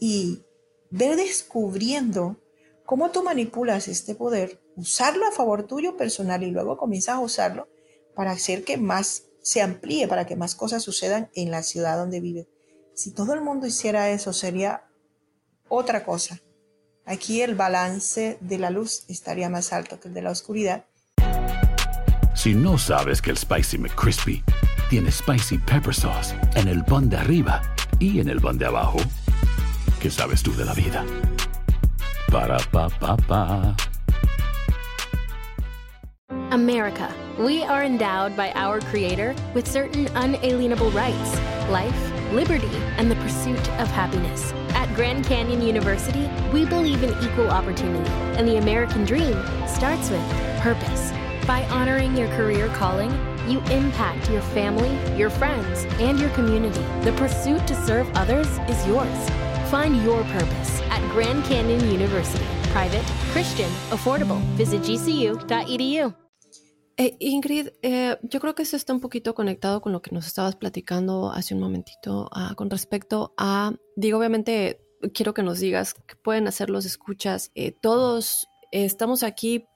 y 0.00 0.42
ver 0.90 1.16
descubriendo 1.16 2.40
cómo 2.86 3.10
tú 3.10 3.22
manipulas 3.22 3.88
este 3.88 4.14
poder, 4.14 4.62
usarlo 4.74 5.26
a 5.26 5.32
favor 5.32 5.66
tuyo 5.66 5.98
personal 5.98 6.42
y 6.42 6.50
luego 6.50 6.78
comienzas 6.78 7.16
a 7.16 7.20
usarlo 7.20 7.68
para 8.14 8.30
hacer 8.30 8.64
que 8.64 8.78
más 8.78 9.24
se 9.42 9.60
amplíe, 9.60 10.08
para 10.08 10.26
que 10.26 10.34
más 10.34 10.54
cosas 10.54 10.82
sucedan 10.82 11.30
en 11.34 11.50
la 11.50 11.62
ciudad 11.62 11.98
donde 11.98 12.20
vives. 12.20 12.46
Si 12.94 13.12
todo 13.12 13.34
el 13.34 13.42
mundo 13.42 13.66
hiciera 13.66 14.08
eso 14.10 14.32
sería 14.32 14.88
otra 15.68 16.02
cosa. 16.02 16.40
Aquí 17.06 17.40
el 17.42 17.54
balance 17.54 18.36
de 18.40 18.58
la 18.58 18.70
luz 18.70 19.04
estaría 19.08 19.48
más 19.48 19.72
alto 19.72 19.98
que 20.00 20.08
el 20.08 20.14
de 20.14 20.22
la 20.22 20.30
oscuridad 20.30 20.84
si 22.36 22.54
no 22.54 22.76
sabes 22.78 23.20
que 23.22 23.30
el 23.30 23.36
Spicy 23.38 23.78
McCrispy 23.78 24.44
tiene 24.90 25.10
Spicy 25.10 25.58
Pepper 25.58 25.92
Sauce 25.92 26.32
en 26.54 26.68
el 26.68 26.84
pan 26.84 27.08
de 27.08 27.16
arriba 27.16 27.62
y 27.98 28.20
en 28.20 28.28
el 28.28 28.40
pan 28.40 28.58
de 28.58 28.66
abajo, 28.66 28.98
¿qué 30.00 30.10
sabes 30.10 30.42
tú 30.42 30.54
de 30.54 30.64
la 30.64 30.74
vida? 30.74 31.04
Para, 32.30 32.58
pa, 32.70 32.88
pa, 32.88 33.16
pa. 33.16 33.74
America, 36.50 37.08
we 37.38 37.64
are 37.64 37.82
endowed 37.82 38.36
by 38.36 38.52
our 38.54 38.80
Creator 38.92 39.34
with 39.54 39.66
certain 39.66 40.06
unalienable 40.14 40.90
rights 40.90 41.40
life, 41.68 42.12
liberty, 42.32 42.70
and 42.98 43.10
the 43.10 43.16
pursuit 43.16 43.58
of 43.80 43.88
happiness. 43.88 44.52
Grand 44.96 45.26
Canyon 45.26 45.60
University, 45.60 46.26
we 46.54 46.64
believe 46.64 47.02
in 47.02 47.10
equal 47.22 47.50
opportunity, 47.50 48.08
and 48.38 48.48
the 48.48 48.56
American 48.56 49.04
dream 49.04 49.36
starts 49.66 50.08
with 50.08 50.22
purpose. 50.60 51.12
By 51.46 51.66
honoring 51.66 52.16
your 52.16 52.28
career 52.28 52.68
calling, 52.68 53.10
you 53.46 53.60
impact 53.70 54.30
your 54.30 54.40
family, 54.40 54.90
your 55.14 55.28
friends, 55.28 55.84
and 56.00 56.18
your 56.18 56.30
community. 56.30 56.80
The 57.02 57.12
pursuit 57.12 57.66
to 57.66 57.74
serve 57.74 58.08
others 58.14 58.48
is 58.70 58.86
yours. 58.86 59.30
Find 59.70 60.02
your 60.02 60.24
purpose 60.32 60.80
at 60.88 61.02
Grand 61.12 61.44
Canyon 61.44 61.90
University. 61.90 62.46
Private, 62.72 63.04
Christian, 63.32 63.70
affordable. 63.90 64.40
Visit 64.56 64.80
gcu.edu. 64.80 66.14
Eh, 66.98 67.14
Ingrid, 67.20 67.68
eh, 67.82 68.16
yo 68.22 68.40
creo 68.40 68.54
que 68.54 68.62
eso 68.62 68.74
está 68.74 68.94
un 68.94 69.00
poquito 69.00 69.34
conectado 69.34 69.82
con 69.82 69.92
lo 69.92 70.00
que 70.00 70.12
nos 70.12 70.26
estabas 70.26 70.56
platicando 70.56 71.30
hace 71.30 71.52
un 71.52 71.60
momentito 71.60 72.30
uh, 72.34 72.54
con 72.54 72.70
respecto 72.70 73.34
a, 73.36 73.74
digo, 73.96 74.18
obviamente 74.18 74.85
quiero 75.14 75.34
que 75.34 75.42
nos 75.42 75.60
digas 75.60 75.94
qué 76.06 76.16
pueden 76.16 76.48
hacer 76.48 76.70
los 76.70 76.84
escuchas. 76.84 77.50
Eh, 77.54 77.72
todos 77.72 78.48
estamos 78.70 79.22
aquí 79.22 79.66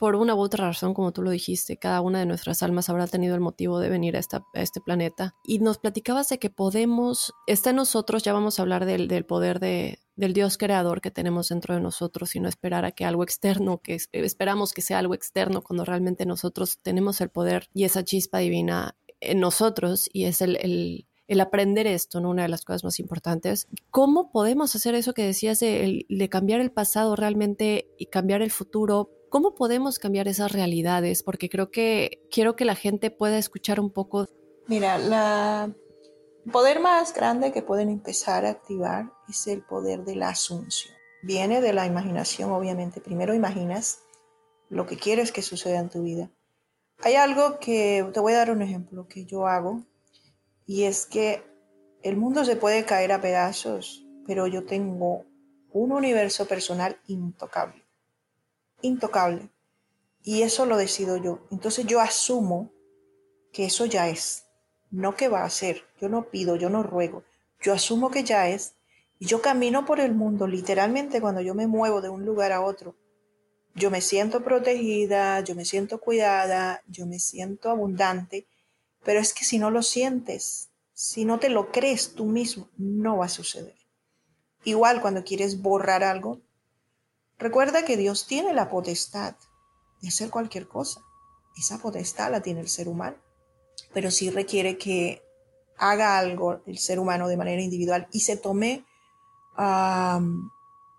por 0.00 0.16
una 0.16 0.34
u 0.34 0.38
otra 0.38 0.66
razón, 0.66 0.94
como 0.94 1.12
tú 1.12 1.20
lo 1.20 1.30
dijiste, 1.30 1.76
cada 1.76 2.00
una 2.00 2.20
de 2.20 2.26
nuestras 2.26 2.62
almas 2.62 2.88
habrá 2.88 3.06
tenido 3.06 3.34
el 3.34 3.42
motivo 3.42 3.78
de 3.80 3.90
venir 3.90 4.16
a, 4.16 4.20
este 4.54 4.80
planeta. 4.80 5.34
Y 5.44 5.58
nos 5.58 5.76
platicabas 5.76 6.30
de 6.30 6.38
que 6.38 6.48
podemos, 6.48 7.34
está 7.46 7.68
en 7.68 7.76
nosotros, 7.76 8.22
ya 8.22 8.32
vamos 8.32 8.58
a 8.58 8.62
hablar 8.62 8.86
del, 8.86 9.08
del 9.08 9.26
poder 9.26 9.60
de, 9.60 9.98
del 10.16 10.32
Dios 10.32 10.56
creador 10.56 11.02
que 11.02 11.10
tenemos 11.10 11.50
dentro 11.50 11.74
de 11.74 11.82
nosotros 11.82 12.34
y 12.34 12.40
no 12.40 12.48
esperar 12.48 12.86
a 12.86 12.92
que 12.92 13.04
algo 13.04 13.24
externo, 13.24 13.82
que 13.82 13.98
esperamos 14.12 14.72
que 14.72 14.80
sea 14.80 15.00
algo 15.00 15.12
externo 15.12 15.60
cuando 15.60 15.84
realmente 15.84 16.24
nosotros 16.24 16.78
tenemos 16.80 17.20
el 17.20 17.28
poder 17.28 17.68
y 17.74 17.84
esa 17.84 18.02
chispa 18.02 18.38
divina 18.38 18.96
en 19.20 19.38
nosotros 19.40 20.08
y 20.12 20.24
es 20.24 20.40
el, 20.40 20.56
el, 20.56 21.09
el 21.30 21.40
aprender 21.40 21.86
esto, 21.86 22.20
¿no? 22.20 22.30
Una 22.30 22.42
de 22.42 22.48
las 22.48 22.64
cosas 22.64 22.82
más 22.82 22.98
importantes. 22.98 23.68
¿Cómo 23.90 24.32
podemos 24.32 24.74
hacer 24.74 24.96
eso 24.96 25.14
que 25.14 25.22
decías 25.22 25.60
de, 25.60 26.28
cambiar 26.28 26.60
el 26.60 26.72
pasado 26.72 27.14
realmente 27.14 27.88
y 27.96 28.06
cambiar 28.06 28.42
el 28.42 28.50
futuro? 28.50 29.10
¿Cómo 29.28 29.54
podemos 29.54 30.00
cambiar 30.00 30.26
esas 30.26 30.50
realidades? 30.50 31.22
Porque 31.22 31.48
creo 31.48 31.70
que 31.70 32.26
quiero 32.32 32.56
que 32.56 32.64
la 32.64 32.74
gente 32.74 33.12
pueda 33.12 33.38
escuchar 33.38 33.78
un 33.78 33.92
poco. 33.92 34.26
Mira, 34.66 34.96
el 34.96 36.50
poder 36.50 36.80
más 36.80 37.14
grande 37.14 37.52
que 37.52 37.62
pueden 37.62 37.90
empezar 37.90 38.44
a 38.44 38.50
activar 38.50 39.12
es 39.28 39.46
el 39.46 39.62
poder 39.62 40.02
de 40.02 40.16
la 40.16 40.30
asunción. 40.30 40.92
Viene 41.22 41.60
de 41.60 41.72
la 41.72 41.86
imaginación, 41.86 42.50
obviamente. 42.50 43.00
Primero 43.00 43.34
imaginas 43.34 44.00
lo 44.68 44.84
que 44.84 44.96
quieres 44.96 45.30
que 45.30 45.42
suceda 45.42 45.78
en 45.78 45.90
tu 45.90 46.02
vida. 46.02 46.28
Hay 47.04 47.14
algo 47.14 47.60
que, 47.60 48.04
te 48.12 48.18
voy 48.18 48.32
a 48.32 48.38
dar 48.38 48.50
un 48.50 48.62
ejemplo 48.62 49.06
que 49.06 49.26
yo 49.26 49.46
hago 49.46 49.84
y 50.70 50.84
es 50.84 51.04
que 51.04 51.42
el 52.04 52.16
mundo 52.16 52.44
se 52.44 52.54
puede 52.54 52.84
caer 52.84 53.10
a 53.10 53.20
pedazos, 53.20 54.06
pero 54.24 54.46
yo 54.46 54.66
tengo 54.66 55.24
un 55.72 55.90
universo 55.90 56.46
personal 56.46 57.00
intocable. 57.08 57.84
Intocable. 58.80 59.50
Y 60.22 60.42
eso 60.42 60.66
lo 60.66 60.76
decido 60.76 61.16
yo. 61.16 61.40
Entonces 61.50 61.86
yo 61.86 62.00
asumo 62.00 62.70
que 63.52 63.64
eso 63.64 63.84
ya 63.84 64.08
es, 64.08 64.46
no 64.92 65.16
que 65.16 65.28
va 65.28 65.42
a 65.42 65.50
ser. 65.50 65.82
Yo 66.00 66.08
no 66.08 66.30
pido, 66.30 66.54
yo 66.54 66.70
no 66.70 66.84
ruego. 66.84 67.24
Yo 67.60 67.72
asumo 67.72 68.12
que 68.12 68.22
ya 68.22 68.48
es. 68.48 68.76
Y 69.18 69.26
yo 69.26 69.42
camino 69.42 69.84
por 69.84 69.98
el 69.98 70.14
mundo, 70.14 70.46
literalmente 70.46 71.20
cuando 71.20 71.40
yo 71.40 71.52
me 71.52 71.66
muevo 71.66 72.00
de 72.00 72.10
un 72.10 72.24
lugar 72.24 72.52
a 72.52 72.60
otro. 72.60 72.94
Yo 73.74 73.90
me 73.90 74.00
siento 74.00 74.44
protegida, 74.44 75.40
yo 75.40 75.56
me 75.56 75.64
siento 75.64 75.98
cuidada, 75.98 76.84
yo 76.86 77.06
me 77.06 77.18
siento 77.18 77.70
abundante 77.70 78.46
pero 79.04 79.20
es 79.20 79.32
que 79.32 79.44
si 79.44 79.58
no 79.58 79.70
lo 79.70 79.82
sientes, 79.82 80.70
si 80.92 81.24
no 81.24 81.38
te 81.38 81.48
lo 81.48 81.72
crees 81.72 82.14
tú 82.14 82.26
mismo, 82.26 82.68
no 82.76 83.18
va 83.18 83.26
a 83.26 83.30
suceder. 83.30 83.76
Igual 84.64 85.00
cuando 85.00 85.24
quieres 85.24 85.62
borrar 85.62 86.04
algo, 86.04 86.40
recuerda 87.38 87.84
que 87.84 87.96
Dios 87.96 88.26
tiene 88.26 88.52
la 88.52 88.68
potestad 88.68 89.36
de 90.02 90.08
hacer 90.08 90.30
cualquier 90.30 90.68
cosa. 90.68 91.00
Esa 91.56 91.78
potestad 91.78 92.30
la 92.30 92.42
tiene 92.42 92.60
el 92.60 92.68
ser 92.68 92.88
humano, 92.88 93.16
pero 93.94 94.10
sí 94.10 94.30
requiere 94.30 94.76
que 94.76 95.22
haga 95.78 96.18
algo 96.18 96.60
el 96.66 96.76
ser 96.76 96.98
humano 96.98 97.26
de 97.28 97.38
manera 97.38 97.62
individual 97.62 98.06
y 98.12 98.20
se 98.20 98.36
tome 98.36 98.84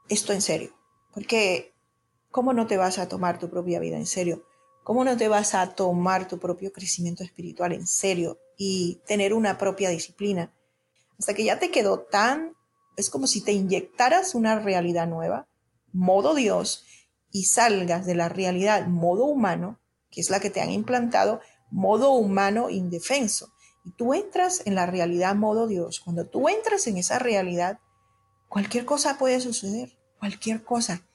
esto 0.10 0.34
en 0.34 0.42
serio. 0.42 0.74
Porque, 1.14 1.74
¿cómo 2.32 2.54
no 2.54 2.66
te 2.66 2.78
vas 2.78 2.98
a 2.98 3.08
tomar 3.08 3.38
tu 3.38 3.50
propia 3.50 3.80
vida 3.80 3.98
en 3.98 4.08
serio? 4.08 4.44
¿Cómo 4.92 5.06
no 5.06 5.16
te 5.16 5.30
vas 5.30 5.56
a 5.56 5.74
tomar 5.74 6.28
tu 6.28 6.38
propio 6.38 6.74
crecimiento 6.74 7.24
espiritual 7.24 7.72
en 7.72 7.88
serio 7.88 8.42
y 8.58 9.00
tener 9.08 9.34
una 9.34 9.58
propia 9.58 9.90
disciplina? 9.90 10.54
Hasta 11.18 11.34
que 11.34 11.46
ya 11.46 11.60
te 11.60 11.72
quedó 11.72 12.02
tan, 12.02 12.58
es 12.98 13.10
como 13.10 13.26
si 13.26 13.40
te 13.40 13.54
inyectaras 13.54 14.36
una 14.36 14.60
realidad 14.60 15.08
nueva, 15.08 15.48
modo 15.94 16.36
Dios, 16.36 16.84
y 17.32 17.46
salgas 17.46 18.06
de 18.06 18.16
la 18.16 18.28
realidad 18.28 18.86
modo 18.88 19.24
humano, 19.24 19.80
que 20.10 20.20
es 20.20 20.30
la 20.30 20.42
que 20.42 20.50
te 20.50 20.60
han 20.60 20.72
implantado, 20.72 21.40
modo 21.70 22.12
humano 22.12 22.70
indefenso. 22.70 23.54
Y 23.86 23.92
tú 23.92 24.14
entras 24.14 24.62
en 24.66 24.76
la 24.76 24.88
realidad 24.88 25.36
modo 25.36 25.68
Dios. 25.68 26.02
Cuando 26.02 26.28
tú 26.28 26.50
entras 26.50 26.86
en 26.88 26.98
esa 26.98 27.18
realidad, 27.18 27.80
cualquier 28.50 28.84
cosa 28.84 29.18
puede 29.18 29.40
suceder, 29.40 29.98
cualquier 30.20 30.66
cosa. 30.66 31.08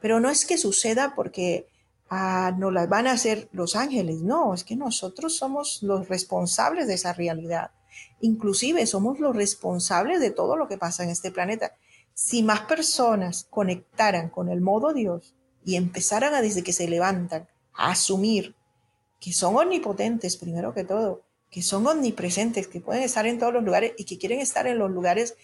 Pero 0.00 0.20
no 0.20 0.30
es 0.30 0.46
que 0.46 0.56
suceda 0.56 1.14
porque 1.16 1.66
ah, 2.14 2.52
no 2.56 2.70
las 2.70 2.88
van 2.88 3.06
a 3.06 3.12
hacer 3.12 3.48
los 3.52 3.74
ángeles. 3.74 4.20
No, 4.20 4.54
es 4.54 4.62
que 4.62 4.76
nosotros 4.76 5.36
somos 5.36 5.82
los 5.82 6.08
responsables 6.08 6.86
de 6.86 6.94
esa 6.94 7.12
realidad. 7.12 7.72
Inclusive 8.20 8.86
somos 8.86 9.18
los 9.18 9.34
responsables 9.34 10.20
de 10.20 10.30
todo 10.30 10.56
lo 10.56 10.68
que 10.68 10.78
pasa 10.78 11.02
en 11.02 11.10
este 11.10 11.32
planeta. 11.32 11.72
Si 12.14 12.42
más 12.42 12.60
personas 12.62 13.46
conectaran 13.50 14.30
con 14.30 14.48
el 14.48 14.60
modo 14.60 14.92
Dios 14.92 15.34
y 15.64 15.74
empezaran 15.74 16.34
a 16.34 16.42
desde 16.42 16.62
que 16.62 16.72
se 16.72 16.88
levantan 16.88 17.48
a 17.72 17.90
asumir 17.90 18.54
que 19.20 19.32
son 19.32 19.56
omnipotentes 19.56 20.36
primero 20.36 20.72
que 20.74 20.84
todo, 20.84 21.22
que 21.50 21.62
son 21.62 21.86
omnipresentes, 21.86 22.68
que 22.68 22.80
pueden 22.80 23.02
estar 23.02 23.26
en 23.26 23.38
todos 23.38 23.54
los 23.54 23.64
lugares 23.64 23.92
y 23.96 24.04
que 24.04 24.18
quieren 24.18 24.40
estar 24.40 24.66
en 24.66 24.78
los 24.78 24.90
lugares 24.90 25.34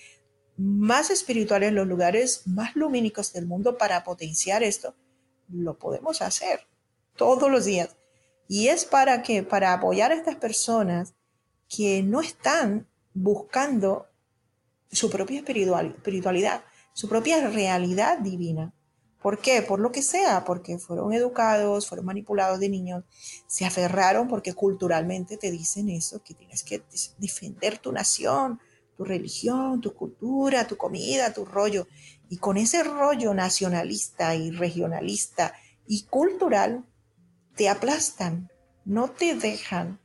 más 0.56 1.10
espirituales, 1.10 1.72
los 1.72 1.86
lugares 1.86 2.42
más 2.46 2.76
lumínicos 2.76 3.32
del 3.32 3.46
mundo 3.46 3.78
para 3.78 4.04
potenciar 4.04 4.62
esto, 4.62 4.94
lo 5.52 5.78
podemos 5.78 6.22
hacer 6.22 6.66
todos 7.16 7.50
los 7.50 7.64
días. 7.64 7.96
Y 8.48 8.68
es 8.68 8.84
para 8.84 9.22
que, 9.22 9.42
para 9.42 9.72
apoyar 9.72 10.10
a 10.10 10.14
estas 10.14 10.36
personas 10.36 11.14
que 11.68 12.02
no 12.02 12.20
están 12.20 12.88
buscando 13.14 14.08
su 14.90 15.10
propia 15.10 15.40
espiritualidad, 15.40 16.64
su 16.92 17.08
propia 17.08 17.48
realidad 17.48 18.18
divina. 18.18 18.74
¿Por 19.22 19.38
qué? 19.38 19.62
Por 19.62 19.80
lo 19.80 19.92
que 19.92 20.02
sea, 20.02 20.44
porque 20.44 20.78
fueron 20.78 21.12
educados, 21.12 21.86
fueron 21.86 22.06
manipulados 22.06 22.58
de 22.58 22.70
niños, 22.70 23.04
se 23.46 23.66
aferraron 23.66 24.28
porque 24.28 24.54
culturalmente 24.54 25.36
te 25.36 25.50
dicen 25.50 25.90
eso, 25.90 26.22
que 26.22 26.34
tienes 26.34 26.64
que 26.64 26.82
defender 27.18 27.78
tu 27.78 27.92
nación, 27.92 28.60
tu 29.00 29.06
religión, 29.06 29.80
tu 29.80 29.94
cultura, 29.94 30.66
tu 30.66 30.76
comida, 30.76 31.32
tu 31.32 31.46
rollo. 31.46 31.86
Y 32.28 32.36
con 32.36 32.58
ese 32.58 32.82
rollo 32.84 33.32
nacionalista 33.32 34.34
y 34.34 34.50
regionalista 34.50 35.54
y 35.86 36.02
cultural, 36.02 36.84
te 37.56 37.70
aplastan, 37.70 38.50
no 38.84 39.08
te 39.08 39.34
dejan 39.34 39.98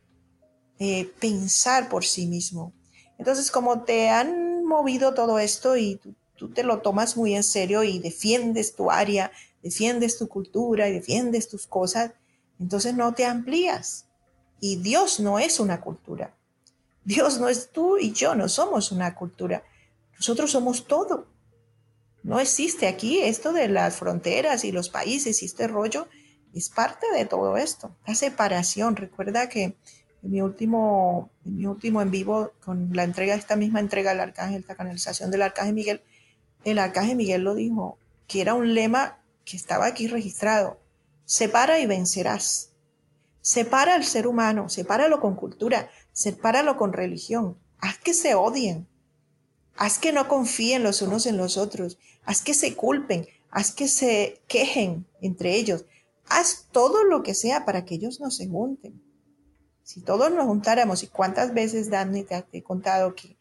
eh, 0.79 1.11
pensar 1.19 1.89
por 1.89 2.05
sí 2.05 2.25
mismo. 2.25 2.71
Entonces, 3.17 3.51
como 3.51 3.83
te 3.83 4.07
han 4.07 4.63
movido 4.63 5.13
todo 5.13 5.39
esto 5.39 5.75
y 5.75 5.97
tú, 5.97 6.15
tú 6.37 6.53
te 6.53 6.63
lo 6.63 6.79
tomas 6.79 7.17
muy 7.17 7.35
en 7.35 7.43
serio 7.43 7.83
y 7.83 7.99
defiendes 7.99 8.77
tu 8.77 8.91
área, 8.91 9.29
defiendes 9.61 10.17
tu 10.17 10.29
cultura 10.29 10.87
y 10.87 10.93
defiendes 10.93 11.49
tus 11.49 11.67
cosas, 11.67 12.13
entonces 12.61 12.95
no 12.95 13.13
te 13.13 13.25
amplías. 13.25 14.05
Y 14.61 14.77
Dios 14.77 15.19
no 15.19 15.37
es 15.37 15.59
una 15.59 15.81
cultura. 15.81 16.33
Dios 17.05 17.39
no 17.39 17.47
es 17.47 17.71
tú 17.71 17.97
y 17.97 18.11
yo, 18.11 18.35
no 18.35 18.49
somos 18.49 18.91
una 18.91 19.15
cultura. 19.15 19.63
Nosotros 20.15 20.51
somos 20.51 20.87
todo. 20.87 21.27
No 22.23 22.39
existe 22.39 22.87
aquí 22.87 23.21
esto 23.21 23.53
de 23.53 23.67
las 23.67 23.97
fronteras 23.97 24.65
y 24.65 24.71
los 24.71 24.89
países 24.89 25.43
y 25.43 25.45
este 25.45 25.67
rollo 25.67 26.07
es 26.53 26.69
parte 26.69 27.05
de 27.15 27.25
todo 27.25 27.57
esto. 27.57 27.95
La 28.07 28.15
separación. 28.15 28.95
Recuerda 28.95 29.47
que 29.47 29.63
en 29.63 30.31
mi 30.31 30.41
último, 30.41 31.29
en 31.45 31.57
mi 31.57 31.67
último 31.67 32.01
en 32.01 32.09
vivo, 32.09 32.53
con 32.63 32.89
la 32.93 33.03
entrega, 33.03 33.35
esta 33.35 33.55
misma 33.55 33.79
entrega 33.79 34.09
del 34.11 34.21
arcángel, 34.21 34.61
esta 34.61 34.75
canalización 34.75 35.29
del 35.29 35.43
arcángel 35.43 35.75
Miguel, 35.75 36.01
el 36.63 36.79
arcángel 36.79 37.15
Miguel 37.15 37.43
lo 37.43 37.53
dijo, 37.53 37.99
que 38.25 38.41
era 38.41 38.55
un 38.55 38.73
lema 38.73 39.19
que 39.43 39.55
estaba 39.55 39.85
aquí 39.85 40.07
registrado. 40.07 40.79
Separa 41.25 41.79
y 41.79 41.85
vencerás. 41.85 42.71
Separa 43.41 43.93
al 43.93 44.03
ser 44.03 44.25
humano, 44.25 44.69
sepáralo 44.69 45.19
con 45.19 45.35
cultura, 45.35 45.91
sepáralo 46.15 46.77
con 46.77 46.93
religión. 46.93 47.57
Haz 47.79 47.99
que 47.99 48.13
se 48.13 48.35
odien. 48.35 48.87
Haz 49.75 49.99
que 49.99 50.13
no 50.13 50.29
confíen 50.29 50.81
los 50.81 51.01
unos 51.01 51.25
en 51.25 51.35
los 51.35 51.57
otros. 51.57 51.99
Haz 52.23 52.41
que 52.41 52.53
se 52.53 52.73
culpen. 52.73 53.27
Haz 53.51 53.73
que 53.73 53.89
se 53.89 54.41
quejen 54.47 55.05
entre 55.21 55.55
ellos. 55.55 55.85
Haz 56.27 56.67
todo 56.71 57.03
lo 57.03 57.21
que 57.21 57.33
sea 57.33 57.65
para 57.65 57.83
que 57.83 57.95
ellos 57.95 58.21
no 58.21 58.31
se 58.31 58.47
junten. 58.47 59.03
Si 59.83 60.01
todos 60.01 60.31
nos 60.31 60.45
juntáramos, 60.45 61.03
y 61.03 61.07
cuántas 61.07 61.53
veces, 61.53 61.89
Dani, 61.89 62.23
te, 62.23 62.45
he 62.53 62.63
contado 62.63 63.13
que, 63.13 63.35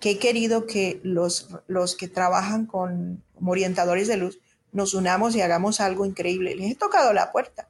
he 0.00 0.18
querido 0.18 0.66
que 0.66 1.00
los, 1.02 1.48
los 1.66 1.96
que 1.96 2.06
trabajan 2.06 2.64
con, 2.64 3.24
como 3.34 3.50
orientadores 3.50 4.06
de 4.06 4.16
luz 4.16 4.38
nos 4.72 4.94
unamos 4.94 5.34
y 5.34 5.40
hagamos 5.40 5.80
algo 5.80 6.06
increíble. 6.06 6.54
Les 6.54 6.70
he 6.70 6.76
tocado 6.76 7.12
la 7.12 7.32
puerta. 7.32 7.68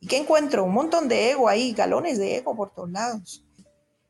¿Y 0.00 0.08
qué 0.08 0.16
encuentro? 0.18 0.64
Un 0.64 0.74
montón 0.74 1.06
de 1.06 1.30
ego 1.30 1.48
ahí, 1.48 1.72
galones 1.72 2.18
de 2.18 2.36
ego 2.36 2.56
por 2.56 2.74
todos 2.74 2.90
lados. 2.90 3.44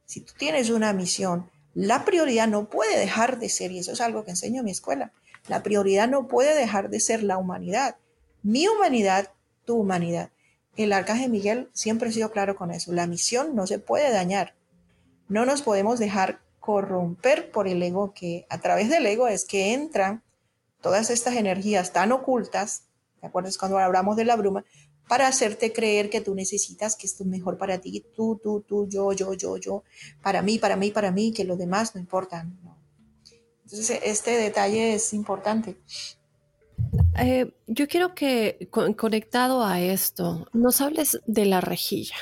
Si 0.07 0.21
tú 0.21 0.33
tienes 0.39 0.71
una 0.71 0.93
misión, 0.93 1.51
la 1.75 2.05
prioridad 2.05 2.49
no 2.49 2.69
puede 2.69 2.99
dejar 2.99 3.39
de 3.39 3.49
ser, 3.49 3.73
y 3.73 3.79
eso 3.79 3.93
es 3.93 4.01
algo 4.01 4.25
que 4.25 4.31
enseño 4.31 4.61
en 4.61 4.67
mi 4.67 4.71
escuela, 4.71 5.13
la 5.49 5.63
prioridad 5.63 6.09
no 6.09 6.29
puede 6.29 6.55
dejar 6.55 6.89
de 6.89 7.01
ser 7.01 7.23
la 7.23 7.37
humanidad. 7.37 7.97
Mi 8.43 8.69
humanidad, 8.69 9.31
tu 9.65 9.77
humanidad. 9.77 10.31
El 10.77 10.93
arcángel 10.93 11.31
Miguel 11.31 11.69
siempre 11.73 12.09
ha 12.09 12.13
sido 12.13 12.31
claro 12.31 12.57
con 12.57 12.71
eso. 12.71 12.93
La 12.93 13.07
misión 13.07 13.55
no 13.55 13.67
se 13.67 13.79
puede 13.79 14.11
dañar. 14.11 14.55
No 15.29 15.47
nos 15.47 15.63
podemos 15.63 15.99
dejar 15.99 16.41
corromper 16.61 17.51
por 17.51 17.69
el 17.69 17.83
ego, 17.83 18.15
que 18.15 18.47
a 18.49 18.61
través 18.61 18.89
del 18.89 19.07
ego 19.07 19.29
es 19.29 19.45
que 19.45 19.75
entran 19.75 20.23
todas 20.81 21.11
estas 21.11 21.37
energías 21.37 21.93
tan 21.93 22.13
ocultas, 22.13 22.85
¿te 23.21 23.27
acuerdas 23.27 23.59
cuando 23.59 23.79
hablamos 23.79 24.17
de 24.17 24.25
la 24.25 24.37
bruma? 24.37 24.65
Para 25.09 25.29
hacerte 25.29 25.73
creer 25.73 26.11
que 26.11 26.21
tú 26.21 26.35
necesitas 26.35 26.97
que 26.97 27.07
esto 27.07 27.25
es 27.25 27.29
mejor 27.29 27.59
para 27.59 27.79
ti, 27.79 28.05
tú, 28.15 28.41
tú, 28.43 28.65
tú, 28.67 28.89
yo, 28.89 29.13
yo, 29.13 29.35
yo, 29.35 29.57
yo, 29.59 29.85
para 30.23 30.43
mí, 30.43 30.59
para 30.59 30.77
mí, 30.77 30.91
para 30.91 31.11
mí, 31.11 31.33
que 31.33 31.45
los 31.45 31.59
demás 31.59 31.95
no 31.95 32.01
importan. 32.01 32.59
Entonces, 33.65 34.01
este 34.05 34.33
detalle 34.33 34.95
es 34.95 35.13
importante. 35.13 35.77
Eh, 37.19 37.53
yo 37.67 37.87
quiero 37.87 38.15
que, 38.15 38.69
conectado 38.71 39.65
a 39.65 39.81
esto, 39.81 40.49
nos 40.53 40.81
hables 40.81 41.21
de 41.27 41.45
la 41.47 41.61
rejilla, 41.61 42.17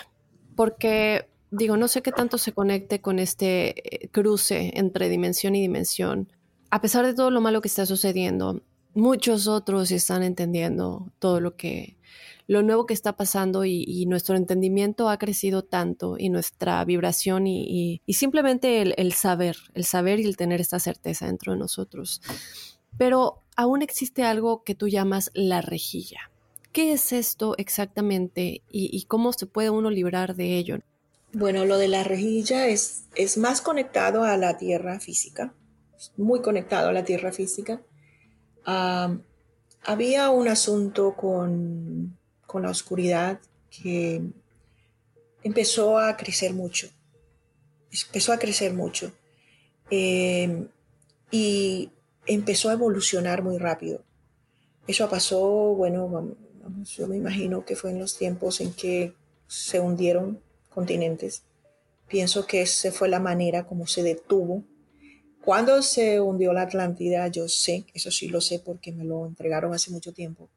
porque 0.56 1.28
digo, 1.50 1.76
no 1.76 1.88
sé 1.88 2.02
qué 2.02 2.12
tanto 2.12 2.38
se 2.38 2.52
conecte 2.52 3.00
con 3.00 3.18
este 3.18 4.04
eh, 4.04 4.08
cruce 4.08 4.72
entre 4.74 5.08
dimensión 5.08 5.54
y 5.54 5.60
dimensión. 5.60 6.32
A 6.70 6.80
pesar 6.80 7.06
de 7.06 7.14
todo 7.14 7.30
lo 7.30 7.40
malo 7.40 7.60
que 7.60 7.68
está 7.68 7.86
sucediendo, 7.86 8.62
muchos 8.94 9.46
otros 9.46 9.90
están 9.90 10.22
entendiendo 10.22 11.12
todo 11.18 11.40
lo 11.40 11.56
que, 11.56 11.96
lo 12.52 12.62
nuevo 12.62 12.84
que 12.84 12.92
está 12.92 13.16
pasando 13.16 13.64
y, 13.64 14.04
nuestro 14.06 14.36
entendimiento 14.36 15.08
ha 15.08 15.18
crecido 15.18 15.62
tanto 15.62 16.16
y 16.18 16.28
nuestra 16.28 16.84
vibración 16.84 17.46
y, 17.46 18.02
simplemente 18.08 18.82
el, 18.82 19.12
saber, 19.14 19.56
el 19.72 19.86
saber 19.86 20.20
y 20.20 20.26
el 20.26 20.36
tener 20.36 20.60
esta 20.60 20.78
certeza 20.78 21.26
dentro 21.26 21.54
de 21.54 21.58
nosotros. 21.58 22.20
Pero 22.98 23.42
aún 23.56 23.80
existe 23.80 24.22
algo 24.22 24.64
que 24.64 24.74
tú 24.74 24.88
llamas 24.88 25.30
la 25.32 25.62
rejilla. 25.62 26.30
¿Qué 26.72 26.92
es 26.92 27.14
esto 27.14 27.54
exactamente 27.56 28.60
y, 28.70 29.02
cómo 29.06 29.32
se 29.32 29.46
puede 29.46 29.70
uno 29.70 29.90
librar 29.90 30.36
de 30.36 30.58
ello? 30.58 30.78
Bueno, 31.32 31.64
lo 31.64 31.78
de 31.78 31.88
la 31.88 32.04
rejilla 32.04 32.66
es, 32.66 33.04
es 33.14 33.38
más 33.38 33.62
conectado 33.62 34.24
a 34.24 34.36
la 34.36 34.58
tierra 34.58 35.00
física, 35.00 35.54
muy 36.18 36.42
conectado 36.42 36.90
a 36.90 36.92
la 36.92 37.04
tierra 37.04 37.32
física. 37.32 37.80
Ah, 38.66 39.16
había 39.84 40.28
un 40.28 40.48
asunto 40.48 41.14
con, 41.16 42.18
con, 42.52 42.62
la 42.62 42.70
oscuridad 42.70 43.40
que 43.70 44.22
empezó 45.42 45.98
a 45.98 46.16
crecer 46.16 46.52
mucho, 46.52 46.88
empezó 47.90 48.32
a 48.32 48.38
crecer 48.38 48.74
mucho. 48.74 49.12
Eh, 49.90 50.66
y 51.32 51.90
empezó 52.26 52.68
a 52.68 52.74
evolucionar 52.74 53.42
muy 53.42 53.58
rápido. 53.58 54.04
Eso 54.86 55.08
pasó, 55.08 55.40
bueno, 55.74 56.36
yo 56.84 57.08
me 57.08 57.16
imagino 57.16 57.64
que 57.64 57.74
fue 57.74 57.90
en 57.90 57.98
los 57.98 58.16
tiempos 58.16 58.60
en 58.60 58.72
que 58.74 59.14
se 59.48 59.80
hundieron 59.80 60.40
continentes. 60.68 61.42
Pienso 62.06 62.46
que 62.46 62.62
esa 62.62 62.92
fue 62.92 63.08
la 63.08 63.18
manera 63.18 63.66
como 63.66 63.86
se 63.86 64.02
detuvo. 64.02 64.62
Cuando 65.42 65.82
se 65.82 66.20
hundió 66.20 66.52
la 66.52 66.62
Atlántida, 66.62 67.26
yo 67.28 67.48
sé, 67.48 67.86
eso 67.94 68.10
sí 68.10 68.28
lo 68.28 68.40
sé 68.40 68.60
porque 68.60 68.92
me 68.92 69.04
lo 69.04 69.26
entregaron 69.26 69.72
hace 69.74 69.90
mucho 69.90 70.12
tiempo, 70.12 70.48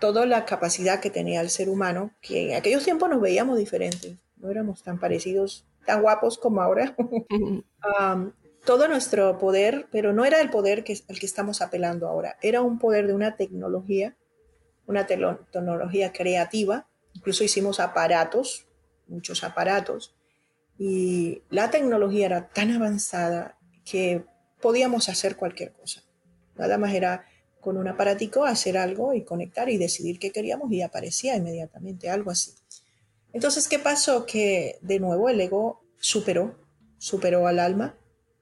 toda 0.00 0.26
la 0.26 0.44
capacidad 0.44 1.00
que 1.00 1.10
tenía 1.10 1.40
el 1.40 1.50
ser 1.50 1.68
humano, 1.68 2.12
que 2.20 2.50
en 2.50 2.56
aquellos 2.56 2.84
tiempos 2.84 3.08
nos 3.08 3.20
veíamos 3.20 3.58
diferentes, 3.58 4.16
no 4.36 4.50
éramos 4.50 4.82
tan 4.82 4.98
parecidos, 4.98 5.64
tan 5.86 6.02
guapos 6.02 6.38
como 6.38 6.60
ahora. 6.60 6.94
todo 8.64 8.88
nuestro 8.88 9.38
poder, 9.38 9.88
pero 9.90 10.12
no 10.12 10.24
era 10.24 10.40
el 10.40 10.50
poder 10.50 10.84
que, 10.84 10.98
al 11.08 11.18
que 11.18 11.26
estamos 11.26 11.60
apelando 11.60 12.08
ahora, 12.08 12.36
era 12.40 12.62
un 12.62 12.78
poder 12.78 13.06
de 13.06 13.12
una 13.12 13.36
tecnología, 13.36 14.16
una 14.86 15.06
tecnología 15.06 16.12
creativa, 16.12 16.88
incluso 17.12 17.44
hicimos 17.44 17.78
aparatos, 17.78 18.66
muchos 19.06 19.44
aparatos, 19.44 20.14
y 20.78 21.42
la 21.50 21.70
tecnología 21.70 22.26
era 22.26 22.48
tan 22.48 22.70
avanzada 22.70 23.58
que 23.84 24.24
podíamos 24.60 25.08
hacer 25.08 25.36
cualquier 25.36 25.72
cosa. 25.72 26.02
Nada 26.56 26.78
más 26.78 26.94
era 26.94 27.26
con 27.64 27.78
un 27.78 27.88
aparatico 27.88 28.44
hacer 28.44 28.76
algo 28.76 29.14
y 29.14 29.24
conectar 29.24 29.70
y 29.70 29.78
decidir 29.78 30.18
qué 30.18 30.30
queríamos 30.30 30.70
y 30.70 30.82
aparecía 30.82 31.34
inmediatamente, 31.34 32.10
algo 32.10 32.30
así. 32.30 32.52
Entonces, 33.32 33.68
¿qué 33.68 33.78
pasó? 33.78 34.26
Que 34.26 34.78
de 34.82 35.00
nuevo 35.00 35.30
el 35.30 35.40
ego 35.40 35.82
superó, 35.98 36.58
superó 36.98 37.46
al 37.46 37.58
alma 37.58 37.96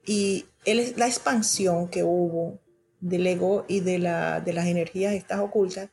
y 0.04 0.46
la 0.66 1.06
expansión 1.06 1.88
que 1.88 2.02
hubo 2.02 2.58
del 3.00 3.24
ego 3.28 3.64
y 3.68 3.78
de, 3.78 4.00
la, 4.00 4.40
de 4.40 4.52
las 4.52 4.66
energías 4.66 5.14
estas 5.14 5.38
ocultas 5.38 5.90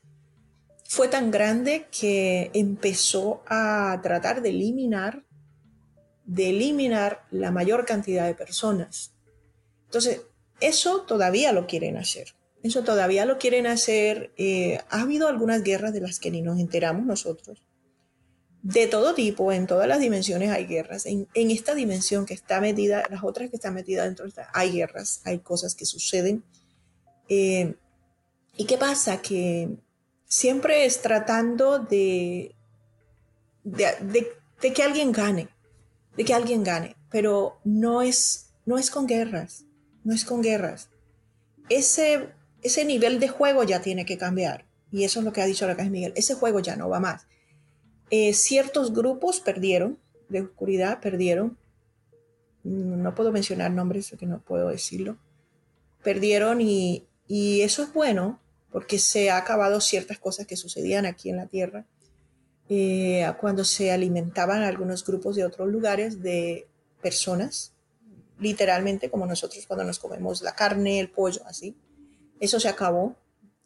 fue 0.86 1.08
tan 1.08 1.30
grande 1.30 1.86
que 1.92 2.50
empezó 2.56 3.44
a 3.46 4.00
tratar 4.02 4.42
de 4.42 4.50
eliminar, 4.50 5.24
de 6.26 6.50
eliminar 6.50 7.28
la 7.30 7.52
mayor 7.52 7.86
cantidad 7.86 8.26
de 8.26 8.34
personas. 8.34 9.14
Entonces, 9.86 10.24
eso 10.62 11.02
todavía 11.04 11.52
lo 11.52 11.68
quieren 11.68 11.96
hacer. 11.98 12.34
Eso 12.64 12.84
todavía 12.84 13.26
lo 13.26 13.38
quieren 13.38 13.68
hacer. 13.68 14.32
Eh, 14.38 14.80
ha 14.90 15.02
habido 15.02 15.28
algunas 15.28 15.64
guerras 15.64 15.94
de 15.94 16.02
las 16.02 16.20
que 16.20 16.32
ni 16.32 16.42
nos 16.42 16.60
enteramos 16.60 17.06
nosotros 17.06 17.62
de 18.62 18.88
todo 18.88 19.14
tipo, 19.14 19.52
en 19.52 19.68
todas 19.68 19.88
las 19.88 20.00
dimensiones 20.00 20.52
hay 20.52 20.66
guerras. 20.66 21.06
En, 21.06 21.28
esta 21.34 21.76
dimensión 21.76 22.26
que 22.26 22.34
está 22.34 22.60
metida, 22.60 23.04
las 23.10 23.24
otras 23.24 23.50
que 23.50 23.56
están 23.56 23.74
metidas 23.74 24.06
dentro 24.06 24.26
de 24.26 24.30
esta, 24.30 24.50
hay 24.54 24.72
guerras, 24.72 25.22
hay 25.24 25.40
cosas 25.40 25.76
que 25.76 25.86
suceden. 25.86 26.44
Eh, 27.30 27.76
¿Y 28.58 28.66
qué 28.66 28.78
pasa? 28.78 29.22
Que 29.22 29.78
siempre 30.26 30.86
es 30.86 31.02
tratando 31.02 31.80
de, 31.80 32.56
de, 33.64 34.28
que 34.74 34.84
alguien 34.84 35.12
gane, 35.12 35.48
de 36.18 36.26
que 36.26 36.34
alguien 36.34 36.64
gane, 36.64 36.98
pero 37.10 37.60
no 37.64 38.02
es, 38.02 38.52
no 38.66 38.78
es 38.78 38.92
con 38.92 39.08
guerras, 39.08 39.64
no 40.04 40.14
es 40.14 40.26
con 40.26 40.42
guerras. 40.42 40.90
Ese, 41.70 42.30
ese 42.62 42.86
nivel 42.86 43.20
de 43.20 43.30
juego 43.30 43.64
ya 43.64 43.82
tiene 43.82 44.06
que 44.06 44.18
cambiar. 44.18 44.66
Y 44.92 45.04
eso 45.04 45.20
es 45.20 45.26
lo 45.26 45.34
que 45.34 45.42
ha 45.42 45.46
dicho 45.46 45.68
la 45.68 45.76
Casa 45.76 45.90
Miguel. 45.90 46.14
Ese 46.16 46.34
juego 46.34 46.60
ya 46.60 46.76
no 46.76 46.90
va 46.90 47.00
más 47.00 47.28
eh, 48.10 48.34
ciertos 48.34 48.94
grupos 48.94 49.40
perdieron, 49.40 50.00
de 50.30 50.42
oscuridad 50.42 51.00
perdieron, 51.00 51.58
mm, 52.64 53.02
no 53.02 53.16
puedo 53.16 53.32
mencionar 53.32 53.72
nombres 53.72 54.10
porque 54.10 54.26
no 54.26 54.42
puedo 54.42 54.70
decirlo, 54.70 55.18
perdieron 56.04 56.62
y, 56.62 57.06
eso 57.28 57.84
es 57.84 57.94
bueno 57.94 58.40
porque 58.72 58.98
se 58.98 59.30
ha 59.30 59.38
acabado 59.38 59.82
ciertas 59.82 60.18
cosas 60.18 60.48
que 60.48 60.58
sucedían 60.58 61.06
aquí 61.06 61.30
en 61.30 61.36
la 61.38 61.46
Tierra 61.46 61.86
eh, 62.70 63.32
cuando 63.40 63.64
se 63.64 63.92
alimentaban 63.92 64.64
algunos 64.64 65.06
grupos 65.06 65.36
de 65.36 65.46
otros 65.46 65.70
lugares 65.70 66.24
de 66.24 66.68
personas, 67.04 67.74
literalmente 68.40 69.12
como 69.12 69.28
nosotros 69.28 69.68
cuando 69.68 69.84
nos 69.84 70.00
comemos 70.00 70.42
la 70.42 70.56
carne, 70.56 71.00
el 71.00 71.12
pollo, 71.12 71.42
así. 71.46 71.76
Eso 72.40 72.60
se 72.60 72.70
acabó, 72.70 73.16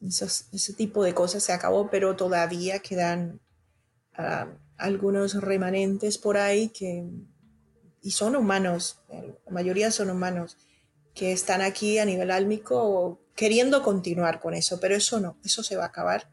ese 0.02 0.74
tipo 0.74 1.04
de 1.04 1.14
cosas 1.14 1.44
se 1.44 1.54
acabó, 1.54 1.90
pero 1.90 2.16
todavía 2.16 2.80
quedan 2.80 3.40
algunos 4.78 5.36
remanentes 5.42 6.18
por 6.18 6.38
ahí 6.38 6.70
que, 6.70 7.06
y 8.02 8.12
son 8.12 8.36
humanos, 8.36 9.00
la 9.10 9.52
mayoría 9.52 9.92
son 9.92 10.10
humanos, 10.10 10.58
que 11.14 11.32
están 11.32 11.62
aquí 11.62 12.00
a 12.00 12.06
nivel 12.06 12.32
álmico 12.32 13.20
queriendo 13.36 13.84
continuar 13.84 14.40
con 14.40 14.54
eso, 14.54 14.80
pero 14.80 14.96
eso 14.96 15.20
no, 15.20 15.38
eso 15.44 15.64
se 15.64 15.76
va 15.76 15.84
a 15.84 15.88
acabar. 15.88 16.30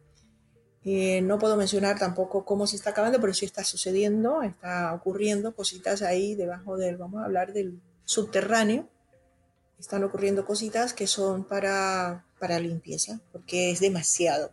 Eh, 0.83 1.21
no 1.21 1.39
puedo 1.39 1.57
mencionar 1.57 1.99
tampoco 1.99 2.45
cómo 2.47 2.67
se 2.67 2.77
está 2.77 2.91
acabando, 2.91 3.21
pero 3.21 3.35
sí 3.35 3.45
está 3.45 3.65
sucediendo, 3.65 4.43
está 4.43 4.95
ocurriendo 4.95 5.55
cositas 5.55 6.01
ahí 6.01 6.35
debajo 6.35 6.79
del, 6.79 6.97
vamos 6.97 7.21
a 7.21 7.27
hablar 7.27 7.53
del 7.53 7.81
subterráneo, 8.05 8.89
están 9.79 10.05
ocurriendo 10.05 10.47
cositas 10.47 10.95
que 10.95 11.07
son 11.07 11.45
para, 11.45 12.25
para 12.41 12.59
limpieza, 12.59 13.21
porque 13.31 13.71
es 13.71 13.79
demasiado. 13.79 14.51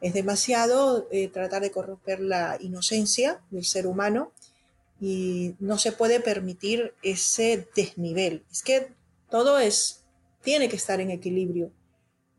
Es 0.00 0.14
demasiado 0.14 1.08
eh, 1.10 1.28
tratar 1.28 1.62
de 1.62 1.70
corromper 1.70 2.20
la 2.20 2.56
inocencia 2.60 3.42
del 3.50 3.64
ser 3.64 3.86
humano 3.86 4.32
y 5.00 5.56
no 5.58 5.78
se 5.78 5.92
puede 5.92 6.20
permitir 6.20 6.94
ese 7.02 7.68
desnivel. 7.74 8.44
Es 8.50 8.62
que 8.62 8.92
todo 9.30 9.58
es, 9.58 10.04
tiene 10.42 10.68
que 10.68 10.76
estar 10.76 11.00
en 11.00 11.10
equilibrio. 11.10 11.72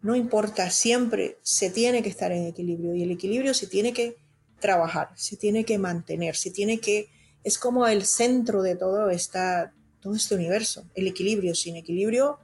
No 0.02 0.16
importa, 0.16 0.70
siempre 0.72 1.38
se 1.42 1.70
tiene 1.70 2.02
que 2.02 2.10
estar 2.10 2.32
en 2.32 2.48
equilibrio 2.48 2.96
y 2.96 3.04
el 3.04 3.12
equilibrio 3.12 3.54
se 3.54 3.68
tiene 3.68 3.94
que 3.94 4.18
trabajar, 4.60 5.10
se 5.16 5.38
tiene 5.38 5.64
que 5.64 5.78
mantener, 5.78 6.36
se 6.36 6.50
tiene 6.52 6.80
que, 6.80 7.10
es 7.44 7.58
como 7.58 7.88
el 7.88 8.06
centro 8.06 8.64
de 8.64 8.76
todo, 8.76 9.10
esta, 9.10 9.74
todo 10.00 10.16
este 10.16 10.36
universo, 10.36 10.84
el 10.96 11.08
equilibrio. 11.08 11.54
Sin 11.54 11.76
equilibrio 11.76 12.40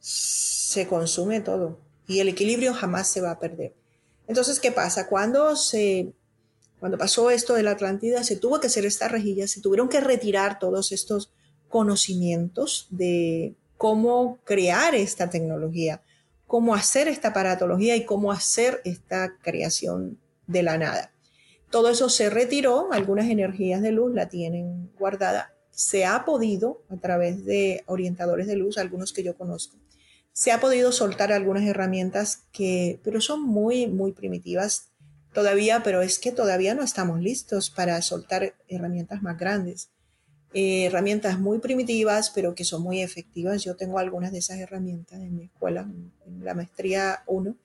se 0.00 0.88
consume 0.88 1.40
todo 1.40 1.85
y 2.06 2.20
el 2.20 2.28
equilibrio 2.28 2.74
jamás 2.74 3.08
se 3.08 3.20
va 3.20 3.32
a 3.32 3.38
perder. 3.38 3.74
Entonces, 4.28 4.60
¿qué 4.60 4.72
pasa? 4.72 5.08
Cuando 5.08 5.56
se 5.56 6.12
cuando 6.78 6.98
pasó 6.98 7.30
esto 7.30 7.54
de 7.54 7.62
la 7.62 7.72
Atlántida, 7.72 8.22
se 8.22 8.36
tuvo 8.36 8.60
que 8.60 8.66
hacer 8.66 8.84
esta 8.84 9.08
rejilla, 9.08 9.48
se 9.48 9.60
tuvieron 9.60 9.88
que 9.88 10.00
retirar 10.00 10.58
todos 10.58 10.92
estos 10.92 11.32
conocimientos 11.68 12.86
de 12.90 13.54
cómo 13.78 14.38
crear 14.44 14.94
esta 14.94 15.30
tecnología, 15.30 16.02
cómo 16.46 16.74
hacer 16.74 17.08
esta 17.08 17.28
aparatología 17.28 17.96
y 17.96 18.04
cómo 18.04 18.30
hacer 18.30 18.82
esta 18.84 19.36
creación 19.38 20.18
de 20.46 20.62
la 20.62 20.76
nada. 20.76 21.12
Todo 21.70 21.88
eso 21.88 22.08
se 22.08 22.30
retiró, 22.30 22.92
algunas 22.92 23.28
energías 23.28 23.82
de 23.82 23.92
luz 23.92 24.14
la 24.14 24.28
tienen 24.28 24.90
guardada. 24.98 25.54
Se 25.70 26.04
ha 26.04 26.24
podido, 26.24 26.82
a 26.88 26.96
través 26.96 27.44
de 27.44 27.82
orientadores 27.86 28.46
de 28.46 28.56
luz, 28.56 28.78
algunos 28.78 29.12
que 29.12 29.22
yo 29.22 29.36
conozco, 29.36 29.76
se 30.36 30.52
ha 30.52 30.60
podido 30.60 30.92
soltar 30.92 31.32
algunas 31.32 31.64
herramientas 31.64 32.42
que, 32.52 33.00
pero 33.02 33.22
son 33.22 33.42
muy, 33.42 33.86
muy 33.86 34.12
primitivas, 34.12 34.90
todavía, 35.32 35.82
pero 35.82 36.02
es 36.02 36.18
que 36.18 36.30
todavía 36.30 36.74
no 36.74 36.82
estamos 36.82 37.20
listos 37.20 37.70
para 37.70 38.02
soltar 38.02 38.54
herramientas 38.68 39.22
más 39.22 39.38
grandes. 39.38 39.88
Eh, 40.52 40.84
herramientas 40.84 41.40
muy 41.40 41.58
primitivas, 41.58 42.28
pero 42.28 42.54
que 42.54 42.64
son 42.64 42.82
muy 42.82 43.00
efectivas. 43.00 43.64
Yo 43.64 43.76
tengo 43.76 43.98
algunas 43.98 44.30
de 44.30 44.40
esas 44.40 44.58
herramientas 44.58 45.22
en 45.22 45.34
mi 45.34 45.44
escuela, 45.44 45.88
en 46.26 46.44
la 46.44 46.52
maestría 46.52 47.22
1. 47.26 47.56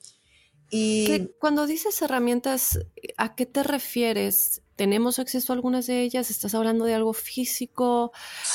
Y 0.69 1.27
cuando 1.41 1.67
dices 1.67 2.01
herramientas, 2.01 2.79
¿a 3.17 3.35
qué 3.35 3.45
te 3.45 3.63
refieres? 3.63 4.61
¿Tenemos 4.77 5.19
acceso 5.19 5.51
a 5.51 5.57
algunas 5.57 5.87
de 5.87 6.03
ellas? 6.03 6.29
¿Estás 6.29 6.55
hablando 6.55 6.85
de 6.85 6.93
algo 6.93 7.11
físico? 7.11 8.13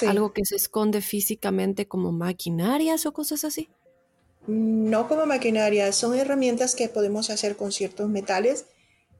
¿Algo 0.08 0.32
que 0.32 0.46
se 0.46 0.56
esconde 0.56 1.02
físicamente 1.02 1.86
como 1.86 2.12
maquinarias 2.12 3.04
o 3.04 3.12
cosas 3.12 3.44
así? 3.44 3.68
No 4.46 5.08
como 5.08 5.26
maquinarias, 5.26 5.96
son 5.96 6.14
herramientas 6.14 6.76
que 6.76 6.88
podemos 6.88 7.30
hacer 7.30 7.56
con 7.56 7.72
ciertos 7.72 8.08
metales 8.08 8.66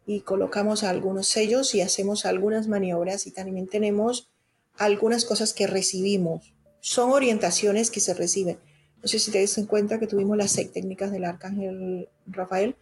y 0.07 0.21
colocamos 0.21 0.85
algunos 0.85 1.27
sellos 1.27 1.75
y 1.75 1.81
hacemos 1.81 2.27
algunas 2.27 2.69
maniobras 2.69 3.27
y 3.27 3.33
también 3.33 3.67
tenemos 3.67 4.31
algunas 4.77 5.25
cosas 5.25 5.53
que 5.53 5.67
recibimos. 5.67 6.55
Son 6.81 7.11
orientaciones 7.11 7.91
que 7.91 7.99
se 7.99 8.15
reciben. 8.15 8.59
No 9.03 9.09
sé 9.09 9.19
si 9.19 9.33
te 9.33 9.41
das 9.41 9.61
cuenta 9.69 9.99
que 9.99 10.07
tuvimos 10.07 10.37
las 10.37 10.53
seis 10.53 10.73
técnicas 10.73 11.11
del 11.11 11.25
arcángel 11.25 12.09
Rafael. 12.27 12.77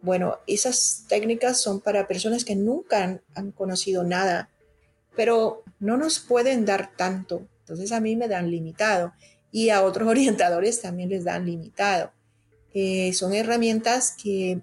Bueno, 0.00 0.38
esas 0.46 1.04
técnicas 1.06 1.60
son 1.60 1.80
para 1.80 2.08
personas 2.08 2.46
que 2.46 2.56
nunca 2.56 3.04
han, 3.04 3.20
han, 3.34 3.52
conocido 3.52 4.04
nada, 4.04 4.48
pero 5.14 5.62
no 5.78 5.98
nos 5.98 6.18
pueden 6.18 6.64
dar 6.64 6.96
tanto. 6.96 7.46
Entonces 7.60 7.92
a 7.92 8.00
mí 8.00 8.16
me 8.16 8.28
dan 8.28 8.50
limitado 8.50 9.12
y 9.52 9.70
a 9.70 9.82
otros 9.82 10.08
orientadores 10.08 10.80
también 10.80 11.08
les 11.08 11.24
dan 11.24 11.46
limitado. 11.46 12.12
Eh, 12.72 13.12
son 13.12 13.34
herramientas 13.34 14.14
que 14.20 14.62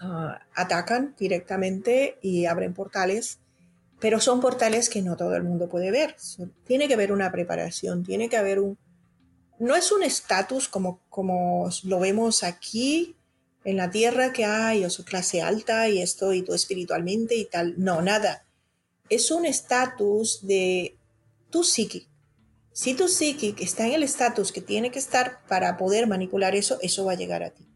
Ah, 0.00 0.40
atacan 0.54 1.16
directamente 1.18 2.18
y 2.22 2.46
abren 2.46 2.72
portales, 2.72 3.40
pero 3.98 4.20
son 4.20 4.40
portales 4.40 4.88
que 4.88 5.02
no 5.02 5.16
todo 5.16 5.34
el 5.34 5.42
mundo 5.42 5.68
puede 5.68 5.90
ver. 5.90 6.14
Tiene 6.64 6.86
que 6.86 6.94
haber 6.94 7.10
una 7.10 7.32
preparación, 7.32 8.04
tiene 8.04 8.28
que 8.28 8.36
haber 8.36 8.60
un... 8.60 8.78
No 9.58 9.74
es 9.74 9.90
un 9.90 10.04
estatus 10.04 10.68
como, 10.68 11.00
como 11.08 11.68
lo 11.82 11.98
vemos 11.98 12.44
aquí 12.44 13.16
en 13.64 13.76
la 13.76 13.90
tierra 13.90 14.32
que 14.32 14.44
hay, 14.44 14.82
yo 14.82 14.90
soy 14.90 15.04
clase 15.04 15.42
alta 15.42 15.88
y 15.88 16.00
estoy 16.00 16.42
todo 16.42 16.54
espiritualmente 16.54 17.34
y 17.34 17.46
tal. 17.46 17.74
No, 17.76 18.00
nada. 18.00 18.44
Es 19.08 19.32
un 19.32 19.46
estatus 19.46 20.46
de 20.46 20.96
tu 21.50 21.64
psique. 21.64 22.06
Si 22.78 22.94
tu 22.94 23.08
psique 23.08 23.56
está 23.58 23.88
en 23.88 23.94
el 23.94 24.04
estatus 24.04 24.52
que 24.52 24.60
tiene 24.60 24.92
que 24.92 25.00
estar 25.00 25.44
para 25.48 25.76
poder 25.76 26.06
manipular 26.06 26.54
eso, 26.54 26.78
eso 26.80 27.04
va 27.04 27.14
a 27.14 27.16
llegar 27.16 27.42
a 27.42 27.50
ti. 27.50 27.66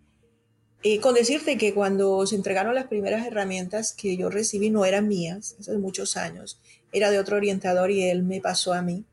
Y 0.80 0.98
con 0.98 1.16
decirte 1.16 1.58
que 1.58 1.74
cuando 1.74 2.24
se 2.24 2.36
entregaron 2.36 2.76
las 2.76 2.86
primeras 2.86 3.26
herramientas 3.26 3.94
que 3.94 4.16
yo 4.16 4.30
recibí 4.30 4.70
no 4.70 4.84
eran 4.84 5.08
mías, 5.08 5.56
hace 5.58 5.76
muchos 5.76 6.16
años, 6.16 6.60
era 6.92 7.10
de 7.10 7.18
otro 7.18 7.36
orientador 7.36 7.90
y 7.90 8.04
él 8.04 8.22
me 8.22 8.40
pasó 8.40 8.74
a 8.74 8.82
mí. 8.82 9.04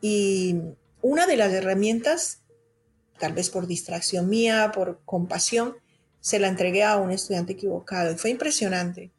Y 0.00 0.60
una 1.00 1.26
de 1.26 1.36
las 1.36 1.52
herramientas, 1.52 2.42
tal 3.18 3.32
vez 3.32 3.50
por 3.50 3.66
distracción 3.66 4.28
mía, 4.28 4.70
por 4.72 5.00
compasión, 5.04 5.74
se 6.20 6.38
la 6.38 6.46
entregué 6.46 6.84
a 6.84 6.98
un 6.98 7.10
estudiante 7.10 7.54
equivocado 7.54 8.12
y 8.12 8.16
fue 8.16 8.30
impresionante. 8.30 9.10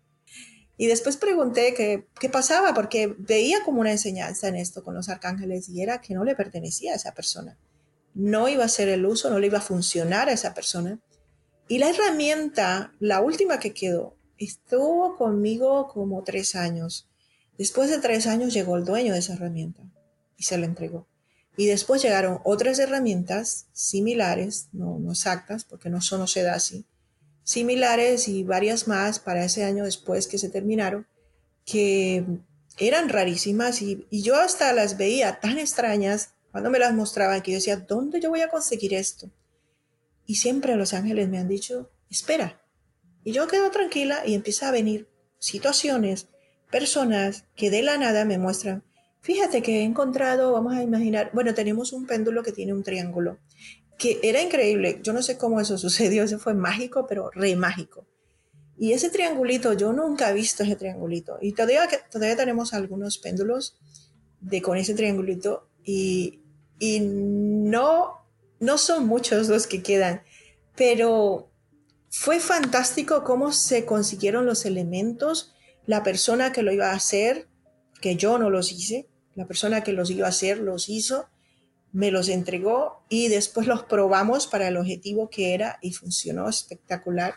Y 0.77 0.87
después 0.87 1.17
pregunté 1.17 1.73
qué, 1.75 2.07
qué 2.19 2.29
pasaba, 2.29 2.73
porque 2.73 3.15
veía 3.17 3.63
como 3.63 3.81
una 3.81 3.91
enseñanza 3.91 4.47
en 4.47 4.55
esto 4.55 4.83
con 4.83 4.95
los 4.95 5.09
arcángeles 5.09 5.69
y 5.69 5.81
era 5.81 6.01
que 6.01 6.15
no 6.15 6.23
le 6.23 6.35
pertenecía 6.35 6.93
a 6.93 6.95
esa 6.95 7.13
persona. 7.13 7.57
No 8.15 8.49
iba 8.49 8.63
a 8.63 8.69
ser 8.69 8.89
el 8.89 9.05
uso, 9.05 9.29
no 9.29 9.39
le 9.39 9.47
iba 9.47 9.59
a 9.59 9.61
funcionar 9.61 10.29
a 10.29 10.33
esa 10.33 10.53
persona. 10.53 10.99
Y 11.67 11.77
la 11.77 11.89
herramienta, 11.89 12.93
la 12.99 13.21
última 13.21 13.59
que 13.59 13.73
quedó, 13.73 14.15
estuvo 14.37 15.15
conmigo 15.15 15.87
como 15.87 16.23
tres 16.23 16.55
años. 16.55 17.07
Después 17.57 17.89
de 17.89 17.99
tres 17.99 18.27
años 18.27 18.53
llegó 18.53 18.75
el 18.77 18.85
dueño 18.85 19.13
de 19.13 19.19
esa 19.19 19.33
herramienta 19.33 19.81
y 20.37 20.43
se 20.43 20.57
la 20.57 20.65
entregó. 20.65 21.07
Y 21.55 21.67
después 21.67 22.01
llegaron 22.01 22.39
otras 22.43 22.79
herramientas 22.79 23.67
similares, 23.73 24.69
no, 24.71 24.99
exactas, 25.11 25.65
porque 25.65 25.89
no 25.89 26.01
solo 26.01 26.25
se 26.25 26.41
da 26.41 26.55
así, 26.55 26.85
similares 27.43 28.27
y 28.27 28.43
varias 28.43 28.87
más 28.87 29.19
para 29.19 29.45
ese 29.45 29.63
año 29.63 29.85
después 29.85 30.27
que 30.27 30.37
se 30.37 30.49
terminaron, 30.49 31.07
que 31.65 32.25
eran 32.77 33.09
rarísimas 33.09 33.81
y, 33.81 34.07
yo 34.11 34.35
hasta 34.35 34.73
las 34.73 34.97
veía 34.97 35.39
tan 35.39 35.59
extrañas 35.59 36.33
cuando 36.51 36.69
me 36.69 36.79
las 36.79 36.93
mostraban 36.93 37.41
que 37.41 37.51
yo 37.51 37.57
decía, 37.57 37.77
¿dónde 37.77 38.19
yo 38.19 38.29
voy 38.29 38.41
a 38.41 38.49
conseguir 38.49 38.93
esto? 38.93 39.29
Y 40.25 40.35
siempre 40.35 40.75
los 40.75 40.93
ángeles 40.93 41.27
me 41.29 41.39
han 41.39 41.47
dicho, 41.47 41.91
espera. 42.09 42.61
Y 43.23 43.31
yo 43.31 43.47
quedo 43.47 43.71
tranquila 43.71 44.23
y 44.25 44.35
empieza 44.35 44.67
a 44.67 44.71
venir 44.71 45.07
situaciones, 45.39 46.27
personas 46.71 47.45
que 47.55 47.69
de 47.69 47.81
la 47.81 47.97
nada 47.97 48.25
me 48.25 48.37
muestran, 48.37 48.83
fíjate 49.21 49.61
que 49.61 49.79
he 49.79 49.83
encontrado, 49.83 50.51
vamos 50.51 50.73
a 50.73 50.83
imaginar, 50.83 51.31
bueno, 51.33 51.53
tenemos 51.53 51.93
un 51.93 52.05
péndulo 52.05 52.43
que 52.43 52.51
tiene 52.51 52.73
un 52.73 52.83
triángulo, 52.83 53.39
que 53.97 54.19
era 54.23 54.41
increíble, 54.41 54.99
yo 55.03 55.13
no 55.13 55.21
sé 55.21 55.37
cómo 55.37 55.59
eso 55.59 55.77
sucedió, 55.77 56.23
eso 56.23 56.39
fue 56.39 56.53
mágico, 56.53 57.05
pero 57.07 57.29
re 57.31 57.55
mágico. 57.55 58.05
Y 58.77 58.93
ese 58.93 59.09
triangulito, 59.09 59.73
yo 59.73 59.93
nunca 59.93 60.29
he 60.29 60.33
visto 60.33 60.63
ese 60.63 60.75
triangulito. 60.75 61.37
Y 61.41 61.53
todavía, 61.53 61.87
todavía 62.11 62.35
tenemos 62.35 62.73
algunos 62.73 63.19
péndulos 63.19 63.77
de, 64.41 64.61
con 64.61 64.77
ese 64.77 64.95
triangulito 64.95 65.69
y, 65.83 66.41
y 66.79 66.99
no 67.01 68.23
no 68.63 68.77
son 68.77 69.07
muchos 69.07 69.49
los 69.49 69.67
que 69.67 69.83
quedan, 69.83 70.23
pero 70.75 71.51
fue 72.09 72.39
fantástico 72.39 73.25
cómo 73.25 73.51
se 73.51 73.83
consiguieron 73.83 74.45
los 74.45 74.65
elementos, 74.65 75.53
la 75.85 76.01
persona 76.01 76.53
que 76.53 76.63
lo 76.63 76.71
iba 76.71 76.91
a 76.91 76.95
hacer, 76.95 77.49
que 77.99 78.15
yo 78.15 78.37
no 78.37 78.49
los 78.49 78.71
hice, 78.71 79.09
la 79.35 79.47
persona 79.47 79.83
que 79.83 79.91
los 79.91 80.09
iba 80.11 80.27
a 80.27 80.29
hacer 80.29 80.59
los 80.59 80.87
hizo, 80.87 81.27
me 81.93 82.11
los 82.11 82.27
entregó 82.27 83.03
y 83.07 83.29
después 83.29 83.67
los 83.67 83.83
probamos 83.83 84.47
para 84.47 84.67
el 84.67 84.77
objetivo 84.77 85.29
que 85.29 85.53
era 85.53 85.77
y 85.81 85.93
funcionó 85.93 86.49
espectacular. 86.49 87.35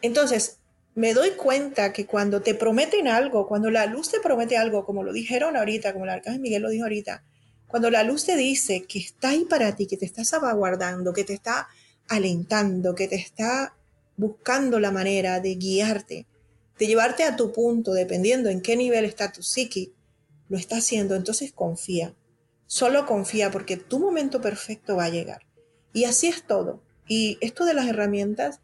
Entonces, 0.00 0.60
me 0.94 1.12
doy 1.12 1.32
cuenta 1.32 1.92
que 1.92 2.06
cuando 2.06 2.40
te 2.40 2.54
prometen 2.54 3.08
algo, 3.08 3.46
cuando 3.46 3.70
la 3.70 3.86
luz 3.86 4.10
te 4.10 4.20
promete 4.20 4.56
algo, 4.56 4.84
como 4.84 5.02
lo 5.02 5.12
dijeron 5.12 5.56
ahorita, 5.56 5.92
como 5.92 6.04
el 6.04 6.10
arcángel 6.10 6.40
Miguel 6.40 6.62
lo 6.62 6.70
dijo 6.70 6.84
ahorita, 6.84 7.24
cuando 7.66 7.90
la 7.90 8.04
luz 8.04 8.24
te 8.24 8.36
dice 8.36 8.84
que 8.84 9.00
está 9.00 9.30
ahí 9.30 9.44
para 9.44 9.74
ti, 9.74 9.86
que 9.86 9.96
te 9.96 10.06
está 10.06 10.24
salvaguardando, 10.24 11.12
que 11.12 11.24
te 11.24 11.34
está 11.34 11.68
alentando, 12.08 12.94
que 12.94 13.08
te 13.08 13.16
está 13.16 13.74
buscando 14.16 14.80
la 14.80 14.90
manera 14.90 15.40
de 15.40 15.56
guiarte, 15.56 16.26
de 16.78 16.86
llevarte 16.86 17.24
a 17.24 17.36
tu 17.36 17.52
punto, 17.52 17.92
dependiendo 17.92 18.48
en 18.50 18.60
qué 18.60 18.76
nivel 18.76 19.04
está 19.04 19.32
tu 19.32 19.42
psique, 19.42 19.92
lo 20.48 20.56
está 20.56 20.76
haciendo, 20.76 21.14
entonces 21.16 21.52
confía. 21.52 22.14
Solo 22.68 23.06
confía 23.06 23.50
porque 23.50 23.76
tu 23.76 23.98
momento 23.98 24.40
perfecto 24.40 24.94
va 24.94 25.06
a 25.06 25.10
llegar. 25.10 25.42
Y 25.92 26.04
así 26.04 26.28
es 26.28 26.46
todo. 26.46 26.82
Y 27.08 27.38
esto 27.40 27.64
de 27.64 27.72
las 27.74 27.88
herramientas, 27.88 28.60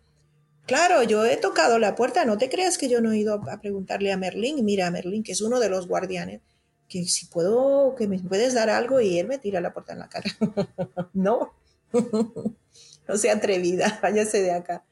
claro, 0.67 1.03
yo 1.03 1.25
he 1.25 1.39
tocado 1.39 1.79
la 1.79 1.97
puerta, 1.97 2.27
no 2.27 2.39
te 2.39 2.51
creas 2.51 2.79
que 2.79 2.89
yo 2.91 3.01
no 3.01 3.13
he 3.13 3.19
ido 3.19 3.41
a 3.51 3.61
preguntarle 3.61 4.13
a 4.13 4.19
Merlín, 4.19 4.63
mira, 4.65 4.91
Merlín, 4.91 5.23
que 5.23 5.33
es 5.33 5.41
uno 5.41 5.59
de 5.59 5.71
los 5.71 5.89
guardianes, 5.89 6.43
que 6.87 7.05
si 7.07 7.27
puedo, 7.27 7.95
que 7.97 8.07
me 8.07 8.19
puedes 8.19 8.53
dar 8.53 8.69
algo 8.69 9.01
y 9.01 9.19
él 9.19 9.27
me 9.27 9.39
tira 9.39 9.63
la 9.63 9.73
puerta 9.73 9.95
en 9.95 9.99
la 10.01 10.09
cara. 10.09 10.31
no, 11.15 11.55
no 13.09 13.17
sea 13.17 13.35
atrevida, 13.35 13.99
váyase 14.03 14.43
de 14.43 14.53
acá. 14.53 14.85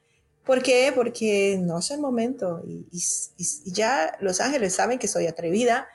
¿Por 0.44 0.62
qué? 0.62 0.90
Porque 0.94 1.58
no 1.60 1.78
es 1.78 1.90
el 1.90 2.00
momento 2.00 2.62
y, 2.66 2.86
ya 3.66 4.16
los 4.20 4.40
ángeles 4.40 4.74
saben 4.74 4.98
que 4.98 5.06
soy 5.06 5.26
atrevida 5.26 5.86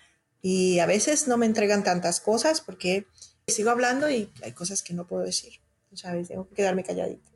y 0.41 0.79
a 0.79 0.85
veces 0.85 1.27
no 1.27 1.37
me 1.37 1.45
entregan 1.45 1.83
tantas 1.83 2.19
cosas 2.19 2.61
porque 2.61 3.05
sigo 3.47 3.69
hablando 3.69 4.09
y 4.09 4.31
hay 4.43 4.51
cosas 4.51 4.83
que 4.83 4.93
no 4.93 5.07
puedo 5.07 5.23
decir, 5.23 5.53
¿sabes? 5.93 6.27
Tengo 6.27 6.47
que 6.47 6.55
quedarme 6.55 6.83
calladita. 6.83 7.31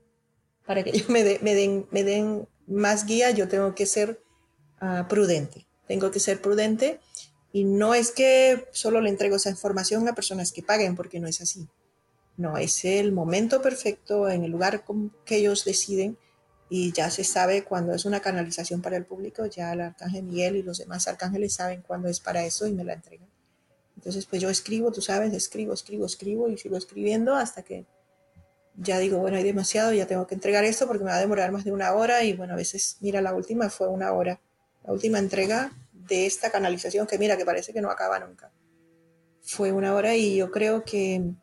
Para 0.66 0.84
que 0.84 0.92
ellos 0.92 1.10
me, 1.10 1.40
me, 1.42 1.56
den, 1.56 1.88
me 1.92 2.04
den 2.04 2.48
más 2.68 3.06
guía, 3.06 3.32
yo 3.32 3.48
tengo 3.48 3.76
que 3.76 3.86
ser 3.86 4.22
ah, 4.80 5.08
prudente. 5.10 5.68
Tengo 5.88 6.12
que 6.12 6.20
ser 6.20 6.42
prudente 6.42 7.00
y 7.52 7.66
no 7.66 7.94
es 7.94 8.12
que 8.12 8.68
solo 8.72 9.02
le 9.02 9.10
entrego 9.10 9.36
esa 9.36 9.50
información 9.50 10.08
a 10.08 10.16
personas 10.16 10.52
que 10.52 10.64
paguen, 10.64 10.96
porque 10.96 11.20
no 11.20 11.28
es 11.28 11.42
así. 11.42 11.68
No, 12.38 12.58
es 12.58 12.86
el 12.86 13.12
momento 13.12 13.62
perfecto 13.62 14.30
en 14.30 14.44
el 14.44 14.52
lugar 14.52 14.86
que 15.26 15.38
ellos 15.38 15.66
deciden 15.66 16.18
y 16.74 16.94
ya 16.94 17.10
se 17.10 17.26
sabe 17.26 17.66
cuando 17.66 17.94
es 17.94 18.06
una 18.06 18.22
canalización 18.22 18.82
para 18.82 18.96
el 18.96 19.04
público, 19.06 19.46
ya 19.46 19.74
el 19.74 19.82
arcángel 19.82 20.24
Miguel 20.24 20.56
y 20.56 20.64
los 20.64 20.78
demás 20.78 21.06
arcángeles 21.06 21.54
saben 21.54 21.82
cuándo 21.82 22.08
es 22.08 22.22
para 22.22 22.46
eso 22.46 22.66
y 22.66 22.72
me 22.72 22.86
la 22.86 22.94
entregan. 22.94 23.28
Entonces, 23.98 24.26
pues 24.26 24.42
yo 24.42 24.50
escribo, 24.50 24.90
tú 24.90 25.02
sabes, 25.02 25.34
escribo, 25.34 25.74
escribo, 25.74 26.06
escribo 26.06 26.48
y 26.48 26.58
sigo 26.58 26.78
escribiendo 26.78 27.36
hasta 27.36 27.64
que 27.64 27.86
ya 28.78 29.00
digo, 29.00 29.18
bueno, 29.18 29.36
hay 29.36 29.44
demasiado, 29.44 29.92
ya 29.92 30.08
tengo 30.08 30.26
que 30.28 30.34
entregar 30.34 30.64
esto 30.64 30.88
porque 30.88 31.04
me 31.04 31.10
va 31.10 31.18
a 31.18 31.20
demorar 31.20 31.52
más 31.52 31.66
de 31.66 31.74
una 31.74 31.92
hora 31.94 32.24
y 32.24 32.32
bueno, 32.38 32.54
a 32.54 32.56
veces, 32.56 32.96
mira, 33.02 33.20
la 33.20 33.34
última 33.34 33.70
fue 33.70 33.90
una 33.90 34.14
hora. 34.14 34.40
La 34.86 34.94
última 34.94 35.20
entrega 35.20 35.74
de 35.92 36.26
esta 36.26 36.52
canalización 36.52 37.06
que 37.06 37.20
mira, 37.20 37.36
que 37.36 37.44
parece 37.44 37.74
que 37.74 37.82
no 37.82 37.92
acaba 37.92 38.18
nunca. 38.18 38.50
Fue 39.42 39.74
una 39.74 39.94
hora 39.94 40.16
y 40.16 40.38
yo 40.38 40.52
creo 40.52 40.86
que, 40.86 41.34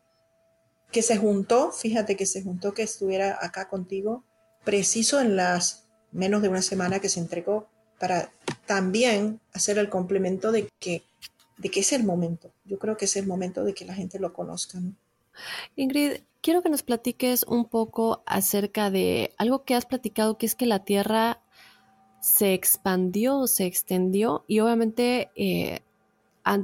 que 0.91 1.03
se 1.03 1.17
juntó, 1.17 1.71
fíjate 1.71 2.15
que 2.15 2.25
se 2.25 2.41
juntó 2.41 2.73
que 2.73 2.81
estuviera 2.81 3.37
acá 3.39 3.69
contigo, 3.69 4.25
preciso 4.69 5.19
en 5.19 5.35
las 5.35 5.87
menos 6.11 6.43
de 6.43 6.49
una 6.49 6.61
semana 6.61 6.99
que 6.99 7.09
se 7.09 7.19
entregó 7.19 7.67
para 7.99 8.29
también 8.67 9.39
hacer 9.51 9.79
el 9.79 9.89
complemento 9.89 10.51
de 10.51 10.69
que, 10.79 11.01
de 11.57 11.69
que 11.71 11.79
es 11.79 11.91
el 11.91 12.03
momento. 12.03 12.51
Yo 12.65 12.77
creo 12.77 12.95
que 12.95 13.05
es 13.05 13.15
el 13.15 13.25
momento 13.25 13.63
de 13.63 13.73
que 13.73 13.83
la 13.83 13.95
gente 13.95 14.19
lo 14.19 14.31
conozca. 14.31 14.77
Ingrid, 15.75 16.21
quiero 16.43 16.61
que 16.61 16.69
nos 16.69 16.83
platiques 16.83 17.45
un 17.47 17.65
poco 17.65 18.21
acerca 18.27 18.91
de 18.91 19.33
algo 19.39 19.63
que 19.63 19.73
has 19.73 19.87
platicado, 19.87 20.37
que 20.37 20.45
es 20.45 20.53
que 20.53 20.67
la 20.67 20.85
Tierra 20.85 21.41
se 22.21 22.53
expandió, 22.53 23.47
se 23.47 23.65
extendió 23.65 24.45
y 24.47 24.59
obviamente 24.59 25.31
eh, 25.35 25.79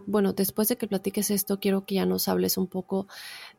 bueno, 0.06 0.34
después 0.34 0.68
de 0.68 0.78
que 0.78 0.88
platiques 0.88 1.30
esto, 1.32 1.60
quiero 1.60 1.86
que 1.86 1.96
ya 1.96 2.06
nos 2.06 2.28
hables 2.28 2.58
un 2.58 2.68
poco 2.68 3.08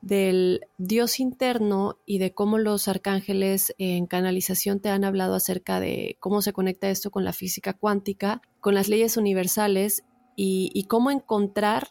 del 0.07 0.61
Dios 0.79 1.19
interno 1.19 1.99
y 2.07 2.19
de 2.19 2.33
cómo 2.33 2.59
los 2.59 2.87
arcángeles 2.87 3.75
en 3.79 4.07
canalización 4.07 4.81
te 4.81 4.89
han 4.89 5.05
hablado 5.05 5.35
acerca 5.35 5.81
de 5.81 6.17
cómo 6.21 6.43
se 6.43 6.53
conecta 6.53 6.91
esto 6.91 7.11
con 7.11 7.25
la 7.25 7.33
física 7.33 7.73
cuántica, 7.73 8.41
con 8.61 8.75
las 8.75 8.89
leyes 8.89 9.17
universales 9.17 10.05
y 10.37 10.85
cómo 10.89 11.11
encontrar 11.11 11.89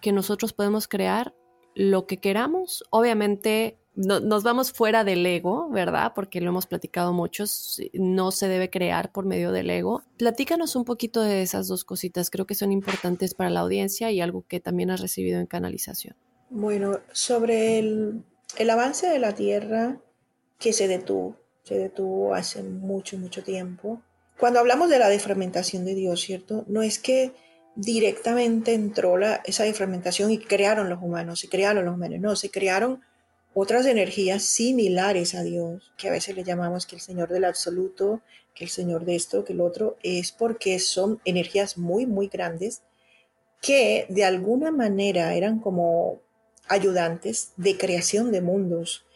que 0.00 0.12
nosotros 0.12 0.52
podemos 0.52 0.88
crear 0.88 1.34
lo 1.74 2.06
que 2.06 2.18
queramos, 2.18 2.84
obviamente 2.90 3.78
nos 3.98 4.44
vamos 4.44 4.72
fuera 4.72 5.02
del 5.02 5.26
ego, 5.26 5.68
¿verdad? 5.70 6.12
Porque 6.14 6.40
lo 6.40 6.50
hemos 6.50 6.66
platicado 6.66 7.12
muchos, 7.12 7.80
no 7.92 8.30
se 8.30 8.46
debe 8.46 8.70
crear 8.70 9.10
por 9.10 9.26
medio 9.26 9.50
del 9.50 9.68
ego. 9.70 10.02
Platícanos 10.16 10.76
un 10.76 10.84
poquito 10.84 11.20
de 11.20 11.42
esas 11.42 11.66
dos 11.66 11.84
cositas, 11.84 12.30
creo 12.30 12.46
que 12.46 12.54
son 12.54 12.70
importantes 12.70 13.34
para 13.34 13.50
la 13.50 13.60
audiencia 13.60 14.12
y 14.12 14.20
algo 14.20 14.44
que 14.46 14.60
también 14.60 14.90
has 14.90 15.00
recibido 15.00 15.40
en 15.40 15.46
canalización. 15.46 16.16
Bueno, 16.50 17.00
sobre 17.12 17.78
el, 17.78 18.22
el 18.56 18.70
avance 18.70 19.06
de 19.06 19.18
la 19.18 19.34
Tierra 19.34 20.00
que 20.58 20.72
se 20.72 20.88
detuvo, 20.88 21.36
se 21.62 21.78
detuvo 21.78 22.34
hace 22.34 22.62
mucho, 22.62 23.18
mucho 23.18 23.44
tiempo. 23.44 24.02
Cuando 24.38 24.60
hablamos 24.60 24.88
de 24.88 24.98
la 24.98 25.08
defragmentación 25.08 25.84
de 25.84 25.94
Dios, 25.94 26.20
¿cierto? 26.20 26.64
No 26.68 26.82
es 26.82 26.98
que 26.98 27.32
directamente 27.74 28.72
entró 28.72 29.18
la, 29.18 29.42
esa 29.44 29.64
defragmentación 29.64 30.30
y 30.30 30.38
crearon 30.38 30.88
los 30.88 31.02
humanos, 31.02 31.44
y 31.44 31.48
crearon 31.48 31.84
los 31.84 31.94
humanos, 31.94 32.18
no, 32.20 32.34
se 32.34 32.50
crearon 32.50 33.02
otras 33.54 33.86
energías 33.86 34.42
similares 34.42 35.34
a 35.34 35.42
Dios, 35.42 35.92
que 35.96 36.08
a 36.08 36.12
veces 36.12 36.34
le 36.34 36.44
llamamos 36.44 36.86
que 36.86 36.96
el 36.96 37.02
Señor 37.02 37.28
del 37.28 37.44
absoluto, 37.44 38.22
que 38.54 38.64
el 38.64 38.70
Señor 38.70 39.04
de 39.04 39.16
esto, 39.16 39.44
que 39.44 39.52
el 39.52 39.60
otro, 39.60 39.96
es 40.02 40.32
porque 40.32 40.78
son 40.78 41.20
energías 41.24 41.76
muy, 41.76 42.06
muy 42.06 42.28
grandes 42.28 42.82
que 43.60 44.06
de 44.08 44.24
alguna 44.24 44.70
manera 44.70 45.34
eran 45.34 45.58
como 45.58 46.20
ayudantes 46.68 47.52
de 47.56 47.76
creación 47.76 48.32
de 48.32 48.40
mundos. 48.40 49.06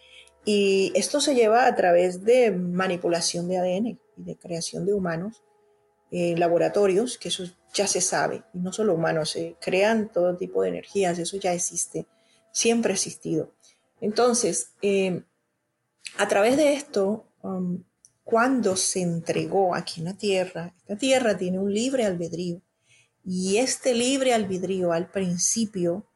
Y 0.45 0.93
esto 0.95 1.21
se 1.21 1.35
lleva 1.35 1.67
a 1.67 1.77
través 1.77 2.25
de 2.25 2.51
manipulación 2.51 3.49
de 3.49 3.59
ADN 3.59 3.87
y 3.87 3.99
de 4.17 4.37
creación 4.37 4.87
de 4.87 4.95
humanos 4.95 5.43
en 6.11 6.39
laboratorios, 6.39 7.17
que 7.17 7.29
eso 7.29 7.45
ya 7.73 7.87
se 7.87 8.03
sabe, 8.03 8.43
y 8.53 8.59
no 8.59 8.73
solo 8.73 8.95
humanos, 8.95 9.31
se 9.31 9.57
crean 9.61 10.13
todo 10.13 10.37
tipo 10.37 10.63
de 10.63 10.69
energías, 10.69 11.19
eso 11.19 11.39
ya 11.39 11.55
existe, 11.55 12.07
siempre 12.53 12.93
ha 12.93 12.95
existido. 12.95 13.55
Entonces, 14.01 14.73
eh, 14.83 15.23
a 16.19 16.29
través 16.29 16.59
de 16.59 16.75
esto, 16.75 17.25
um, 17.43 17.83
cuando 18.25 18.77
se 18.77 19.01
entregó 19.01 19.75
aquí 19.75 20.01
en 20.01 20.07
la 20.07 20.17
tierra, 20.17 20.75
esta 20.81 20.97
tierra 20.97 21.37
tiene 21.37 21.59
un 21.59 21.73
libre 21.73 22.05
albedrío. 22.05 22.61
Y 23.25 23.59
este 23.59 23.95
libre 23.95 24.35
albedrío 24.35 24.93
al 24.93 25.11
principio 25.11 26.07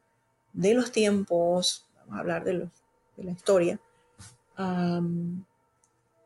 de 0.57 0.73
los 0.73 0.91
tiempos, 0.91 1.85
vamos 1.99 2.17
a 2.17 2.19
hablar 2.19 2.43
de, 2.43 2.69
la 3.17 3.31
historia, 3.31 3.79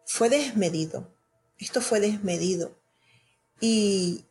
fue 0.06 0.30
desmedido. 0.30 1.08
Esto 1.60 1.82
fue 1.82 2.00
desmedido. 2.00 2.72
Y 3.60 4.26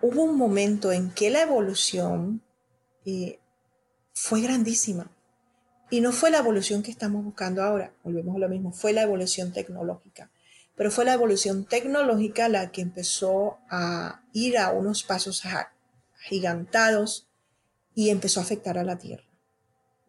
hubo 0.00 0.24
un 0.24 0.36
momento 0.36 0.90
en 0.90 1.10
que 1.10 1.30
la 1.30 1.42
evolución 1.42 2.42
eh, 3.04 3.38
fue 4.14 4.40
grandísima. 4.40 5.10
Y 5.90 6.00
no 6.00 6.10
fue 6.10 6.30
la 6.30 6.38
evolución 6.38 6.82
que 6.82 6.90
estamos 6.90 7.24
buscando 7.24 7.62
ahora, 7.62 7.92
volvemos 8.02 8.36
a 8.36 8.38
lo 8.38 8.48
mismo, 8.48 8.72
fue 8.72 8.94
la 8.94 9.02
evolución 9.02 9.52
tecnológica. 9.52 10.30
Pero 10.76 10.90
fue 10.90 11.04
la 11.04 11.12
evolución 11.12 11.66
tecnológica 11.66 12.48
la 12.48 12.72
que 12.72 12.80
empezó 12.80 13.58
a 13.68 14.22
ir 14.32 14.56
a 14.58 14.72
unos 14.72 15.04
pasos 15.04 15.42
gigantados 16.26 17.28
y 17.94 18.10
empezó 18.10 18.40
a 18.40 18.42
afectar 18.42 18.78
a 18.78 18.84
la 18.84 18.98
Tierra. 18.98 19.24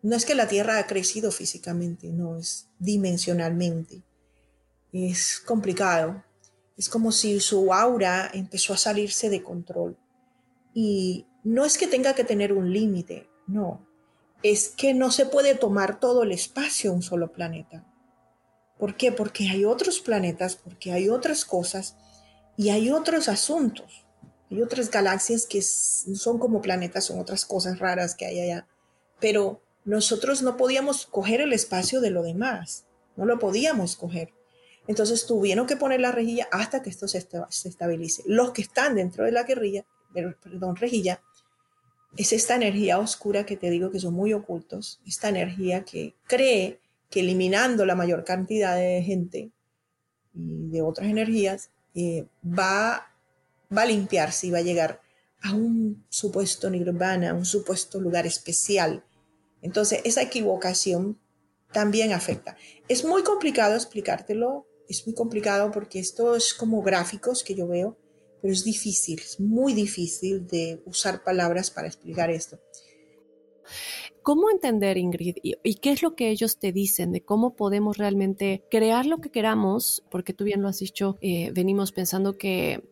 No 0.01 0.15
es 0.15 0.25
que 0.25 0.35
la 0.35 0.47
Tierra 0.47 0.77
ha 0.77 0.87
crecido 0.87 1.31
físicamente, 1.31 2.09
no, 2.09 2.37
es 2.37 2.67
dimensionalmente. 2.79 4.03
Es 4.91 5.39
complicado. 5.39 6.23
Es 6.77 6.89
como 6.89 7.11
si 7.11 7.39
su 7.39 7.73
aura 7.73 8.29
empezó 8.33 8.73
a 8.73 8.77
salirse 8.77 9.29
de 9.29 9.43
control. 9.43 9.97
Y 10.73 11.25
no 11.43 11.65
es 11.65 11.77
que 11.77 11.87
tenga 11.87 12.13
que 12.13 12.23
tener 12.23 12.53
un 12.53 12.71
límite, 12.71 13.29
no 13.47 13.85
es 14.51 14.69
que 14.69 14.93
no 14.93 15.09
se 15.09 15.25
puede 15.25 15.55
tomar 15.55 15.99
todo 15.99 16.21
el 16.21 16.31
espacio 16.31 16.93
un 16.93 17.01
solo 17.01 17.31
planeta. 17.31 17.83
¿Por 18.77 18.95
qué? 18.95 19.11
Porque 19.11 19.49
hay 19.49 19.65
otros 19.65 20.01
planetas, 20.01 20.55
porque 20.55 20.91
hay 20.91 21.09
otras 21.09 21.45
cosas 21.45 21.95
y 22.55 22.69
hay 22.69 22.91
otros 22.91 23.27
asuntos. 23.27 24.04
Hay 24.51 24.61
otras 24.61 24.89
galaxias 24.91 25.45
que 25.45 25.61
son 25.61 26.37
como 26.39 26.61
planetas, 26.61 27.05
son 27.05 27.19
otras 27.19 27.45
cosas 27.45 27.79
raras 27.79 28.15
que 28.15 28.25
hay 28.25 28.41
allá. 28.41 28.67
Pero 29.19 29.61
nosotros 29.85 30.41
no 30.41 30.57
podíamos 30.57 31.05
coger 31.05 31.41
el 31.41 31.53
espacio 31.53 32.01
de 32.01 32.11
lo 32.11 32.23
demás. 32.23 32.85
No 33.15 33.25
lo 33.25 33.39
podíamos 33.39 33.95
coger. 33.95 34.33
Entonces 34.87 35.25
tuvieron 35.25 35.65
que 35.65 35.77
poner 35.77 35.99
la 35.99 36.11
rejilla 36.11 36.47
hasta 36.51 36.81
que 36.81 36.89
esto 36.89 37.07
se, 37.07 37.27
estabilice. 37.65 38.23
Los 38.25 38.51
que 38.51 38.61
están 38.61 38.95
dentro 38.95 39.25
de 39.25 39.31
la 39.31 39.43
guerrilla, 39.43 39.85
perdón, 40.13 40.75
rejilla, 40.75 41.21
es 42.17 42.33
esta 42.33 42.55
energía 42.55 42.99
oscura 42.99 43.45
que 43.45 43.57
te 43.57 43.69
digo 43.69 43.91
que 43.91 43.99
son 43.99 44.13
muy 44.13 44.33
ocultos, 44.33 45.01
esta 45.05 45.29
energía 45.29 45.83
que 45.83 46.15
cree 46.27 46.79
que 47.09 47.21
eliminando 47.21 47.85
la 47.85 47.95
mayor 47.95 48.23
cantidad 48.23 48.75
de 48.75 49.01
gente 49.03 49.51
y 50.33 50.69
de 50.69 50.81
otras 50.81 51.09
energías, 51.09 51.71
eh, 51.93 52.25
va, 52.45 53.11
va 53.75 53.83
a 53.83 53.87
limpiarse 53.87 54.47
y 54.47 54.51
va 54.51 54.59
a 54.59 54.63
llegar 54.63 55.01
a 55.41 55.53
un 55.53 56.05
supuesto 56.09 56.69
nirvana, 56.69 57.31
a 57.31 57.33
un 57.33 57.45
supuesto 57.45 57.99
lugar 57.99 58.25
especial. 58.25 59.05
Entonces, 59.61 60.01
esa 60.03 60.21
equivocación 60.21 61.19
también 61.71 62.13
afecta. 62.13 62.57
Es 62.87 63.03
muy 63.03 63.23
complicado 63.23 63.75
explicártelo, 63.75 64.67
es 64.87 65.05
muy 65.05 65.15
complicado 65.15 65.71
porque 65.71 65.99
esto 65.99 66.35
es 66.35 66.53
como 66.53 66.81
gráficos 66.81 67.43
que 67.43 67.55
yo 67.55 67.67
veo 67.67 67.97
pero 68.45 68.53
es 68.53 68.63
difícil, 68.63 69.19
es 69.19 69.39
muy 69.39 69.73
difícil 69.73 70.45
de 70.45 70.79
usar 70.85 71.23
palabras 71.23 71.71
para 71.71 71.87
explicar 71.87 72.29
esto. 72.29 72.59
¿Cómo 74.21 74.51
entender, 74.51 74.99
Ingrid? 74.99 75.37
¿Y, 75.41 75.75
qué 75.77 75.91
es 75.91 76.03
lo 76.03 76.15
que 76.15 76.29
ellos 76.29 76.59
te 76.59 76.71
dicen 76.71 77.11
de 77.11 77.21
cómo 77.21 77.55
podemos 77.55 77.97
realmente 77.97 78.63
crear 78.69 79.07
lo 79.07 79.17
que 79.17 79.31
queramos? 79.31 80.03
Porque 80.11 80.33
tú 80.33 80.43
bien 80.43 80.61
lo 80.61 80.67
has 80.67 80.77
dicho, 80.77 81.17
eh, 81.21 81.49
venimos 81.55 81.91
pensando 81.91 82.37
que 82.37 82.83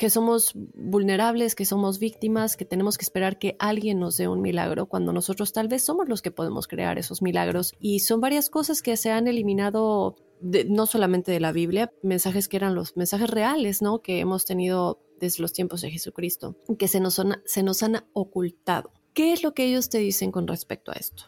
que 0.00 0.08
somos 0.08 0.52
vulnerables, 0.54 1.54
que 1.54 1.66
somos 1.66 1.98
víctimas, 1.98 2.56
que 2.56 2.64
tenemos 2.64 2.96
que 2.96 3.02
esperar 3.02 3.38
que 3.38 3.56
alguien 3.58 4.00
nos 4.00 4.16
dé 4.16 4.28
un 4.28 4.40
milagro, 4.40 4.86
cuando 4.86 5.12
nosotros 5.12 5.52
tal 5.52 5.68
vez 5.68 5.84
somos 5.84 6.08
los 6.08 6.22
que 6.22 6.30
podemos 6.30 6.66
crear 6.68 6.98
esos 6.98 7.20
milagros. 7.20 7.74
Y 7.78 8.00
son 8.00 8.18
varias 8.18 8.48
cosas 8.48 8.80
que 8.80 8.96
se 8.96 9.10
han 9.10 9.28
eliminado, 9.28 10.16
no 10.40 10.86
solamente 10.86 11.32
de 11.32 11.40
la 11.40 11.52
Biblia, 11.52 11.92
mensajes 12.02 12.48
que 12.48 12.56
eran 12.56 12.74
los 12.74 12.96
mensajes 12.96 13.28
reales, 13.28 13.82
¿no? 13.82 14.00
Que 14.00 14.20
hemos 14.20 14.46
tenido 14.46 15.02
desde 15.20 15.42
los 15.42 15.52
tiempos 15.52 15.82
de 15.82 15.90
Jesucristo, 15.90 16.56
que 16.78 16.88
se 16.88 16.98
nos, 16.98 17.20
se 17.44 17.62
nos 17.62 17.82
han 17.82 18.02
ocultado. 18.14 18.92
¿Qué 19.12 19.34
es 19.34 19.42
lo 19.42 19.52
que 19.52 19.66
ellos 19.66 19.90
te 19.90 19.98
dicen 19.98 20.32
con 20.32 20.48
respecto 20.48 20.92
a 20.92 20.94
esto? 20.94 21.24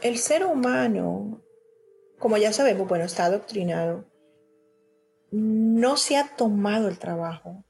El 0.00 0.16
ser 0.16 0.46
humano, 0.46 1.42
como 2.18 2.38
ya 2.38 2.54
sabemos, 2.54 2.88
bueno, 2.88 3.04
está 3.04 3.26
adoctrinado, 3.26 4.06
no 5.30 5.98
se 5.98 6.16
ha 6.16 6.34
tomado 6.36 6.88
el 6.88 6.98
trabajo 6.98 7.66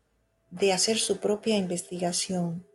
de 0.50 0.72
hacer 0.72 0.98
su 0.98 1.18
propia 1.18 1.56
investigación, 1.56 2.66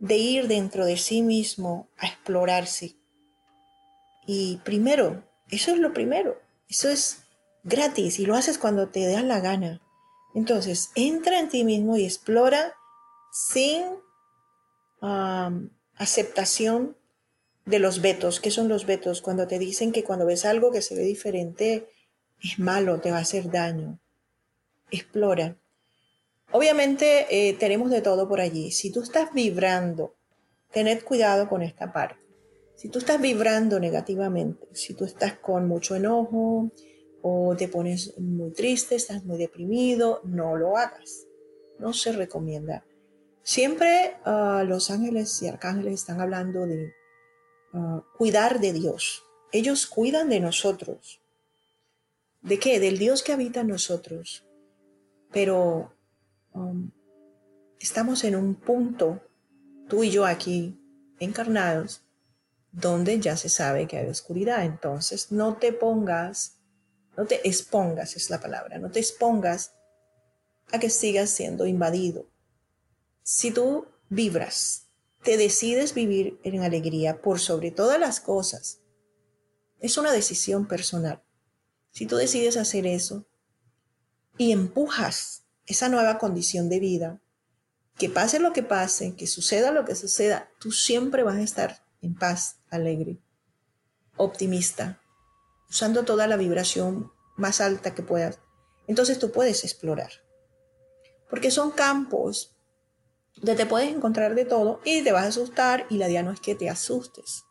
de 0.00 0.16
ir 0.16 0.48
dentro 0.48 0.84
de 0.84 0.96
sí 0.96 1.22
mismo 1.22 1.88
a 1.96 2.06
explorarse. 2.06 2.96
Y 4.26 4.58
primero, 4.64 5.24
eso 5.50 5.72
es 5.72 5.78
lo 5.78 5.92
primero, 5.92 6.40
eso 6.68 6.88
es 6.88 7.22
gratis 7.64 8.18
y 8.18 8.26
lo 8.26 8.34
haces 8.34 8.58
cuando 8.58 8.88
te 8.88 9.06
da 9.06 9.22
la 9.22 9.40
gana. 9.40 9.80
Entonces, 10.34 10.90
entra 10.94 11.40
en 11.40 11.48
ti 11.48 11.64
mismo 11.64 11.96
y 11.96 12.04
explora 12.04 12.74
sin 13.32 13.84
aceptación 15.96 16.96
de 17.64 17.78
los 17.78 18.00
vetos. 18.00 18.40
¿Qué 18.40 18.50
son 18.50 18.68
los 18.68 18.86
vetos? 18.86 19.22
Cuando 19.22 19.46
te 19.46 19.58
dicen 19.58 19.92
que 19.92 20.04
cuando 20.04 20.26
ves 20.26 20.44
algo 20.44 20.70
que 20.72 20.82
se 20.82 20.94
ve 20.94 21.02
diferente 21.02 21.88
es 22.42 22.58
malo, 22.58 23.00
te 23.00 23.10
va 23.10 23.18
a 23.18 23.22
hacer 23.22 23.50
daño. 23.50 23.98
Explora. 24.90 25.56
Obviamente 26.50 27.26
eh, 27.30 27.54
tenemos 27.54 27.90
de 27.90 28.00
todo 28.00 28.28
por 28.28 28.40
allí. 28.40 28.70
Si 28.70 28.90
tú 28.90 29.02
estás 29.02 29.32
vibrando, 29.32 30.14
tened 30.72 31.02
cuidado 31.04 31.48
con 31.48 31.62
esta 31.62 31.92
parte. 31.92 32.16
Si 32.74 32.88
tú 32.88 33.00
estás 33.00 33.20
vibrando 33.20 33.80
negativamente, 33.80 34.66
si 34.72 34.94
tú 34.94 35.04
estás 35.04 35.34
con 35.34 35.66
mucho 35.66 35.96
enojo 35.96 36.70
o 37.22 37.56
te 37.56 37.68
pones 37.68 38.16
muy 38.18 38.52
triste, 38.52 38.94
estás 38.94 39.24
muy 39.24 39.36
deprimido, 39.36 40.20
no 40.24 40.56
lo 40.56 40.76
hagas. 40.76 41.26
no 41.78 41.92
se 41.92 42.12
recomienda. 42.12 42.84
Siempre 43.42 44.16
ah, 44.24 44.64
los 44.66 44.90
ángeles 44.90 45.40
y 45.42 45.48
arcángeles 45.48 45.94
están 45.94 46.20
hablando 46.20 46.66
de 46.66 46.92
ah, 47.72 48.02
cuidar 48.16 48.60
de 48.60 48.72
Dios. 48.72 49.24
Ellos 49.52 49.86
cuidan 49.86 50.28
de 50.28 50.40
nosotros. 50.40 51.20
¿De 52.42 52.58
qué? 52.58 52.80
Del 52.80 52.98
Dios 52.98 53.22
que 53.22 53.32
habita 53.32 53.60
en 53.60 53.68
nosotros. 53.68 54.44
Pero 55.32 55.92
um, 56.58 56.90
estamos 57.78 58.24
en 58.24 58.36
un 58.36 58.54
punto, 58.54 59.20
tú 59.88 60.04
y 60.04 60.10
yo 60.10 60.26
aquí, 60.26 60.80
encarnados, 61.18 62.02
donde 62.72 63.18
ya 63.20 63.36
se 63.36 63.48
sabe 63.48 63.86
que 63.86 63.98
hay 63.98 64.08
oscuridad. 64.08 64.64
Entonces, 64.64 65.32
no 65.32 65.56
te 65.56 65.72
pongas, 65.72 66.58
no 67.16 67.26
te 67.26 67.46
expongas, 67.48 68.16
es 68.16 68.30
la 68.30 68.40
palabra, 68.40 68.78
no 68.78 68.90
te 68.90 69.00
expongas 69.00 69.74
a 70.70 70.78
que 70.78 70.90
sigas 70.90 71.30
siendo 71.30 71.66
invadido. 71.66 72.26
Si 73.22 73.50
tú 73.50 73.86
vibras, 74.08 74.88
te 75.22 75.36
decides 75.36 75.94
vivir 75.94 76.38
en 76.44 76.62
alegría 76.62 77.20
por 77.20 77.40
sobre 77.40 77.70
todas 77.70 77.98
las 77.98 78.20
cosas, 78.20 78.80
es 79.80 79.96
una 79.96 80.12
decisión 80.12 80.66
personal. 80.66 81.22
Si 81.90 82.06
tú 82.06 82.16
decides 82.16 82.56
hacer 82.56 82.86
eso 82.86 83.26
y 84.36 84.52
empujas 84.52 85.47
esa 85.68 85.88
nueva 85.88 86.18
condición 86.18 86.68
de 86.68 86.80
vida, 86.80 87.20
que 87.96 88.08
pase 88.08 88.40
lo 88.40 88.52
que 88.52 88.62
pase, 88.62 89.14
que 89.14 89.26
suceda 89.26 89.70
lo 89.70 89.84
que 89.84 89.94
suceda, 89.94 90.50
tú 90.58 90.72
siempre 90.72 91.22
vas 91.22 91.36
a 91.36 91.42
estar 91.42 91.84
en 92.00 92.14
paz, 92.14 92.56
alegre, 92.70 93.18
optimista, 94.16 95.00
usando 95.68 96.04
toda 96.04 96.26
la 96.26 96.36
vibración 96.36 97.12
más 97.36 97.60
alta 97.60 97.94
que 97.94 98.02
puedas. 98.02 98.40
Entonces 98.86 99.18
tú 99.18 99.30
puedes 99.30 99.62
explorar. 99.62 100.10
Porque 101.28 101.50
son 101.50 101.70
campos 101.70 102.56
donde 103.36 103.54
te 103.54 103.66
puedes 103.66 103.94
encontrar 103.94 104.34
de 104.34 104.46
todo 104.46 104.80
y 104.84 105.02
te 105.02 105.12
vas 105.12 105.24
a 105.24 105.28
asustar 105.28 105.86
y 105.90 105.98
la 105.98 106.08
idea 106.08 106.22
no 106.22 106.32
es 106.32 106.40
que 106.40 106.54
te 106.54 106.70
asustes. 106.70 107.44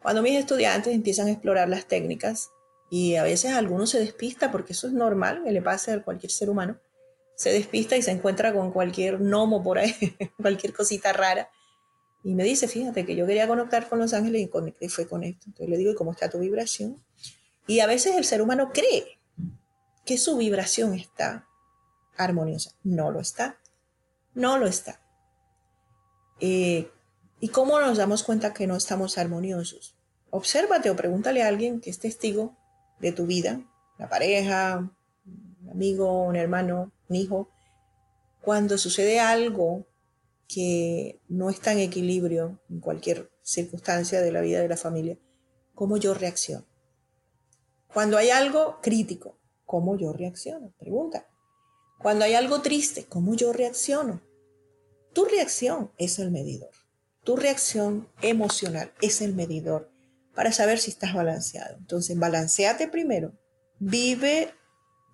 Cuando 0.00 0.22
mis 0.22 0.36
estudiantes 0.36 0.92
empiezan 0.92 1.28
a 1.28 1.30
explorar 1.30 1.68
las 1.68 1.86
técnicas 1.86 2.50
y 2.90 3.14
a 3.14 3.22
veces 3.22 3.52
alguno 3.52 3.86
se 3.86 4.00
despista 4.00 4.50
porque 4.50 4.72
eso 4.72 4.88
es 4.88 4.92
normal, 4.92 5.42
que 5.44 5.52
le 5.52 5.62
pase 5.62 5.92
a 5.92 6.02
cualquier 6.02 6.32
ser 6.32 6.50
humano, 6.50 6.80
se 7.42 7.52
despista 7.52 7.96
y 7.96 8.02
se 8.02 8.12
encuentra 8.12 8.52
con 8.52 8.70
cualquier 8.70 9.18
gnomo 9.18 9.64
por 9.64 9.78
ahí, 9.78 9.94
cualquier 10.40 10.72
cosita 10.72 11.12
rara 11.12 11.50
y 12.24 12.34
me 12.34 12.44
dice, 12.44 12.68
fíjate 12.68 13.04
que 13.04 13.16
yo 13.16 13.26
quería 13.26 13.48
conectar 13.48 13.88
con 13.88 13.98
los 13.98 14.14
ángeles 14.14 14.42
y 14.42 14.48
conecté 14.48 14.88
fue 14.88 15.08
con 15.08 15.24
esto. 15.24 15.46
Entonces 15.46 15.68
le 15.68 15.76
digo, 15.76 15.90
¿y 15.90 15.94
cómo 15.96 16.12
está 16.12 16.30
tu 16.30 16.38
vibración? 16.38 17.02
Y 17.66 17.80
a 17.80 17.86
veces 17.86 18.14
el 18.16 18.24
ser 18.24 18.42
humano 18.42 18.70
cree 18.72 19.18
que 20.04 20.18
su 20.18 20.36
vibración 20.36 20.94
está 20.94 21.48
armoniosa. 22.16 22.76
No 22.84 23.10
lo 23.10 23.18
está. 23.18 23.58
No 24.34 24.58
lo 24.58 24.68
está. 24.68 25.00
Eh, 26.38 26.90
¿Y 27.40 27.48
cómo 27.48 27.80
nos 27.80 27.98
damos 27.98 28.22
cuenta 28.22 28.54
que 28.54 28.68
no 28.68 28.76
estamos 28.76 29.18
armoniosos? 29.18 29.96
Obsérvate 30.30 30.90
o 30.90 30.96
pregúntale 30.96 31.42
a 31.42 31.48
alguien 31.48 31.80
que 31.80 31.90
es 31.90 31.98
testigo 31.98 32.56
de 33.00 33.10
tu 33.10 33.26
vida, 33.26 33.60
la 33.98 34.08
pareja, 34.08 34.90
un 35.26 35.70
amigo, 35.70 36.22
un 36.22 36.36
hermano, 36.36 36.92
hijo. 37.14 37.50
Cuando 38.42 38.78
sucede 38.78 39.20
algo 39.20 39.86
que 40.48 41.20
no 41.28 41.48
está 41.50 41.72
en 41.72 41.78
equilibrio 41.78 42.60
en 42.68 42.80
cualquier 42.80 43.30
circunstancia 43.42 44.20
de 44.20 44.32
la 44.32 44.40
vida 44.40 44.60
de 44.60 44.68
la 44.68 44.76
familia, 44.76 45.18
¿cómo 45.74 45.96
yo 45.96 46.14
reacciono? 46.14 46.66
Cuando 47.92 48.16
hay 48.16 48.30
algo 48.30 48.78
crítico, 48.80 49.38
¿cómo 49.64 49.96
yo 49.96 50.12
reacciono? 50.12 50.72
Pregunta. 50.78 51.28
Cuando 51.98 52.24
hay 52.24 52.34
algo 52.34 52.62
triste, 52.62 53.04
¿cómo 53.04 53.34
yo 53.34 53.52
reacciono? 53.52 54.20
Tu 55.12 55.24
reacción 55.24 55.92
es 55.98 56.18
el 56.18 56.30
medidor. 56.30 56.70
Tu 57.22 57.36
reacción 57.36 58.08
emocional 58.22 58.92
es 59.00 59.20
el 59.20 59.34
medidor 59.34 59.90
para 60.34 60.50
saber 60.52 60.78
si 60.78 60.90
estás 60.90 61.14
balanceado. 61.14 61.76
Entonces, 61.76 62.18
balanceate 62.18 62.88
primero. 62.88 63.32
Vive 63.78 64.54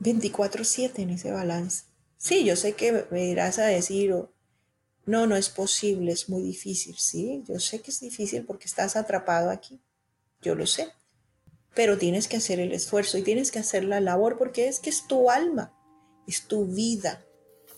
24/7 0.00 1.02
en 1.02 1.10
ese 1.10 1.32
balance. 1.32 1.84
Sí, 2.18 2.44
yo 2.44 2.56
sé 2.56 2.74
que 2.74 3.06
me 3.10 3.26
irás 3.26 3.58
a 3.58 3.66
decir, 3.66 4.12
no, 5.06 5.26
no 5.26 5.36
es 5.36 5.48
posible, 5.48 6.12
es 6.12 6.28
muy 6.28 6.42
difícil. 6.42 6.96
Sí, 6.98 7.44
yo 7.46 7.60
sé 7.60 7.80
que 7.80 7.92
es 7.92 8.00
difícil 8.00 8.44
porque 8.44 8.66
estás 8.66 8.96
atrapado 8.96 9.50
aquí. 9.50 9.80
Yo 10.42 10.54
lo 10.54 10.66
sé. 10.66 10.88
Pero 11.74 11.96
tienes 11.96 12.26
que 12.26 12.36
hacer 12.36 12.58
el 12.58 12.72
esfuerzo 12.72 13.18
y 13.18 13.22
tienes 13.22 13.50
que 13.50 13.60
hacer 13.60 13.84
la 13.84 14.00
labor 14.00 14.36
porque 14.36 14.68
es 14.68 14.80
que 14.80 14.90
es 14.90 15.06
tu 15.06 15.30
alma, 15.30 15.72
es 16.26 16.42
tu 16.48 16.66
vida, 16.66 17.24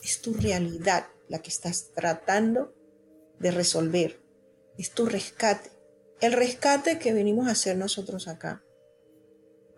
es 0.03 0.23
tu 0.23 0.33
realidad 0.35 1.07
la 1.29 1.41
que 1.43 1.51
estás 1.51 1.93
tratando 1.95 2.75
de 3.39 3.51
resolver. 3.51 4.23
Es 4.79 4.93
tu 4.93 5.07
rescate. 5.07 5.71
El 6.21 6.33
rescate 6.33 6.99
que 6.99 7.13
venimos 7.13 7.47
a 7.47 7.53
hacer 7.53 7.77
nosotros 7.77 8.27
acá. 8.27 8.65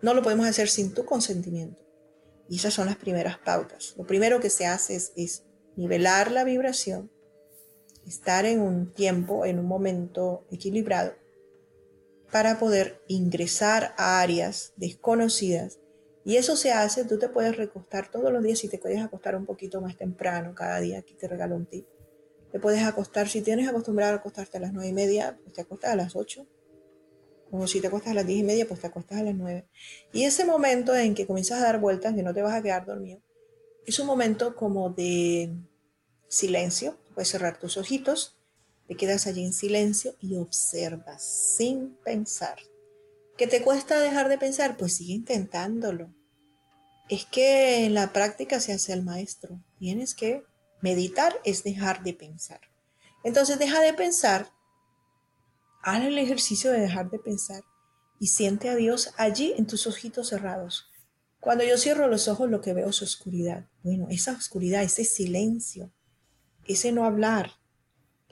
No 0.01 0.13
lo 0.13 0.23
podemos 0.23 0.47
hacer 0.47 0.69
sin 0.69 0.93
tu 0.93 1.05
consentimiento. 1.05 1.81
Y 2.49 2.57
esas 2.57 2.73
son 2.73 2.87
las 2.87 2.97
primeras 2.97 3.37
pautas. 3.37 3.95
Lo 3.97 4.05
primero 4.05 4.39
que 4.39 4.49
se 4.49 4.65
hace 4.65 4.95
es, 4.95 5.43
nivelar 5.75 6.31
la 6.31 6.43
vibración 6.43 7.09
estar 8.05 8.45
en 8.45 8.59
un 8.59 8.93
tiempo, 8.93 9.45
en 9.45 9.59
un 9.59 9.65
momento 9.65 10.45
equilibrado, 10.51 11.13
para 12.31 12.59
poder 12.59 13.01
ingresar 13.07 13.95
a 13.97 14.21
áreas 14.21 14.73
desconocidas. 14.75 15.79
Y 16.25 16.35
eso 16.35 16.55
se 16.55 16.71
hace, 16.71 17.05
tú 17.05 17.17
te 17.17 17.29
puedes 17.29 17.55
recostar 17.55 18.11
todos 18.11 18.31
los 18.31 18.43
días, 18.43 18.59
si 18.59 18.67
te 18.67 18.77
puedes 18.77 19.01
acostar 19.01 19.35
un 19.35 19.45
poquito 19.45 19.81
más 19.81 19.97
temprano 19.97 20.53
cada 20.53 20.79
día, 20.79 20.99
aquí 20.99 21.15
te 21.15 21.27
regalo 21.27 21.55
un 21.55 21.65
tip. 21.65 21.87
Te 22.51 22.59
puedes 22.59 22.83
acostar, 22.83 23.27
si 23.27 23.41
tienes 23.41 23.67
acostumbrado 23.67 24.13
a 24.13 24.17
acostarte 24.17 24.57
a 24.57 24.61
las 24.61 24.73
nueve 24.73 24.89
y 24.89 24.93
media, 24.93 25.39
pues 25.41 25.53
te 25.53 25.61
acostas 25.61 25.91
a 25.91 25.95
las 25.95 26.15
8. 26.15 26.45
O 27.55 27.67
si 27.67 27.79
te 27.79 27.87
acostas 27.87 28.11
a 28.11 28.15
las 28.15 28.25
diez 28.25 28.39
y 28.39 28.43
media, 28.43 28.67
pues 28.67 28.79
te 28.79 28.87
acostas 28.87 29.19
a 29.19 29.23
las 29.23 29.35
9. 29.35 29.67
Y 30.11 30.23
ese 30.23 30.43
momento 30.43 30.95
en 30.95 31.13
que 31.13 31.27
comienzas 31.27 31.61
a 31.61 31.65
dar 31.65 31.79
vueltas, 31.79 32.15
que 32.15 32.23
no 32.23 32.33
te 32.33 32.41
vas 32.41 32.55
a 32.55 32.63
quedar 32.63 32.85
dormido, 32.85 33.21
es 33.85 33.99
un 33.99 34.07
momento 34.07 34.55
como 34.55 34.89
de 34.89 35.53
silencio, 36.27 36.97
Puedes 37.13 37.29
cerrar 37.29 37.59
tus 37.59 37.77
ojitos, 37.77 38.37
te 38.87 38.95
quedas 38.95 39.27
allí 39.27 39.43
en 39.43 39.53
silencio 39.53 40.15
y 40.19 40.37
observas 40.37 41.23
sin 41.55 41.95
pensar. 42.03 42.57
¿Qué 43.37 43.47
te 43.47 43.61
cuesta 43.61 43.99
dejar 43.99 44.29
de 44.29 44.37
pensar? 44.37 44.77
Pues 44.77 44.95
sigue 44.95 45.13
intentándolo. 45.13 46.13
Es 47.09 47.25
que 47.25 47.85
en 47.85 47.93
la 47.93 48.13
práctica 48.13 48.59
se 48.59 48.73
hace 48.73 48.93
el 48.93 49.03
maestro. 49.03 49.59
Tienes 49.77 50.15
que 50.15 50.43
meditar 50.81 51.39
es 51.43 51.63
dejar 51.63 52.03
de 52.03 52.13
pensar. 52.13 52.61
Entonces 53.23 53.59
deja 53.59 53.81
de 53.81 53.93
pensar, 53.93 54.49
haz 55.83 56.03
el 56.03 56.17
ejercicio 56.17 56.71
de 56.71 56.79
dejar 56.79 57.11
de 57.11 57.19
pensar 57.19 57.63
y 58.19 58.27
siente 58.27 58.69
a 58.69 58.75
Dios 58.75 59.13
allí 59.17 59.53
en 59.57 59.67
tus 59.67 59.85
ojitos 59.85 60.29
cerrados. 60.29 60.89
Cuando 61.39 61.65
yo 61.65 61.77
cierro 61.77 62.07
los 62.07 62.29
ojos 62.29 62.49
lo 62.49 62.61
que 62.61 62.73
veo 62.73 62.89
es 62.89 63.01
oscuridad. 63.01 63.67
Bueno, 63.83 64.07
esa 64.09 64.31
oscuridad, 64.31 64.81
ese 64.81 65.03
silencio, 65.03 65.91
ese 66.65 66.93
no 66.93 67.05
hablar, 67.05 67.51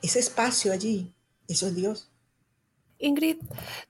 ese 0.02 0.20
espacio 0.20 0.72
allí, 0.72 1.14
eso 1.48 1.68
es 1.68 1.76
Dios. 1.76 2.10
Ingrid, 3.00 3.38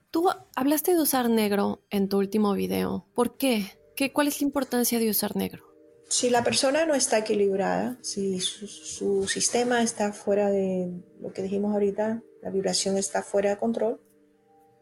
tú 0.09 0.27
hablaste 0.55 0.95
de 0.95 1.01
usar 1.01 1.29
negro 1.29 1.85
en 1.91 2.09
tu 2.09 2.17
último 2.17 2.53
video. 2.53 3.05
¿Por 3.13 3.37
qué? 3.37 3.79
¿Qué 3.95 4.11
¿Cuál 4.11 4.27
es 4.27 4.41
la 4.41 4.47
importancia 4.47 4.97
de 4.97 5.09
usar 5.09 5.35
negro? 5.35 5.71
Si 6.09 6.29
la 6.29 6.43
persona 6.43 6.85
no 6.85 6.95
está 6.95 7.19
equilibrada, 7.19 7.97
si 8.01 8.39
su, 8.39 9.27
sistema 9.27 9.83
está 9.83 10.11
fuera 10.11 10.49
de 10.49 10.91
lo 11.21 11.31
que 11.31 11.43
dijimos 11.43 11.73
ahorita, 11.73 12.23
la 12.41 12.49
vibración 12.49 12.97
está 12.97 13.23
fuera 13.23 13.51
de 13.51 13.57
control, 13.57 14.01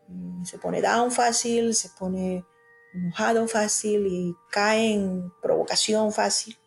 mm, 0.08 0.44
se 0.46 0.58
pone 0.58 0.82
down 0.82 1.12
fácil, 1.12 1.76
se 1.76 1.90
pone 1.90 2.46
enojado 2.94 3.48
fácil 3.48 4.08
y 4.08 4.36
cae 4.52 4.94
en 4.94 5.32
provocación 5.42 6.12
fácil, 6.12 6.58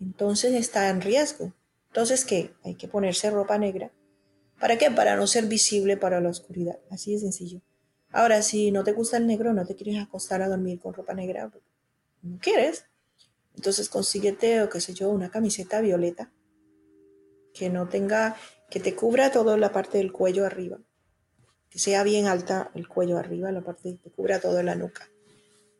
entonces 0.00 0.54
está 0.54 0.88
en 0.88 1.00
riesgo. 1.00 1.52
Entonces, 1.88 2.24
¿qué? 2.24 2.54
Hay 2.62 2.76
que 2.76 2.86
ponerse 2.86 3.30
ropa 3.30 3.58
negra. 3.58 3.90
¿Para 4.60 4.78
qué? 4.78 4.90
Para 4.90 5.16
no 5.16 5.26
ser 5.26 5.46
visible 5.46 5.96
para 5.96 6.20
la 6.20 6.28
oscuridad. 6.28 6.78
Así 6.90 7.12
de 7.12 7.18
sencillo. 7.18 7.62
Ahora, 8.12 8.42
si 8.42 8.70
no 8.70 8.84
te 8.84 8.92
gusta 8.92 9.16
el 9.16 9.26
negro, 9.26 9.52
no 9.52 9.64
te 9.66 9.74
quieres 9.74 10.00
acostar 10.00 10.42
a 10.42 10.48
dormir 10.48 10.80
con 10.80 10.94
ropa 10.94 11.14
negra, 11.14 11.50
no 12.22 12.38
quieres, 12.40 12.84
entonces 13.54 13.88
consíguete, 13.88 14.62
o 14.62 14.68
qué 14.68 14.80
sé 14.80 14.94
yo, 14.94 15.10
una 15.10 15.30
camiseta 15.30 15.80
violeta 15.80 16.32
que 17.54 17.70
no 17.70 17.88
tenga, 17.88 18.36
que 18.70 18.80
te 18.80 18.94
cubra 18.94 19.30
toda 19.30 19.56
la 19.56 19.72
parte 19.72 19.98
del 19.98 20.12
cuello 20.12 20.46
arriba, 20.46 20.78
que 21.68 21.78
sea 21.78 22.02
bien 22.02 22.26
alta 22.26 22.70
el 22.74 22.88
cuello 22.88 23.18
arriba, 23.18 23.50
la 23.52 23.62
parte 23.62 23.90
que 23.90 23.98
te 23.98 24.10
cubra 24.10 24.40
toda 24.40 24.62
la 24.62 24.74
nuca. 24.74 25.08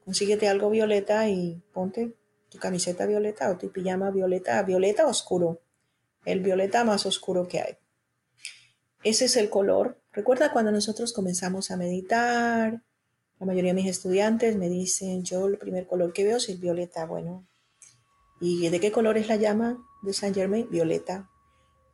Consíguete 0.04 0.48
algo 0.48 0.70
violeta 0.70 1.28
y 1.28 1.62
ponte 1.72 2.14
tu 2.48 2.58
camiseta 2.58 3.06
violeta 3.06 3.50
o 3.50 3.56
tu 3.56 3.70
pijama 3.70 4.10
violeta, 4.10 4.62
violeta 4.62 5.06
oscuro, 5.06 5.60
el 6.24 6.40
violeta 6.40 6.84
más 6.84 7.06
oscuro 7.06 7.46
que 7.46 7.60
hay. 7.60 7.76
Ese 9.04 9.26
es 9.26 9.36
el 9.36 9.48
color. 9.48 10.02
Recuerda 10.12 10.52
cuando 10.52 10.72
nosotros 10.72 11.12
comenzamos 11.12 11.70
a 11.70 11.76
meditar, 11.76 12.82
la 13.38 13.46
mayoría 13.46 13.72
de 13.72 13.82
mis 13.82 13.90
estudiantes 13.90 14.56
me 14.56 14.68
dicen, 14.68 15.22
yo 15.22 15.46
el 15.46 15.58
primer 15.58 15.86
color 15.86 16.12
que 16.12 16.24
veo 16.24 16.38
es 16.38 16.48
el 16.48 16.58
violeta. 16.58 17.06
Bueno, 17.06 17.46
¿Y 18.40 18.66
de 18.70 18.80
qué 18.80 18.90
color 18.90 19.18
es 19.18 19.28
la 19.28 19.36
llama 19.36 19.86
de 20.02 20.14
Saint 20.14 20.34
Germain? 20.34 20.66
Violeta. 20.70 21.28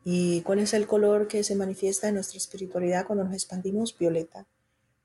¿Y 0.08 0.42
cuál 0.42 0.60
es 0.60 0.72
el 0.72 0.86
color 0.86 1.26
que 1.26 1.42
se 1.42 1.56
manifiesta 1.56 2.06
en 2.06 2.14
nuestra 2.14 2.38
espiritualidad 2.38 3.08
cuando 3.08 3.24
nos 3.24 3.34
expandimos? 3.34 3.98
Violeta. 3.98 4.46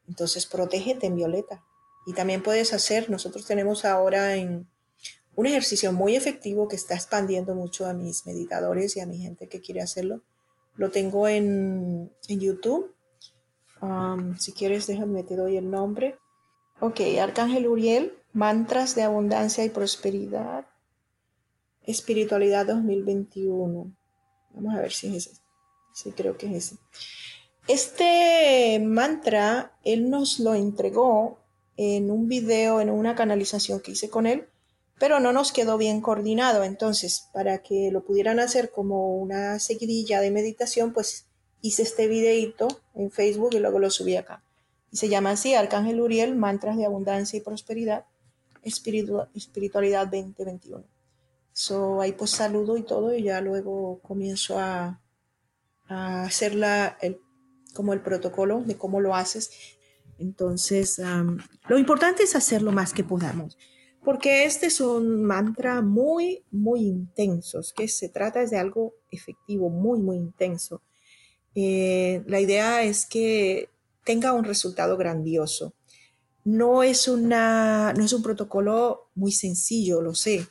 Entonces, 0.07 0.45
protégete 0.45 1.07
en 1.07 1.15
violeta. 1.15 1.63
Y 2.05 2.13
también 2.13 2.43
puedes 2.43 2.71
hacer, 2.71 3.09
nosotros 3.09 3.47
tenemos 3.47 3.83
ahora 3.83 4.35
en 4.35 4.67
un 5.35 5.45
ejercicio 5.47 5.91
muy 5.91 6.15
efectivo 6.15 6.67
que 6.67 6.75
está 6.75 6.93
expandiendo 6.93 7.55
mucho 7.55 7.87
a 7.87 7.93
mis 7.93 8.27
meditadores 8.27 8.95
y 8.95 8.99
a 8.99 9.07
mi 9.07 9.17
gente 9.17 9.47
que 9.47 9.59
quiere 9.59 9.81
hacerlo. 9.81 10.21
Lo 10.75 10.91
tengo 10.91 11.27
en, 11.27 12.11
YouTube. 12.27 12.93
Um, 13.81 14.37
si 14.37 14.53
quieres, 14.53 14.85
déjame, 14.85 15.23
te 15.23 15.35
doy 15.35 15.57
el 15.57 15.71
nombre. 15.71 16.19
Ok, 16.79 16.99
Arcángel 17.19 17.67
Uriel, 17.67 18.13
mantras 18.33 18.93
de 18.93 19.01
abundancia 19.01 19.65
y 19.65 19.69
prosperidad. 19.69 20.67
Espiritualidad 21.87 22.67
2021. 22.67 23.95
Vamos 24.53 24.75
a 24.75 24.81
ver 24.81 24.91
si 24.91 25.07
es 25.07 25.27
ese. 25.27 25.41
Sí, 25.93 26.11
creo 26.11 26.37
que 26.37 26.47
es 26.47 26.65
ese. 26.65 26.77
Este 27.67 28.79
mantra, 28.79 29.77
él 29.83 30.09
nos 30.09 30.39
lo 30.39 30.55
entregó 30.55 31.39
en 31.77 32.11
un 32.11 32.27
video, 32.27 32.81
en 32.81 32.89
una 32.89 33.15
canalización 33.15 33.79
que 33.79 33.91
hice 33.91 34.09
con 34.09 34.25
él, 34.25 34.47
pero 34.99 35.19
no 35.19 35.31
nos 35.31 35.51
quedó 35.51 35.77
bien 35.77 36.01
coordinado. 36.01 36.63
Entonces, 36.63 37.29
para 37.33 37.63
que 37.63 37.89
lo 37.91 38.03
pudieran 38.03 38.39
hacer 38.39 38.71
como 38.71 39.15
una 39.17 39.59
seguidilla 39.59 40.21
de 40.21 40.31
meditación, 40.31 40.93
pues 40.93 41.27
hice 41.61 41.83
este 41.83 42.07
videito 42.07 42.67
en 42.95 43.11
Facebook 43.11 43.51
y 43.53 43.59
luego 43.59 43.79
lo 43.79 43.89
subí 43.89 44.15
acá. 44.15 44.43
Y 44.91 44.97
se 44.97 45.09
llama 45.09 45.31
así, 45.31 45.53
Arcángel 45.53 46.01
Uriel, 46.01 46.35
Mantras 46.35 46.77
de 46.77 46.85
Abundancia 46.85 47.37
y 47.37 47.41
Prosperidad, 47.41 48.05
Espiritualidad 48.63 50.07
2021. 50.07 50.83
So, 51.63 52.01
ahí 52.01 52.13
pues 52.13 52.31
saludo 52.31 52.75
y 52.75 52.81
todo 52.81 53.13
y 53.13 53.21
ya 53.21 53.39
luego 53.39 53.99
comienzo 54.01 54.57
a, 54.57 54.99
a 55.87 56.23
hacer 56.23 56.53
el, 57.01 57.19
como 57.75 57.93
el 57.93 58.01
protocolo 58.01 58.63
de 58.65 58.79
cómo 58.79 58.99
lo 58.99 59.13
haces. 59.13 59.51
Entonces, 60.17 60.99
lo 61.67 61.77
importante 61.77 62.23
es 62.23 62.35
hacer 62.35 62.63
lo 62.63 62.71
más 62.71 62.93
que 62.93 63.03
podamos, 63.03 63.59
porque 64.03 64.45
este 64.45 64.65
es 64.65 64.81
un 64.81 65.23
mantra 65.23 65.83
muy, 65.83 66.43
muy 66.49 66.79
intenso, 66.81 67.61
que 67.75 67.87
se 67.87 68.09
trata 68.09 68.43
de 68.43 68.57
algo 68.57 68.95
efectivo, 69.11 69.69
muy, 69.69 69.99
muy 69.99 70.17
intenso. 70.17 70.81
Eh, 71.53 72.23
la 72.25 72.39
idea 72.39 72.81
es 72.81 73.05
que 73.05 73.69
tenga 74.03 74.33
un 74.33 74.45
resultado 74.45 74.97
grandioso. 74.97 75.75
No 76.43 76.81
es, 76.81 77.07
una, 77.07 77.93
no 77.93 78.03
es 78.03 78.13
un 78.13 78.23
protocolo 78.23 79.11
muy 79.13 79.31
sencillo, 79.31 80.01
lo 80.01 80.15
sé, 80.15 80.47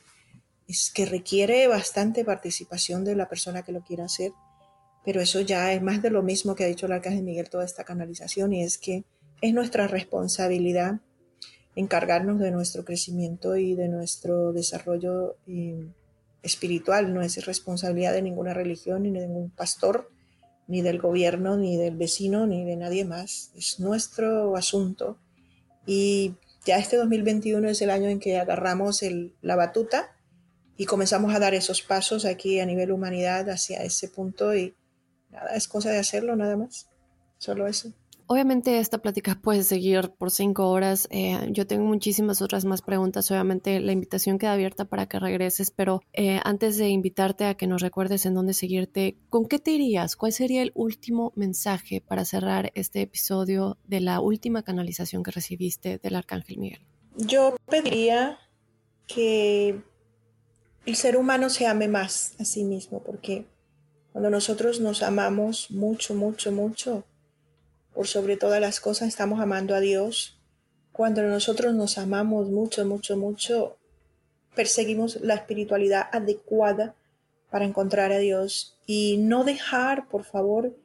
que 0.93 1.05
requiere 1.05 1.67
bastante 1.67 2.23
participación 2.23 3.03
de 3.03 3.15
la 3.15 3.27
persona 3.29 3.63
que 3.63 3.71
lo 3.71 3.81
quiera 3.81 4.05
hacer, 4.05 4.31
pero 5.03 5.21
eso 5.21 5.41
ya 5.41 5.73
es 5.73 5.81
más 5.81 6.01
de 6.01 6.09
lo 6.09 6.21
mismo 6.21 6.55
que 6.55 6.63
ha 6.63 6.67
dicho 6.67 6.85
el 6.85 6.91
Arcángel 6.93 7.23
Miguel 7.23 7.49
toda 7.49 7.65
esta 7.65 7.83
canalización 7.83 8.53
y 8.53 8.63
es 8.63 8.77
que 8.77 9.03
es 9.41 9.53
nuestra 9.53 9.87
responsabilidad 9.87 11.01
encargarnos 11.75 12.39
de 12.39 12.51
nuestro 12.51 12.85
crecimiento 12.85 13.55
y 13.55 13.75
de 13.75 13.87
nuestro 13.87 14.53
desarrollo 14.53 15.37
eh, 15.47 15.87
espiritual, 16.43 17.13
no 17.13 17.21
es 17.21 17.45
responsabilidad 17.45 18.13
de 18.13 18.21
ninguna 18.21 18.53
religión 18.53 19.03
ni 19.03 19.11
de 19.11 19.27
ningún 19.27 19.49
pastor, 19.49 20.11
ni 20.67 20.81
del 20.81 20.99
gobierno, 20.99 21.57
ni 21.57 21.77
del 21.77 21.95
vecino, 21.95 22.45
ni 22.45 22.65
de 22.65 22.75
nadie 22.75 23.05
más, 23.05 23.51
es 23.55 23.79
nuestro 23.79 24.55
asunto. 24.55 25.17
Y 25.85 26.35
ya 26.65 26.77
este 26.77 26.97
2021 26.97 27.67
es 27.69 27.81
el 27.81 27.89
año 27.89 28.09
en 28.09 28.19
que 28.19 28.39
agarramos 28.39 29.01
la 29.41 29.55
batuta 29.55 30.15
y 30.81 30.85
comenzamos 30.85 31.31
a 31.35 31.37
dar 31.37 31.53
esos 31.53 31.83
pasos 31.83 32.25
aquí 32.25 32.59
a 32.59 32.65
nivel 32.65 32.91
humanidad 32.91 33.47
hacia 33.51 33.83
ese 33.83 34.07
punto 34.07 34.55
y 34.55 34.73
nada, 35.29 35.53
es 35.53 35.67
cosa 35.67 35.91
de 35.91 35.99
hacerlo 35.99 36.35
nada 36.35 36.57
más, 36.57 36.89
solo 37.37 37.67
eso. 37.67 37.93
Obviamente 38.25 38.79
esta 38.79 38.97
plática 38.97 39.37
puede 39.39 39.61
seguir 39.63 40.09
por 40.17 40.31
cinco 40.31 40.71
horas. 40.71 41.07
Eh, 41.11 41.37
yo 41.51 41.67
tengo 41.67 41.85
muchísimas 41.85 42.41
otras 42.41 42.65
más 42.65 42.81
preguntas. 42.81 43.29
Obviamente 43.29 43.79
la 43.79 43.91
invitación 43.91 44.39
queda 44.39 44.53
abierta 44.53 44.85
para 44.85 45.05
que 45.05 45.19
regreses, 45.19 45.69
pero 45.69 46.01
eh, 46.13 46.39
antes 46.43 46.77
de 46.77 46.89
invitarte 46.89 47.45
a 47.45 47.53
que 47.53 47.67
nos 47.67 47.83
recuerdes 47.83 48.25
en 48.25 48.33
dónde 48.33 48.55
seguirte, 48.55 49.17
¿con 49.29 49.45
qué 49.45 49.59
te 49.59 49.71
irías? 49.73 50.15
¿Cuál 50.15 50.31
sería 50.31 50.63
el 50.63 50.71
último 50.73 51.31
mensaje 51.35 52.01
para 52.01 52.25
cerrar 52.25 52.71
este 52.73 53.01
episodio 53.01 53.77
de 53.85 53.99
la 53.99 54.19
última 54.19 54.63
canalización 54.63 55.21
que 55.21 55.29
recibiste 55.29 55.99
del 55.99 56.15
Arcángel 56.15 56.57
Miguel? 56.57 56.87
Yo 57.17 57.55
pediría 57.69 58.39
que 59.05 59.83
el 60.85 60.95
ser 60.95 61.15
humano 61.15 61.49
se 61.49 61.67
ame 61.67 61.87
más 61.87 62.33
a 62.39 62.45
sí 62.45 62.63
mismo, 62.63 63.03
porque 63.03 63.45
cuando 64.11 64.29
nosotros 64.29 64.79
nos 64.79 65.03
amamos 65.03 65.69
mucho, 65.69 66.15
mucho, 66.15 66.51
mucho, 66.51 67.05
por 67.93 68.07
sobre 68.07 68.35
todas 68.35 68.59
las 68.59 68.79
cosas 68.79 69.07
estamos 69.07 69.39
amando 69.39 69.75
a 69.75 69.79
Dios. 69.79 70.39
Cuando 70.91 71.21
nosotros 71.23 71.75
nos 71.75 71.97
amamos 71.97 72.49
mucho, 72.49 72.85
mucho, 72.85 73.15
mucho, 73.15 73.77
perseguimos 74.55 75.21
la 75.21 75.35
espiritualidad 75.35 76.07
adecuada 76.11 76.95
para 77.49 77.65
encontrar 77.65 78.11
a 78.11 78.17
Dios. 78.17 78.77
Y 78.87 79.17
no 79.17 79.43
dejar, 79.43 80.07
por 80.09 80.23
favor, 80.23 80.75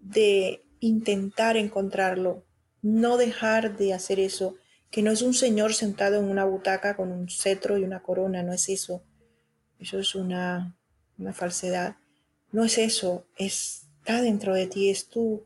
de 0.00 0.62
intentar 0.80 1.56
encontrarlo, 1.56 2.44
no 2.80 3.16
dejar 3.16 3.76
de 3.76 3.92
hacer 3.92 4.20
eso, 4.20 4.56
que 4.90 5.02
no 5.02 5.10
es 5.10 5.22
un 5.22 5.34
señor 5.34 5.74
sentado 5.74 6.18
en 6.18 6.28
una 6.28 6.44
butaca 6.44 6.96
con 6.96 7.10
un 7.10 7.28
cetro 7.28 7.76
y 7.76 7.84
una 7.84 8.02
corona, 8.02 8.42
no 8.42 8.52
es 8.52 8.68
eso 8.68 9.02
eso 9.82 9.98
es 9.98 10.14
una, 10.14 10.76
falsedad. 11.32 11.96
No 12.52 12.64
es 12.64 12.78
eso, 12.78 13.24
está 13.36 14.22
dentro 14.22 14.54
de 14.54 14.66
ti, 14.66 14.90
es 14.90 15.08
tú, 15.08 15.44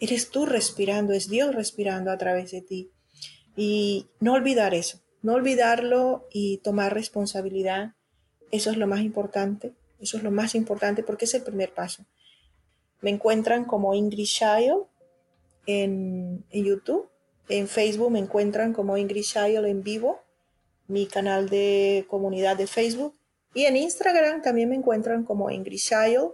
eres 0.00 0.30
tú 0.30 0.44
respirando, 0.44 1.12
es 1.12 1.28
Dios 1.28 1.54
respirando 1.54 2.10
a 2.10 2.18
través 2.18 2.50
de 2.50 2.62
ti. 2.62 2.90
Y 3.56 4.08
no 4.20 4.32
olvidar 4.32 4.74
eso, 4.74 5.00
no 5.22 5.34
olvidarlo 5.34 6.26
y 6.32 6.58
tomar 6.58 6.94
responsabilidad, 6.94 7.94
eso 8.50 8.70
es 8.70 8.76
lo 8.76 8.86
más 8.86 9.00
importante, 9.00 9.72
eso 10.00 10.16
es 10.16 10.22
lo 10.22 10.30
más 10.30 10.54
importante 10.54 11.02
porque 11.02 11.24
es 11.24 11.34
el 11.34 11.42
primer 11.42 11.72
paso. 11.72 12.04
Me 13.00 13.10
encuentran 13.10 13.64
como 13.64 13.94
Ingrid 13.94 14.26
Child 14.26 14.84
en, 15.66 16.44
en 16.50 16.64
YouTube, 16.64 17.08
en 17.48 17.68
Facebook 17.68 18.10
me 18.10 18.18
encuentran 18.18 18.72
como 18.72 18.96
Ingrid 18.96 19.22
Child 19.22 19.64
en 19.66 19.82
vivo, 19.82 20.20
mi 20.88 21.06
canal 21.06 21.48
de 21.48 22.04
comunidad 22.08 22.56
de 22.56 22.66
Facebook 22.66 23.16
y 23.56 23.64
en 23.64 23.78
Instagram 23.78 24.42
también 24.42 24.68
me 24.68 24.76
encuentran 24.76 25.24
como 25.24 25.50
Ingrid 25.50 25.78
Child 25.78 26.32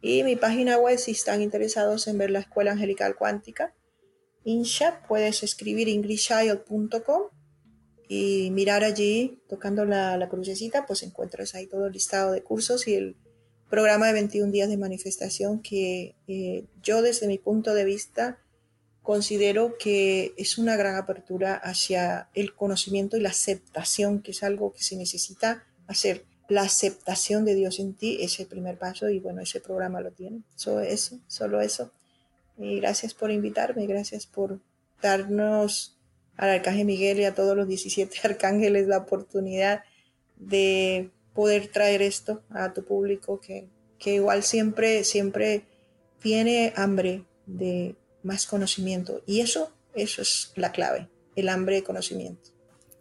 y 0.00 0.22
mi 0.22 0.36
página 0.36 0.78
web 0.78 0.96
si 0.96 1.10
están 1.10 1.42
interesados 1.42 2.06
en 2.06 2.18
ver 2.18 2.30
la 2.30 2.38
Escuela 2.38 2.70
Angelical 2.70 3.16
Cuántica. 3.16 3.74
INSHA, 4.44 5.02
puedes 5.08 5.42
escribir 5.42 5.88
ingridchild.com 5.88 7.22
y 8.06 8.50
mirar 8.52 8.84
allí, 8.84 9.42
tocando 9.48 9.84
la, 9.84 10.16
la 10.16 10.28
crucecita, 10.28 10.86
pues 10.86 11.02
encuentras 11.02 11.56
ahí 11.56 11.66
todo 11.66 11.86
el 11.86 11.94
listado 11.94 12.30
de 12.30 12.44
cursos 12.44 12.86
y 12.86 12.94
el 12.94 13.16
programa 13.68 14.06
de 14.06 14.12
21 14.12 14.52
días 14.52 14.68
de 14.68 14.76
manifestación 14.76 15.62
que 15.62 16.14
eh, 16.28 16.66
yo 16.80 17.02
desde 17.02 17.26
mi 17.26 17.38
punto 17.38 17.74
de 17.74 17.84
vista 17.84 18.38
considero 19.02 19.76
que 19.78 20.32
es 20.36 20.58
una 20.58 20.76
gran 20.76 20.94
apertura 20.94 21.56
hacia 21.56 22.28
el 22.34 22.54
conocimiento 22.54 23.16
y 23.16 23.20
la 23.20 23.30
aceptación, 23.30 24.22
que 24.22 24.30
es 24.30 24.44
algo 24.44 24.72
que 24.72 24.84
se 24.84 24.94
necesita 24.94 25.66
hacer 25.88 26.30
la 26.52 26.62
aceptación 26.62 27.44
de 27.44 27.54
Dios 27.54 27.78
en 27.78 27.94
ti 27.94 28.18
es 28.20 28.38
el 28.38 28.46
primer 28.46 28.78
paso 28.78 29.08
y 29.08 29.18
bueno, 29.18 29.40
ese 29.40 29.60
programa 29.60 30.00
lo 30.00 30.12
tiene. 30.12 30.42
Solo 30.54 30.80
eso, 30.80 31.18
solo 31.26 31.60
eso. 31.60 31.90
Y 32.58 32.78
gracias 32.80 33.14
por 33.14 33.30
invitarme, 33.30 33.86
gracias 33.86 34.26
por 34.26 34.60
darnos 35.00 35.96
al 36.36 36.50
Arcángel 36.50 36.84
Miguel 36.84 37.20
y 37.20 37.24
a 37.24 37.34
todos 37.34 37.56
los 37.56 37.66
17 37.66 38.14
arcángeles 38.24 38.86
la 38.86 38.98
oportunidad 38.98 39.84
de 40.36 41.10
poder 41.34 41.68
traer 41.68 42.02
esto 42.02 42.42
a 42.50 42.74
tu 42.74 42.84
público 42.84 43.40
que, 43.40 43.68
que 43.98 44.14
igual 44.14 44.42
siempre, 44.42 45.04
siempre 45.04 45.64
tiene 46.20 46.74
hambre 46.76 47.24
de 47.46 47.96
más 48.22 48.46
conocimiento. 48.46 49.22
Y 49.26 49.40
eso, 49.40 49.72
eso 49.94 50.20
es 50.20 50.52
la 50.56 50.72
clave, 50.72 51.08
el 51.34 51.48
hambre 51.48 51.76
de 51.76 51.84
conocimiento. 51.84 52.51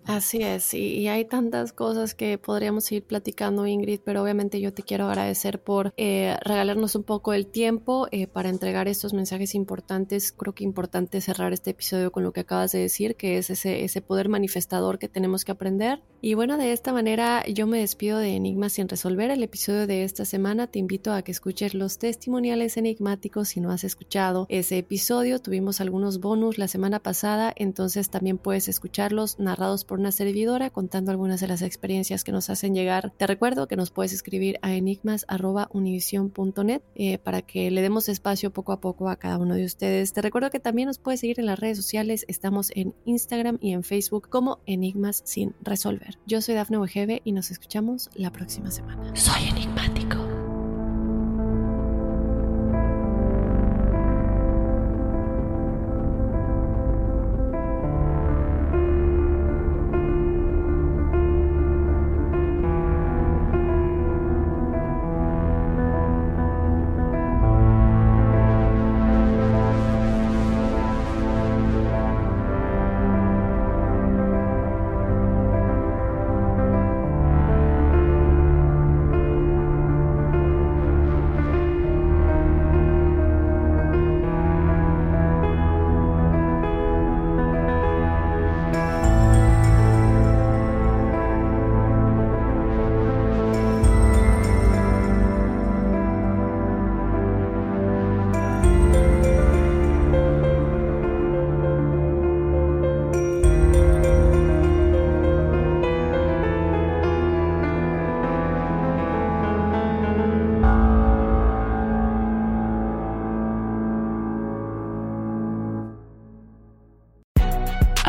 Así 0.06 0.42
es, 0.42 0.74
y, 0.74 1.08
hay 1.08 1.26
tantas 1.26 1.74
cosas 1.74 2.16
que 2.16 2.38
podríamos 2.38 2.92
ir 2.92 3.04
platicando, 3.04 3.68
Ingrid, 3.68 4.00
pero 4.04 4.24
obviamente 4.24 4.60
yo 4.60 4.74
te 4.74 4.82
quiero 4.82 5.06
agradecer 5.06 5.62
por 5.62 5.94
eh, 5.96 6.36
regalarnos 6.44 6.96
un 6.96 7.04
poco 7.04 7.34
el 7.34 7.46
tiempo 7.46 8.08
eh, 8.12 8.26
para 8.26 8.50
entregar 8.50 8.88
estos 8.88 9.14
mensajes 9.14 9.54
importantes. 9.54 10.32
Creo 10.32 10.54
que 10.54 10.64
importante 10.64 11.22
cerrar 11.22 11.54
este 11.54 11.72
episodio 11.72 12.12
con 12.12 12.24
lo 12.24 12.34
que 12.34 12.42
acabas 12.42 12.72
de 12.72 12.80
decir, 12.80 13.16
que 13.16 13.38
es 13.38 13.50
ese, 13.52 13.84
ese 13.84 14.02
poder 14.02 14.28
manifestador 14.28 14.98
que 14.98 15.08
tenemos 15.08 15.46
que 15.46 15.52
aprender. 15.52 16.02
Y 16.20 16.34
bueno, 16.34 16.58
de 16.58 16.72
esta 16.72 16.94
manera 16.94 17.46
yo 17.46 17.68
me 17.68 17.80
despido 17.80 18.18
de 18.18 18.36
Enigmas 18.36 18.74
sin 18.74 18.90
resolver. 18.90 19.30
El 19.30 19.44
episodio 19.44 19.88
de 19.88 20.04
esta 20.04 20.26
semana 20.26 20.68
te 20.68 20.80
invito 20.80 21.14
a 21.14 21.22
que 21.22 21.32
escuches 21.32 21.74
los 21.74 22.00
testimoniales 22.00 22.78
enigmáticos 22.78 23.50
si 23.50 23.62
no 23.62 23.72
has 23.72 23.84
escuchado 23.84 24.46
ese 24.50 24.80
episodio. 24.80 25.40
Tuvimos 25.40 25.80
algunos 25.80 26.20
bonus 26.20 26.58
la 26.58 26.68
semana 26.68 27.00
pasada, 27.00 27.54
entonces 27.56 28.10
también 28.10 28.38
puedes 28.38 28.68
escucharlos 28.68 29.40
narrados 29.40 29.86
por 29.86 29.91
una 30.00 30.12
servidora 30.12 30.70
contando 30.70 31.12
algunas 31.12 31.42
de 31.42 31.48
las 31.48 31.62
experiencias 31.62 32.24
que 32.24 32.32
nos 32.32 32.50
hacen 32.50 32.74
llegar. 32.74 33.12
Te 33.18 33.28
recuerdo 33.28 33.68
que 33.68 33.76
nos 33.76 33.92
puedes 33.92 34.14
escribir 34.14 34.58
a 34.62 34.74
enigmas.univision.net 34.74 36.82
eh, 36.96 37.18
para 37.18 37.42
que 37.42 37.72
le 37.72 37.82
demos 37.82 38.10
espacio 38.10 38.52
poco 38.52 38.72
a 38.72 38.80
poco 38.80 39.10
a 39.10 39.18
cada 39.18 39.38
uno 39.38 39.56
de 39.56 39.66
ustedes. 39.66 40.14
Te 40.14 40.22
recuerdo 40.22 40.50
que 40.50 40.60
también 40.60 40.88
nos 40.88 41.00
puedes 41.00 41.20
seguir 41.20 41.40
en 41.40 41.46
las 41.46 41.60
redes 41.60 41.78
sociales. 41.78 42.26
Estamos 42.28 42.72
en 42.76 42.94
Instagram 43.06 43.58
y 43.62 43.74
en 43.74 43.84
Facebook 43.84 44.30
como 44.30 44.60
Enigmas 44.66 45.22
sin 45.26 45.54
resolver. 45.62 46.18
Yo 46.26 46.42
soy 46.42 46.56
Dafne 46.56 46.78
Wegebe 46.78 47.22
y 47.24 47.32
nos 47.32 47.52
escuchamos 47.52 48.10
la 48.16 48.32
próxima 48.32 48.72
semana. 48.72 49.16
Soy 49.16 49.50
enigmático. 49.50 49.91